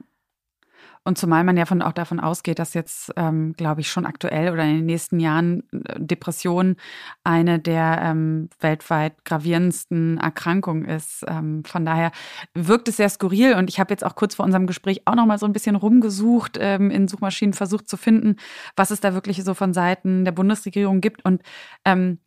Und 1.10 1.18
zumal 1.18 1.43
man 1.43 1.57
ja 1.57 1.66
von, 1.66 1.82
auch 1.82 1.93
davon 1.93 2.20
ausgeht, 2.20 2.60
dass 2.60 2.76
jetzt, 2.76 3.12
ähm, 3.16 3.53
glaube 3.53 3.82
ich, 3.82 3.89
schon 3.89 4.05
aktuell 4.05 4.53
oder 4.53 4.64
in 4.64 4.76
den 4.76 4.86
nächsten 4.86 5.20
Jahren 5.20 5.64
äh, 5.72 5.99
Depression 5.99 6.76
eine 7.24 7.57
der 7.57 7.99
ähm, 8.03 8.51
weltweit 8.60 9.26
gravierendsten 9.26 10.20
Erkrankungen 10.20 10.86
ist. 10.86 11.26
Ähm, 11.28 11.64
von 11.66 11.84
daher 11.84 12.12
wirkt 12.53 12.89
es 12.89 12.97
sehr 12.97 13.10
skurril. 13.10 13.55
Und 13.55 13.72
ich 13.72 13.80
habe 13.80 13.91
jetzt 13.91 14.05
auch 14.05 14.14
kurz 14.14 14.36
vor 14.36 14.45
unserem 14.45 14.68
Gespräch 14.68 15.01
auch 15.05 15.16
noch 15.16 15.26
mal 15.26 15.39
so 15.39 15.47
ein 15.47 15.51
bisschen 15.51 15.76
rumgesucht, 15.76 16.60
ähm, 16.62 16.91
in 16.91 17.07
Suchmaschinen 17.07 17.53
versucht 17.53 17.89
zu 17.89 17.97
finden, 17.97 18.36
was 18.76 18.91
es 18.91 18.99
da 18.99 19.16
wirklich 19.16 19.43
so 19.43 19.55
von 19.55 19.74
Seiten 19.74 20.26
der 20.26 20.32
Bundesregierung 20.32 21.01
gibt. 21.01 21.26
Und 21.26 21.41
ähm, 21.86 22.20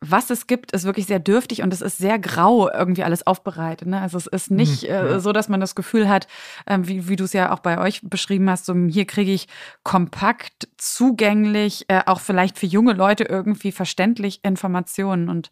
was 0.00 0.30
es 0.30 0.46
gibt, 0.46 0.72
ist 0.72 0.84
wirklich 0.84 1.06
sehr 1.06 1.18
dürftig 1.18 1.62
und 1.62 1.74
es 1.74 1.82
ist 1.82 1.98
sehr 1.98 2.18
grau 2.18 2.70
irgendwie 2.70 3.04
alles 3.04 3.26
aufbereitet. 3.26 3.86
Ne? 3.86 4.00
Also 4.00 4.16
es 4.16 4.26
ist 4.26 4.50
nicht 4.50 4.84
mhm, 4.84 4.88
äh, 4.88 5.20
so, 5.20 5.32
dass 5.32 5.50
man 5.50 5.60
das 5.60 5.74
Gefühl 5.74 6.08
hat, 6.08 6.26
äh, 6.64 6.78
wie, 6.82 7.08
wie 7.08 7.16
du 7.16 7.24
es 7.24 7.34
ja 7.34 7.52
auch 7.52 7.58
bei 7.58 7.78
euch 7.78 8.00
beschrieben 8.02 8.48
hast, 8.48 8.64
so 8.64 8.74
hier 8.74 9.06
kriege 9.06 9.32
ich 9.32 9.46
kompakt, 9.82 10.68
zugänglich, 10.78 11.84
äh, 11.88 12.00
auch 12.06 12.20
vielleicht 12.20 12.58
für 12.58 12.66
junge 12.66 12.94
Leute 12.94 13.24
irgendwie 13.24 13.72
verständlich 13.72 14.40
Informationen 14.42 15.28
und 15.28 15.50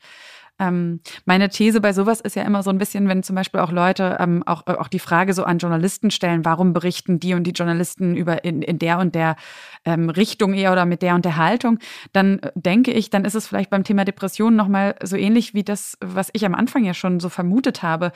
ähm, 0.58 1.00
meine 1.24 1.48
These 1.48 1.80
bei 1.80 1.92
sowas 1.92 2.20
ist 2.20 2.36
ja 2.36 2.42
immer 2.42 2.62
so 2.62 2.70
ein 2.70 2.78
bisschen, 2.78 3.08
wenn 3.08 3.22
zum 3.22 3.36
Beispiel 3.36 3.60
auch 3.60 3.70
Leute 3.70 4.16
ähm, 4.20 4.42
auch, 4.46 4.66
äh, 4.66 4.72
auch 4.72 4.88
die 4.88 4.98
Frage 4.98 5.32
so 5.34 5.44
an 5.44 5.58
Journalisten 5.58 6.10
stellen, 6.10 6.44
warum 6.44 6.72
berichten 6.72 7.20
die 7.20 7.34
und 7.34 7.44
die 7.44 7.52
Journalisten 7.52 8.16
über 8.16 8.44
in, 8.44 8.62
in 8.62 8.78
der 8.78 8.98
und 8.98 9.14
der 9.14 9.36
ähm, 9.84 10.10
Richtung 10.10 10.54
eher 10.54 10.72
oder 10.72 10.84
mit 10.84 11.02
der 11.02 11.14
und 11.14 11.24
der 11.24 11.36
Haltung, 11.36 11.78
dann 12.12 12.40
äh, 12.40 12.50
denke 12.54 12.92
ich, 12.92 13.10
dann 13.10 13.24
ist 13.24 13.34
es 13.34 13.46
vielleicht 13.46 13.70
beim 13.70 13.84
Thema 13.84 14.04
Depressionen 14.04 14.56
nochmal 14.56 14.96
so 15.02 15.16
ähnlich 15.16 15.54
wie 15.54 15.64
das, 15.64 15.96
was 16.00 16.30
ich 16.32 16.44
am 16.44 16.54
Anfang 16.54 16.84
ja 16.84 16.94
schon 16.94 17.20
so 17.20 17.28
vermutet 17.28 17.82
habe. 17.82 18.12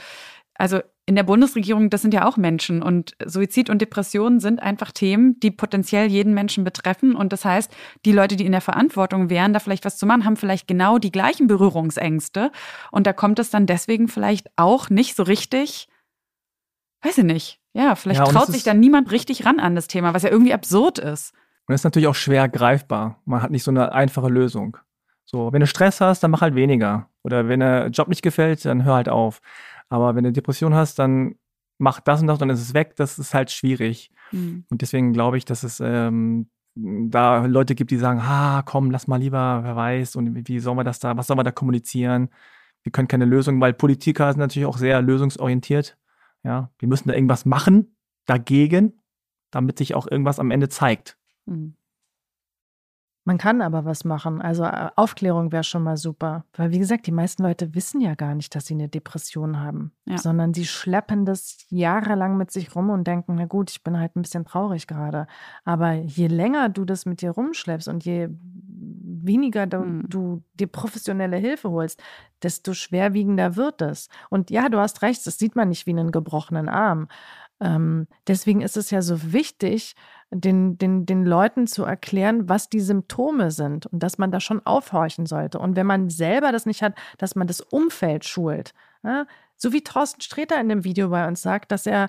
Also 0.63 0.79
in 1.07 1.17
der 1.17 1.25
Bundesregierung, 1.25 1.91
das 1.91 2.03
sind 2.03 2.15
ja 2.15 2.25
auch 2.25 2.37
Menschen 2.37 2.85
und 2.85 3.17
Suizid 3.27 3.69
und 3.69 3.83
Depression 3.83 4.39
sind 4.39 4.63
einfach 4.63 4.93
Themen, 4.93 5.41
die 5.41 5.51
potenziell 5.51 6.07
jeden 6.07 6.35
Menschen 6.35 6.63
betreffen. 6.63 7.17
Und 7.17 7.33
das 7.33 7.45
heißt, 7.45 7.75
die 8.05 8.13
Leute, 8.13 8.37
die 8.37 8.47
in 8.47 8.53
der 8.53 8.61
Verantwortung 8.61 9.29
wären, 9.29 9.53
da 9.53 9.59
vielleicht 9.59 9.85
was 9.85 9.99
zu 9.99 10.07
machen, 10.07 10.25
haben 10.25 10.37
vielleicht 10.37 10.69
genau 10.69 10.99
die 10.99 11.11
gleichen 11.11 11.49
Berührungsängste. 11.49 12.53
Und 12.93 13.09
da 13.09 13.13
kommt 13.13 13.41
es 13.41 13.51
dann 13.51 13.67
deswegen 13.67 14.07
vielleicht 14.07 14.51
auch 14.55 14.89
nicht 14.89 15.17
so 15.17 15.25
richtig, 15.25 15.89
weiß 17.03 17.19
ich 17.19 17.25
nicht. 17.25 17.61
Ja, 17.73 17.97
vielleicht 17.97 18.21
ja, 18.21 18.27
traut 18.27 18.47
sich 18.47 18.63
dann 18.63 18.79
niemand 18.79 19.11
richtig 19.11 19.45
ran 19.45 19.59
an 19.59 19.75
das 19.75 19.89
Thema, 19.89 20.15
was 20.15 20.23
ja 20.23 20.31
irgendwie 20.31 20.55
absurd 20.55 21.01
ist. 21.01 21.33
Und 21.67 21.73
das 21.73 21.81
ist 21.81 21.85
natürlich 21.85 22.07
auch 22.07 22.15
schwer 22.15 22.49
greifbar. 22.49 23.19
Man 23.25 23.43
hat 23.43 23.51
nicht 23.51 23.65
so 23.65 23.73
eine 23.73 23.91
einfache 23.91 24.29
Lösung. 24.29 24.77
So, 25.25 25.53
wenn 25.53 25.61
du 25.61 25.67
Stress 25.67 26.01
hast, 26.01 26.23
dann 26.23 26.31
mach 26.31 26.43
halt 26.43 26.55
weniger. 26.55 27.09
Oder 27.25 27.49
wenn 27.49 27.59
der 27.61 27.89
Job 27.89 28.07
nicht 28.07 28.23
gefällt, 28.23 28.65
dann 28.65 28.85
hör 28.85 28.95
halt 28.95 29.09
auf. 29.09 29.41
Aber 29.93 30.15
wenn 30.15 30.25
du 30.25 30.33
Depression 30.33 30.75
hast, 30.75 30.99
dann 30.99 31.35
mach 31.77 32.01
das 32.01 32.23
und 32.23 32.27
das, 32.27 32.39
dann 32.39 32.49
ist 32.49 32.63
es 32.63 32.73
weg. 32.73 32.97
Das 32.97 33.19
ist 33.19 33.35
halt 33.35 33.51
schwierig. 33.51 34.11
Mhm. 34.31 34.65
Und 34.71 34.81
deswegen 34.81 35.13
glaube 35.13 35.37
ich, 35.37 35.45
dass 35.45 35.65
es 35.65 35.81
ähm, 35.81 36.49
da 36.75 37.45
Leute 37.45 37.75
gibt, 37.75 37.91
die 37.91 37.99
sagen, 37.99 38.27
ha, 38.27 38.63
komm, 38.65 38.91
lass 38.91 39.07
mal 39.07 39.19
lieber, 39.19 39.61
wer 39.63 39.77
weiß, 39.77 40.17
und 40.17 40.49
wie 40.49 40.61
sollen 40.61 40.79
wir 40.79 40.85
das 40.85 40.99
da, 40.99 41.15
was 41.19 41.27
sollen 41.27 41.39
wir 41.39 41.45
da 41.45 41.51
kommunizieren? 41.51 42.31
Wir 42.83 42.91
können 42.91 43.07
keine 43.07 43.27
Lösung, 43.27 43.61
weil 43.61 43.75
Politiker 43.75 44.33
sind 44.33 44.41
natürlich 44.41 44.67
auch 44.67 44.79
sehr 44.79 45.03
lösungsorientiert. 45.03 45.99
Ja, 46.43 46.71
die 46.81 46.87
müssen 46.87 47.09
da 47.09 47.15
irgendwas 47.15 47.45
machen 47.45 47.95
dagegen, 48.25 48.99
damit 49.51 49.77
sich 49.77 49.95
auch 49.95 50.11
irgendwas 50.11 50.39
am 50.39 50.51
Ende 50.51 50.71
zeigt. 50.71 51.19
Mhm. 51.45 51.75
Man 53.25 53.39
kann 53.39 53.63
aber 53.63 53.85
was 53.85 54.05
machen. 54.05 54.43
Also 54.43 54.65
äh, 54.65 54.91
Aufklärung 54.97 55.53
wäre 55.53 55.63
schon 55.63 55.85
mal 55.85 55.97
super. 55.97 56.45
Weil, 56.55 56.73
wie 56.73 56.81
gesagt, 56.81 57.07
die 57.07 57.13
meisten 57.13 57.45
Leute 57.45 57.75
wissen 57.75 58.01
ja 58.01 58.17
gar 58.17 58.35
nicht, 58.35 58.55
dass 58.55 58.67
sie 58.67 58.75
eine 58.75 58.89
Depression 58.89 59.61
haben, 59.61 59.93
ja. 60.07 60.19
sondern 60.19 60.53
sie 60.55 60.67
schleppen 60.67 61.25
das 61.25 61.65
jahrelang 61.69 62.37
mit 62.37 62.51
sich 62.51 62.75
rum 62.75 62.91
und 62.91 63.07
denken, 63.07 63.37
na 63.37 63.47
gut, 63.47 63.71
ich 63.71 63.85
bin 63.85 63.99
halt 63.99 64.17
ein 64.17 64.23
bisschen 64.23 64.45
traurig 64.45 64.89
gerade. 64.89 65.29
Aber 65.65 65.93
je 65.93 66.27
länger 66.27 66.69
du 66.69 66.85
das 66.85 67.07
mit 67.07 67.23
dir 67.23 67.31
rumschleppst 67.31 67.87
und 67.87 68.05
je 68.05 68.29
weniger 69.25 69.67
du, 69.67 69.79
mhm. 69.79 70.09
du 70.09 70.43
dir 70.55 70.67
professionelle 70.67 71.37
Hilfe 71.37 71.71
holst, 71.71 72.03
desto 72.43 72.75
schwerwiegender 72.75 73.57
wird 73.57 73.83
es. 73.83 74.09
Und 74.31 74.51
ja, 74.51 74.69
du 74.69 74.79
hast 74.79 75.03
recht, 75.03 75.25
das 75.27 75.39
sieht 75.39 75.55
man 75.55 75.69
nicht 75.69 75.87
wie 75.87 75.93
einen 75.93 76.11
gebrochenen 76.11 76.69
Arm. 76.69 77.09
Ähm, 77.63 78.09
deswegen 78.27 78.61
ist 78.61 78.77
es 78.77 78.91
ja 78.91 79.03
so 79.03 79.33
wichtig, 79.33 79.95
den, 80.31 80.79
den, 80.79 81.07
den 81.07 81.25
Leuten 81.25 81.69
zu 81.69 81.85
erklären, 81.85 82.49
was 82.49 82.69
die 82.69 82.81
Symptome 82.81 83.53
sind 83.53 83.87
und 83.87 84.03
dass 84.03 84.19
man 84.19 84.33
da 84.33 84.41
schon 84.41 84.67
aufhorchen 84.67 85.27
sollte. 85.27 85.61
Und 85.61 85.77
wenn 85.77 85.87
man 85.87 86.11
selber 86.11 86.51
das 86.51 86.67
nicht 86.67 86.83
hat, 86.83 86.95
dass 87.19 87.37
man 87.37 87.47
das 87.47 87.61
Umfeld 87.61 88.25
schult. 88.25 88.75
Ja? 89.05 89.27
So 89.57 89.73
wie 89.73 89.85
Thorsten 89.85 90.23
Sträter 90.23 90.61
in 90.61 90.69
dem 90.69 90.83
Video 90.83 91.11
bei 91.11 91.29
uns 91.29 91.41
sagt, 91.41 91.71
dass 91.71 91.87
er 91.87 92.09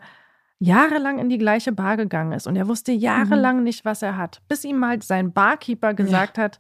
jahrelang 0.58 1.20
in 1.20 1.30
die 1.30 1.38
gleiche 1.38 1.72
Bar 1.72 1.98
gegangen 1.98 2.32
ist 2.32 2.48
und 2.48 2.56
er 2.56 2.68
wusste 2.68 2.92
jahrelang 2.92 3.58
mhm. 3.58 3.64
nicht, 3.64 3.86
was 3.86 4.02
er 4.02 4.18
hat, 4.18 4.42
bis 4.48 4.64
ihm 4.64 4.80
mal 4.80 5.02
sein 5.04 5.34
Barkeeper 5.34 5.94
gesagt 5.94 6.38
ja. 6.38 6.46
hat, 6.46 6.60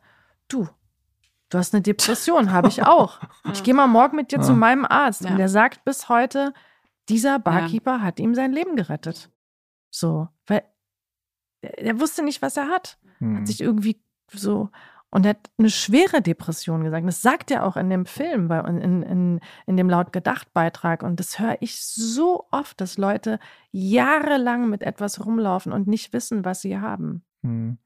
du, 0.50 0.68
du 1.50 1.58
hast 1.58 1.74
eine 1.74 1.82
Depression, 1.82 2.52
habe 2.52 2.68
ich 2.68 2.84
auch. 2.86 3.22
Ich 3.52 3.64
gehe 3.64 3.74
mal 3.74 3.88
morgen 3.88 4.18
mit 4.18 4.32
dir 4.32 4.40
ja. 4.40 4.44
zu 4.44 4.54
meinem 4.54 4.86
Arzt. 4.86 5.26
Und 5.26 5.38
der 5.38 5.50
sagt 5.50 5.84
bis 5.84 6.10
heute, 6.10 6.54
dieser 7.10 7.40
Barkeeper 7.40 8.02
hat 8.02 8.20
ihm 8.20 8.36
sein 8.36 8.54
Leben 8.54 8.76
gerettet. 8.76 9.30
So, 9.90 10.28
weil 10.48 10.64
er 11.62 12.00
wusste 12.00 12.24
nicht, 12.24 12.42
was 12.42 12.58
er 12.58 12.68
hat. 12.68 12.98
Hm. 13.20 13.38
Hat 13.38 13.48
sich 13.48 13.62
irgendwie 13.62 14.02
so. 14.32 14.70
Und 15.10 15.26
er 15.28 15.32
hat 15.32 15.52
eine 15.60 15.70
schwere 15.70 16.24
Depression 16.24 16.84
gesagt. 16.84 17.06
Das 17.06 17.22
sagt 17.22 17.52
er 17.52 17.66
auch 17.66 17.78
in 17.78 17.92
dem 17.92 18.08
Film, 18.08 18.48
bei, 18.48 18.60
in, 18.62 19.04
in, 19.04 19.40
in 19.68 19.78
dem 19.78 19.88
laut 19.88 20.12
gedacht 20.12 20.52
Beitrag. 20.54 21.04
Und 21.04 21.20
das 21.20 21.38
höre 21.38 21.58
ich 21.60 21.84
so 21.84 22.48
oft, 22.50 22.82
dass 22.82 22.98
Leute 22.98 23.40
jahrelang 23.72 24.70
mit 24.70 24.82
etwas 24.82 25.24
rumlaufen 25.24 25.72
und 25.72 25.88
nicht 25.88 26.14
wissen, 26.14 26.44
was 26.46 26.62
sie 26.62 26.80
haben. 26.80 27.24
Hm. 27.44 27.78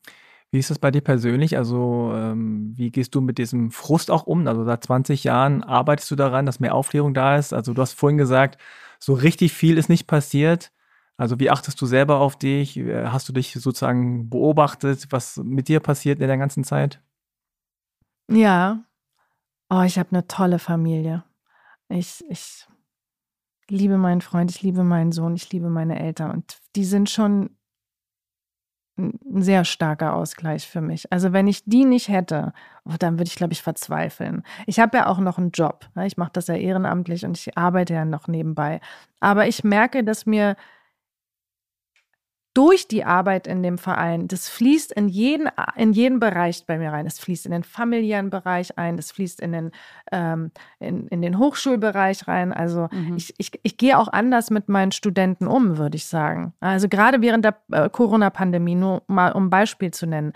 Wie 0.52 0.60
ist 0.60 0.70
das 0.70 0.80
bei 0.80 0.92
dir 0.92 1.02
persönlich? 1.02 1.58
Also, 1.58 2.14
ähm, 2.16 2.72
wie 2.78 2.92
gehst 2.92 3.14
du 3.14 3.20
mit 3.20 3.38
diesem 3.38 3.72
Frust 3.72 4.10
auch 4.10 4.26
um? 4.26 4.48
Also, 4.48 4.64
seit 4.64 4.86
20 4.86 5.26
Jahren 5.26 5.62
arbeitest 5.62 6.10
du 6.10 6.16
daran, 6.16 6.46
dass 6.46 6.62
mehr 6.62 6.74
Aufklärung 6.74 7.14
da 7.14 7.36
ist. 7.36 7.54
Also, 7.54 7.74
du 7.74 7.82
hast 7.82 7.92
vorhin 7.94 8.18
gesagt, 8.18 8.58
so 9.00 9.14
richtig 9.14 9.54
viel 9.54 9.78
ist 9.78 9.90
nicht 9.90 10.08
passiert. 10.08 10.72
Also 11.18 11.40
wie 11.40 11.50
achtest 11.50 11.82
du 11.82 11.86
selber 11.86 12.20
auf 12.20 12.38
dich? 12.38 12.78
Hast 12.78 13.28
du 13.28 13.34
dich 13.34 13.54
sozusagen 13.54 14.30
beobachtet, 14.30 15.08
was 15.10 15.38
mit 15.38 15.68
dir 15.68 15.80
passiert 15.80 16.20
in 16.20 16.28
der 16.28 16.38
ganzen 16.38 16.64
Zeit? 16.64 17.02
Ja. 18.30 18.84
Oh, 19.70 19.82
ich 19.82 19.98
habe 19.98 20.10
eine 20.12 20.28
tolle 20.28 20.60
Familie. 20.60 21.24
Ich, 21.90 22.24
ich 22.30 22.68
liebe 23.70 23.98
meinen 23.98 24.22
Freund, 24.22 24.52
ich 24.52 24.62
liebe 24.62 24.84
meinen 24.84 25.12
Sohn, 25.12 25.36
ich 25.36 25.52
liebe 25.52 25.70
meine 25.70 26.00
Eltern. 26.00 26.32
Und 26.32 26.60
die 26.76 26.86
sind 26.86 27.10
schon 27.10 27.58
ein 28.98 29.42
sehr 29.42 29.64
starker 29.66 30.14
Ausgleich 30.14 30.68
für 30.68 30.82
mich. 30.82 31.12
Also 31.12 31.34
wenn 31.34 31.48
ich 31.48 31.64
die 31.66 31.86
nicht 31.86 32.10
hätte, 32.10 32.54
oh, 32.86 32.94
dann 32.98 33.14
würde 33.20 33.28
ich, 33.28 33.36
glaube 33.36 33.54
ich, 33.54 33.62
verzweifeln. 33.62 34.44
Ich 34.66 34.80
habe 34.80 34.98
ja 34.98 35.08
auch 35.08 35.20
noch 35.20 35.38
einen 35.38 35.52
Job. 35.52 35.86
Ne? 35.96 36.08
Ich 36.08 36.18
mache 36.18 36.32
das 36.34 36.48
ja 36.48 36.56
ehrenamtlich 36.56 37.26
und 37.26 37.38
ich 37.38 37.58
arbeite 37.58 37.94
ja 37.94 38.06
noch 38.06 38.28
nebenbei. 38.28 38.80
Aber 39.20 39.48
ich 39.48 39.64
merke, 39.64 40.04
dass 40.04 40.26
mir 40.26 40.56
durch 42.58 42.88
die 42.88 43.06
Arbeit 43.06 43.46
in 43.46 43.62
dem 43.62 43.78
Verein, 43.78 44.28
das 44.28 44.50
fließt 44.50 44.92
in 44.92 45.10
jeden, 45.10 45.48
in 45.76 45.94
jeden 45.94 46.20
Bereich 46.20 46.66
bei 46.66 46.80
mir 46.80 46.92
rein. 46.92 47.06
Es 47.06 47.20
fließt 47.20 47.46
in 47.46 47.52
den 47.52 47.64
familiären 47.64 48.32
Bereich 48.32 48.80
ein, 48.80 48.98
es 48.98 49.12
fließt 49.12 49.42
in 49.42 49.52
den, 49.52 49.72
ähm, 50.12 50.50
in, 50.80 51.08
in 51.10 51.22
den 51.22 51.38
Hochschulbereich 51.38 52.28
rein. 52.28 52.52
Also 52.52 52.90
mhm. 52.92 53.16
ich, 53.16 53.36
ich, 53.38 53.52
ich 53.62 53.78
gehe 53.78 53.96
auch 53.96 54.08
anders 54.08 54.50
mit 54.50 54.70
meinen 54.70 54.92
Studenten 54.92 55.46
um, 55.46 55.78
würde 55.78 55.98
ich 55.98 56.08
sagen. 56.08 56.56
Also 56.60 56.90
gerade 56.90 57.22
während 57.22 57.46
der 57.46 57.62
äh, 57.72 57.92
Corona-Pandemie, 57.92 58.74
nur 58.74 59.04
mal 59.06 59.34
um 59.34 59.46
ein 59.46 59.50
Beispiel 59.52 59.92
zu 59.92 60.08
nennen. 60.08 60.34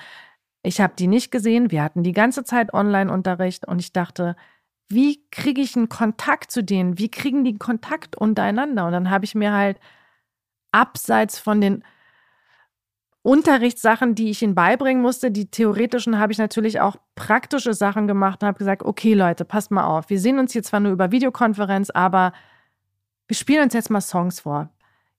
Ich 0.62 0.80
habe 0.80 0.94
die 0.96 1.08
nicht 1.08 1.32
gesehen. 1.32 1.72
Wir 1.72 1.82
hatten 1.82 2.04
die 2.04 2.14
ganze 2.14 2.44
Zeit 2.44 2.72
Online-Unterricht 2.72 3.68
und 3.68 3.80
ich 3.80 3.94
dachte, 3.94 4.36
wie 4.90 5.24
kriege 5.32 5.62
ich 5.62 5.76
einen 5.76 5.90
Kontakt 5.90 6.52
zu 6.52 6.64
denen? 6.64 7.00
Wie 7.00 7.10
kriegen 7.10 7.44
die 7.44 7.58
Kontakt 7.58 8.16
untereinander? 8.16 8.86
Und 8.86 8.92
dann 8.92 9.10
habe 9.10 9.26
ich 9.26 9.34
mir 9.34 9.54
halt 9.54 9.80
abseits 10.72 11.40
von 11.40 11.62
den 11.62 11.84
Unterrichtssachen, 13.24 14.16
die 14.16 14.32
ich 14.32 14.42
ihnen 14.42 14.56
beibringen 14.56 15.02
musste. 15.02 15.30
Die 15.30 15.50
theoretischen 15.50 16.18
habe 16.18 16.32
ich 16.32 16.40
natürlich 16.40 16.80
auch 16.80 16.96
praktische 17.16 17.74
Sachen 17.74 18.08
gemacht 18.08 18.42
und 18.42 18.48
habe 18.48 18.58
gesagt, 18.58 18.84
okay 18.84 19.14
Leute, 19.14 19.46
passt 19.46 19.70
mal 19.70 19.86
auf. 19.86 20.10
Wir 20.10 20.20
sehen 20.20 20.40
uns 20.40 20.54
hier 20.54 20.64
zwar 20.64 20.80
nur 20.80 20.92
über 20.92 21.12
Videokonferenz, 21.12 21.92
aber 21.92 22.34
wir 23.28 23.36
spielen 23.36 23.64
uns 23.64 23.74
jetzt 23.74 23.92
mal 23.92 24.02
Songs 24.02 24.40
vor. 24.40 24.70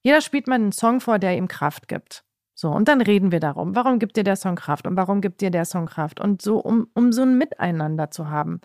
Jeder 0.03 0.21
spielt 0.21 0.49
mal 0.49 0.57
einen 0.57 0.73
Song 0.73 1.01
vor, 1.01 1.19
der 1.21 1.37
ihm 1.37 1.47
Kraft 1.47 1.87
gibt. 1.87 2.25
So, 2.55 2.71
und 2.71 2.89
dann 2.89 3.01
reden 3.01 3.33
wir 3.33 3.41
darum, 3.41 3.75
warum 3.75 3.99
gibt 3.99 4.17
dir 4.17 4.25
der 4.25 4.37
Song 4.37 4.57
Kraft 4.57 4.87
und 4.87 4.97
warum 4.97 5.21
gibt 5.21 5.41
dir 5.41 5.51
der 5.51 5.65
Song 5.65 5.87
Kraft? 5.87 6.21
Und 6.21 6.43
so, 6.43 6.59
um, 6.59 6.89
um 6.95 7.13
so 7.13 7.23
ein 7.23 7.39
Miteinander 7.39 8.11
zu 8.11 8.29
haben. 8.29 8.61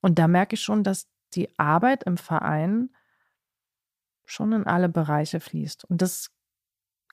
Und 0.00 0.18
da 0.18 0.28
merke 0.28 0.54
ich 0.54 0.62
schon, 0.62 0.82
dass 0.82 1.08
die 1.34 1.56
Arbeit 1.58 2.02
im 2.02 2.16
Verein 2.16 2.90
schon 4.24 4.52
in 4.52 4.66
alle 4.66 4.88
Bereiche 4.88 5.40
fließt. 5.40 5.84
Und 5.84 6.02
das 6.02 6.30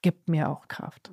gibt 0.02 0.30
mir 0.30 0.50
auch 0.50 0.68
Kraft. 0.68 1.12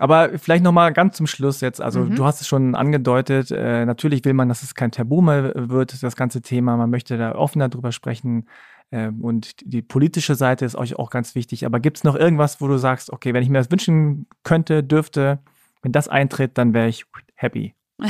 Aber 0.00 0.38
vielleicht 0.38 0.64
noch 0.64 0.72
mal 0.72 0.92
ganz 0.92 1.16
zum 1.16 1.26
Schluss 1.26 1.60
jetzt. 1.60 1.80
Also 1.80 2.00
Mhm. 2.00 2.16
du 2.16 2.24
hast 2.24 2.40
es 2.40 2.48
schon 2.48 2.74
angedeutet. 2.74 3.50
Äh, 3.50 3.84
natürlich 3.84 4.24
will 4.24 4.32
man, 4.34 4.48
dass 4.48 4.62
es 4.62 4.74
kein 4.74 4.90
Tabu 4.90 5.20
mehr 5.20 5.52
wird, 5.54 6.02
das 6.02 6.16
ganze 6.16 6.40
Thema. 6.42 6.76
Man 6.76 6.90
möchte 6.90 7.18
da 7.18 7.34
offener 7.34 7.68
drüber 7.68 7.92
sprechen. 7.92 8.46
Ähm, 8.92 9.20
und 9.20 9.54
die 9.64 9.82
politische 9.82 10.34
Seite 10.34 10.64
ist 10.64 10.74
euch 10.74 10.98
auch 10.98 11.10
ganz 11.10 11.34
wichtig. 11.34 11.66
Aber 11.66 11.80
gibt 11.80 11.98
es 11.98 12.04
noch 12.04 12.16
irgendwas, 12.16 12.60
wo 12.60 12.66
du 12.66 12.78
sagst, 12.78 13.12
okay, 13.12 13.34
wenn 13.34 13.42
ich 13.42 13.48
mir 13.50 13.58
das 13.58 13.70
wünschen 13.70 14.26
könnte, 14.42 14.82
dürfte, 14.82 15.38
wenn 15.82 15.92
das 15.92 16.08
eintritt, 16.08 16.56
dann 16.58 16.72
wäre 16.74 16.88
ich 16.88 17.04
happy. 17.34 17.74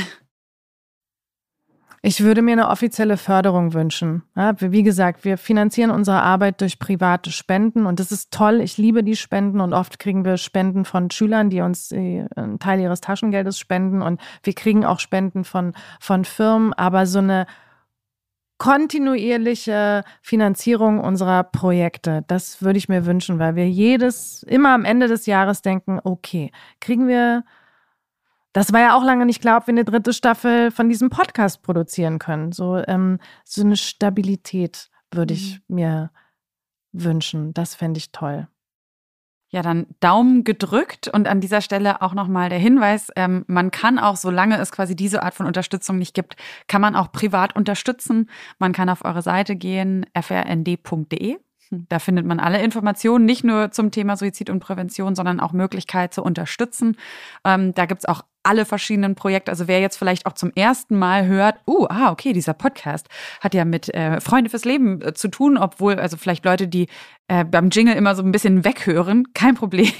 Ich 2.03 2.23
würde 2.23 2.41
mir 2.41 2.53
eine 2.53 2.69
offizielle 2.69 3.15
Förderung 3.15 3.73
wünschen. 3.73 4.23
Ja, 4.35 4.55
wie 4.59 4.81
gesagt, 4.81 5.23
wir 5.23 5.37
finanzieren 5.37 5.91
unsere 5.91 6.23
Arbeit 6.23 6.59
durch 6.61 6.79
private 6.79 7.31
Spenden 7.31 7.85
und 7.85 7.99
das 7.99 8.11
ist 8.11 8.31
toll. 8.31 8.59
Ich 8.59 8.79
liebe 8.79 9.03
die 9.03 9.15
Spenden 9.15 9.61
und 9.61 9.73
oft 9.73 9.99
kriegen 9.99 10.25
wir 10.25 10.37
Spenden 10.37 10.83
von 10.83 11.11
Schülern, 11.11 11.51
die 11.51 11.61
uns 11.61 11.91
einen 11.93 12.57
Teil 12.59 12.79
ihres 12.79 13.01
Taschengeldes 13.01 13.59
spenden 13.59 14.01
und 14.01 14.19
wir 14.41 14.53
kriegen 14.53 14.83
auch 14.83 14.99
Spenden 14.99 15.43
von, 15.43 15.73
von 15.99 16.25
Firmen, 16.25 16.73
aber 16.73 17.05
so 17.05 17.19
eine 17.19 17.45
kontinuierliche 18.57 20.03
Finanzierung 20.23 20.99
unserer 20.99 21.43
Projekte, 21.43 22.23
das 22.27 22.63
würde 22.63 22.77
ich 22.77 22.89
mir 22.89 23.05
wünschen, 23.05 23.37
weil 23.37 23.55
wir 23.55 23.69
jedes, 23.69 24.43
immer 24.43 24.73
am 24.73 24.85
Ende 24.85 25.07
des 25.07 25.27
Jahres 25.27 25.61
denken, 25.61 25.99
okay, 26.03 26.51
kriegen 26.79 27.07
wir 27.07 27.43
das 28.53 28.73
war 28.73 28.81
ja 28.81 28.97
auch 28.97 29.03
lange 29.03 29.25
nicht 29.25 29.41
klar, 29.41 29.57
ob 29.57 29.67
wir 29.67 29.73
eine 29.73 29.85
dritte 29.85 30.13
Staffel 30.13 30.71
von 30.71 30.89
diesem 30.89 31.09
Podcast 31.09 31.61
produzieren 31.61 32.19
können. 32.19 32.51
So, 32.51 32.77
ähm, 32.87 33.19
so 33.45 33.61
eine 33.61 33.77
Stabilität 33.77 34.89
würde 35.11 35.33
ich 35.33 35.61
mir 35.67 36.11
wünschen. 36.91 37.53
Das 37.53 37.75
fände 37.75 37.97
ich 37.97 38.11
toll. 38.11 38.47
Ja, 39.53 39.61
dann 39.61 39.87
Daumen 39.99 40.45
gedrückt 40.45 41.09
und 41.09 41.27
an 41.27 41.41
dieser 41.41 41.59
Stelle 41.59 42.01
auch 42.01 42.13
nochmal 42.13 42.47
der 42.47 42.57
Hinweis, 42.57 43.09
ähm, 43.17 43.43
man 43.47 43.69
kann 43.69 43.99
auch, 43.99 44.15
solange 44.15 44.57
es 44.57 44.71
quasi 44.71 44.95
diese 44.95 45.23
Art 45.23 45.33
von 45.33 45.45
Unterstützung 45.45 45.97
nicht 45.97 46.13
gibt, 46.13 46.37
kann 46.67 46.79
man 46.79 46.95
auch 46.95 47.11
privat 47.11 47.53
unterstützen. 47.53 48.29
Man 48.59 48.71
kann 48.71 48.87
auf 48.87 49.03
eure 49.03 49.21
Seite 49.21 49.57
gehen, 49.57 50.05
frnd.de. 50.15 51.37
Da 51.69 51.99
findet 51.99 52.25
man 52.25 52.39
alle 52.39 52.61
Informationen, 52.61 53.25
nicht 53.25 53.43
nur 53.43 53.71
zum 53.71 53.91
Thema 53.91 54.15
Suizid 54.15 54.49
und 54.49 54.59
Prävention, 54.61 55.15
sondern 55.15 55.39
auch 55.39 55.53
Möglichkeit 55.53 56.13
zu 56.13 56.23
unterstützen. 56.23 56.97
Ähm, 57.45 57.73
da 57.73 57.85
gibt's 57.85 58.05
auch 58.05 58.23
alle 58.43 58.65
verschiedenen 58.65 59.15
Projekte. 59.15 59.51
Also 59.51 59.67
wer 59.67 59.79
jetzt 59.79 59.97
vielleicht 59.97 60.25
auch 60.25 60.33
zum 60.33 60.51
ersten 60.55 60.97
Mal 60.97 61.27
hört, 61.27 61.55
uh, 61.67 61.85
ah, 61.89 62.11
okay, 62.11 62.33
dieser 62.33 62.53
Podcast 62.53 63.07
hat 63.39 63.53
ja 63.53 63.65
mit 63.65 63.93
äh, 63.93 64.19
Freunde 64.19 64.49
fürs 64.49 64.65
Leben 64.65 65.01
äh, 65.01 65.13
zu 65.13 65.29
tun, 65.29 65.57
obwohl, 65.57 65.95
also 65.95 66.17
vielleicht 66.17 66.45
Leute, 66.45 66.67
die 66.67 66.87
äh, 67.27 67.45
beim 67.45 67.69
Jingle 67.69 67.95
immer 67.95 68.15
so 68.15 68.23
ein 68.23 68.31
bisschen 68.31 68.65
weghören, 68.65 69.27
kein 69.33 69.55
Problem. 69.55 69.91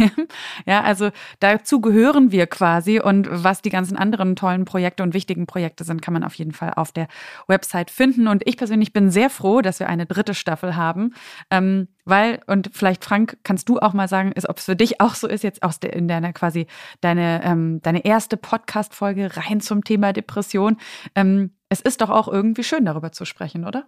ja, 0.65 0.81
also 0.81 1.11
dazu 1.39 1.79
gehören 1.79 2.31
wir 2.31 2.47
quasi 2.47 2.99
und 2.99 3.27
was 3.31 3.61
die 3.61 3.69
ganzen 3.69 3.95
anderen 3.95 4.35
tollen 4.35 4.65
Projekte 4.65 5.03
und 5.03 5.13
wichtigen 5.13 5.45
Projekte 5.45 5.83
sind, 5.83 6.01
kann 6.01 6.13
man 6.13 6.23
auf 6.23 6.33
jeden 6.35 6.51
Fall 6.51 6.73
auf 6.75 6.91
der 6.91 7.07
Website 7.47 7.91
finden. 7.91 8.27
Und 8.27 8.41
ich 8.45 8.57
persönlich 8.57 8.91
bin 8.91 9.11
sehr 9.11 9.29
froh, 9.29 9.61
dass 9.61 9.79
wir 9.79 9.87
eine 9.87 10.05
dritte 10.05 10.33
Staffel 10.33 10.75
haben, 10.75 11.13
ähm, 11.49 11.87
weil, 12.11 12.41
und 12.45 12.69
vielleicht 12.73 13.03
Frank, 13.03 13.37
kannst 13.43 13.69
du 13.69 13.79
auch 13.79 13.93
mal 13.93 14.07
sagen, 14.07 14.33
ist, 14.33 14.47
ob 14.47 14.59
es 14.59 14.65
für 14.65 14.75
dich 14.75 15.01
auch 15.01 15.15
so 15.15 15.27
ist, 15.27 15.43
jetzt 15.43 15.63
aus 15.63 15.79
der, 15.79 15.93
in 15.93 16.07
deiner 16.07 16.33
quasi 16.33 16.67
deine, 16.99 17.41
ähm, 17.43 17.81
deine 17.81 18.05
erste 18.05 18.37
Podcast-Folge 18.37 19.31
rein 19.37 19.61
zum 19.61 19.83
Thema 19.83 20.13
Depression. 20.13 20.77
Ähm, 21.15 21.51
es 21.69 21.79
ist 21.79 22.01
doch 22.01 22.09
auch 22.09 22.27
irgendwie 22.27 22.63
schön, 22.63 22.85
darüber 22.85 23.13
zu 23.13 23.25
sprechen, 23.25 23.65
oder? 23.65 23.85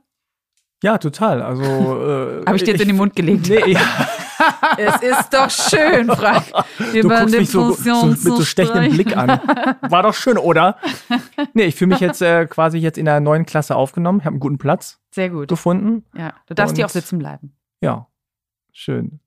Ja, 0.81 0.97
total. 0.97 1.41
Also 1.41 1.63
äh, 1.63 2.43
Habe 2.47 2.55
ich 2.55 2.63
dir 2.63 2.71
jetzt 2.71 2.81
in 2.81 2.87
den 2.87 2.97
Mund 2.97 3.15
gelegt? 3.15 3.49
Nee, 3.49 3.73
ja. 3.73 3.81
Es 4.77 5.01
ist 5.01 5.33
doch 5.33 5.49
schön, 5.49 6.07
Frank. 6.07 6.45
Du 6.91 7.07
guckst 7.07 7.37
mich 7.37 7.49
so, 7.49 7.71
so 7.71 8.07
mit 8.07 8.19
so 8.19 8.41
stechendem 8.41 8.91
Blick 8.91 9.15
an. 9.15 9.39
War 9.81 10.03
doch 10.03 10.13
schön, 10.15 10.37
oder? 10.37 10.77
Nee, 11.53 11.65
ich 11.65 11.75
fühle 11.75 11.89
mich 11.89 11.99
jetzt 11.99 12.21
äh, 12.21 12.45
quasi 12.47 12.77
jetzt 12.79 12.97
in 12.97 13.05
der 13.05 13.21
neuen 13.21 13.45
Klasse 13.45 13.75
aufgenommen. 13.75 14.19
Ich 14.19 14.25
habe 14.25 14.33
einen 14.33 14.41
guten 14.41 14.57
Platz 14.57 14.99
Sehr 15.11 15.29
gut. 15.29 15.47
gefunden. 15.47 16.03
Ja, 16.17 16.33
du 16.47 16.55
darfst 16.55 16.75
hier 16.75 16.85
auch 16.85 16.89
sitzen 16.89 17.19
bleiben. 17.19 17.55
Ja, 17.79 18.07
schön. 18.73 19.19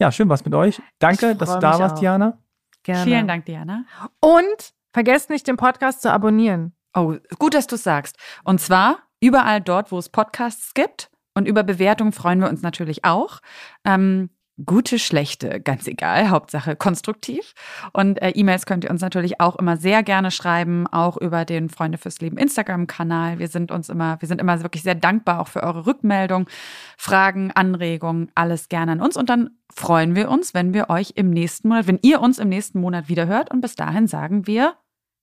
Ja, 0.00 0.10
schön 0.10 0.28
was 0.28 0.44
mit 0.44 0.54
euch. 0.54 0.80
Danke, 0.98 1.36
dass 1.36 1.52
du 1.54 1.60
da 1.60 1.78
warst, 1.78 1.96
auch. 1.96 1.98
Diana. 2.00 2.38
Gerne. 2.82 3.04
Vielen 3.04 3.28
Dank, 3.28 3.46
Diana. 3.46 3.84
Und 4.20 4.74
vergesst 4.92 5.30
nicht, 5.30 5.46
den 5.46 5.56
Podcast 5.56 6.02
zu 6.02 6.12
abonnieren. 6.12 6.74
Oh, 6.94 7.16
gut, 7.38 7.54
dass 7.54 7.66
du 7.66 7.76
sagst. 7.76 8.16
Und 8.44 8.60
zwar 8.60 8.98
überall 9.20 9.60
dort, 9.60 9.90
wo 9.92 9.98
es 9.98 10.08
Podcasts 10.08 10.74
gibt. 10.74 11.10
Und 11.34 11.48
über 11.48 11.64
Bewertungen 11.64 12.12
freuen 12.12 12.40
wir 12.40 12.48
uns 12.48 12.62
natürlich 12.62 13.04
auch. 13.04 13.40
Ähm, 13.84 14.30
gute, 14.64 14.98
schlechte, 14.98 15.60
ganz 15.60 15.86
egal, 15.86 16.30
Hauptsache 16.30 16.76
konstruktiv. 16.76 17.54
Und 17.92 18.22
äh, 18.22 18.30
E-Mails 18.30 18.66
könnt 18.66 18.84
ihr 18.84 18.90
uns 18.90 19.00
natürlich 19.00 19.40
auch 19.40 19.56
immer 19.56 19.76
sehr 19.76 20.02
gerne 20.02 20.30
schreiben, 20.30 20.86
auch 20.86 21.16
über 21.16 21.44
den 21.44 21.68
Freunde 21.68 21.98
fürs 21.98 22.20
Leben 22.20 22.36
Instagram-Kanal. 22.36 23.38
Wir 23.38 23.48
sind 23.48 23.72
uns 23.72 23.88
immer, 23.88 24.20
wir 24.20 24.28
sind 24.28 24.40
immer 24.40 24.62
wirklich 24.62 24.82
sehr 24.82 24.94
dankbar 24.94 25.40
auch 25.40 25.48
für 25.48 25.62
eure 25.62 25.86
Rückmeldung, 25.86 26.48
Fragen, 26.96 27.50
Anregungen, 27.52 28.30
alles 28.34 28.68
gerne 28.68 28.92
an 28.92 29.00
uns. 29.00 29.16
Und 29.16 29.28
dann 29.28 29.50
freuen 29.72 30.14
wir 30.14 30.30
uns, 30.30 30.54
wenn 30.54 30.72
wir 30.72 30.88
euch 30.90 31.12
im 31.16 31.30
nächsten 31.30 31.68
Monat, 31.68 31.86
wenn 31.86 31.98
ihr 32.02 32.20
uns 32.20 32.38
im 32.38 32.48
nächsten 32.48 32.80
Monat 32.80 33.08
wieder 33.08 33.26
hört. 33.26 33.50
Und 33.50 33.60
bis 33.60 33.74
dahin 33.74 34.06
sagen 34.06 34.46
wir 34.46 34.74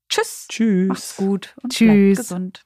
Tschüss. 0.09 0.47
Tschüss. 0.49 0.87
Macht's 0.89 1.15
gut 1.15 1.55
und 1.63 1.71
Tschüss. 1.71 1.87
bleibt 1.87 2.17
gesund. 2.17 2.65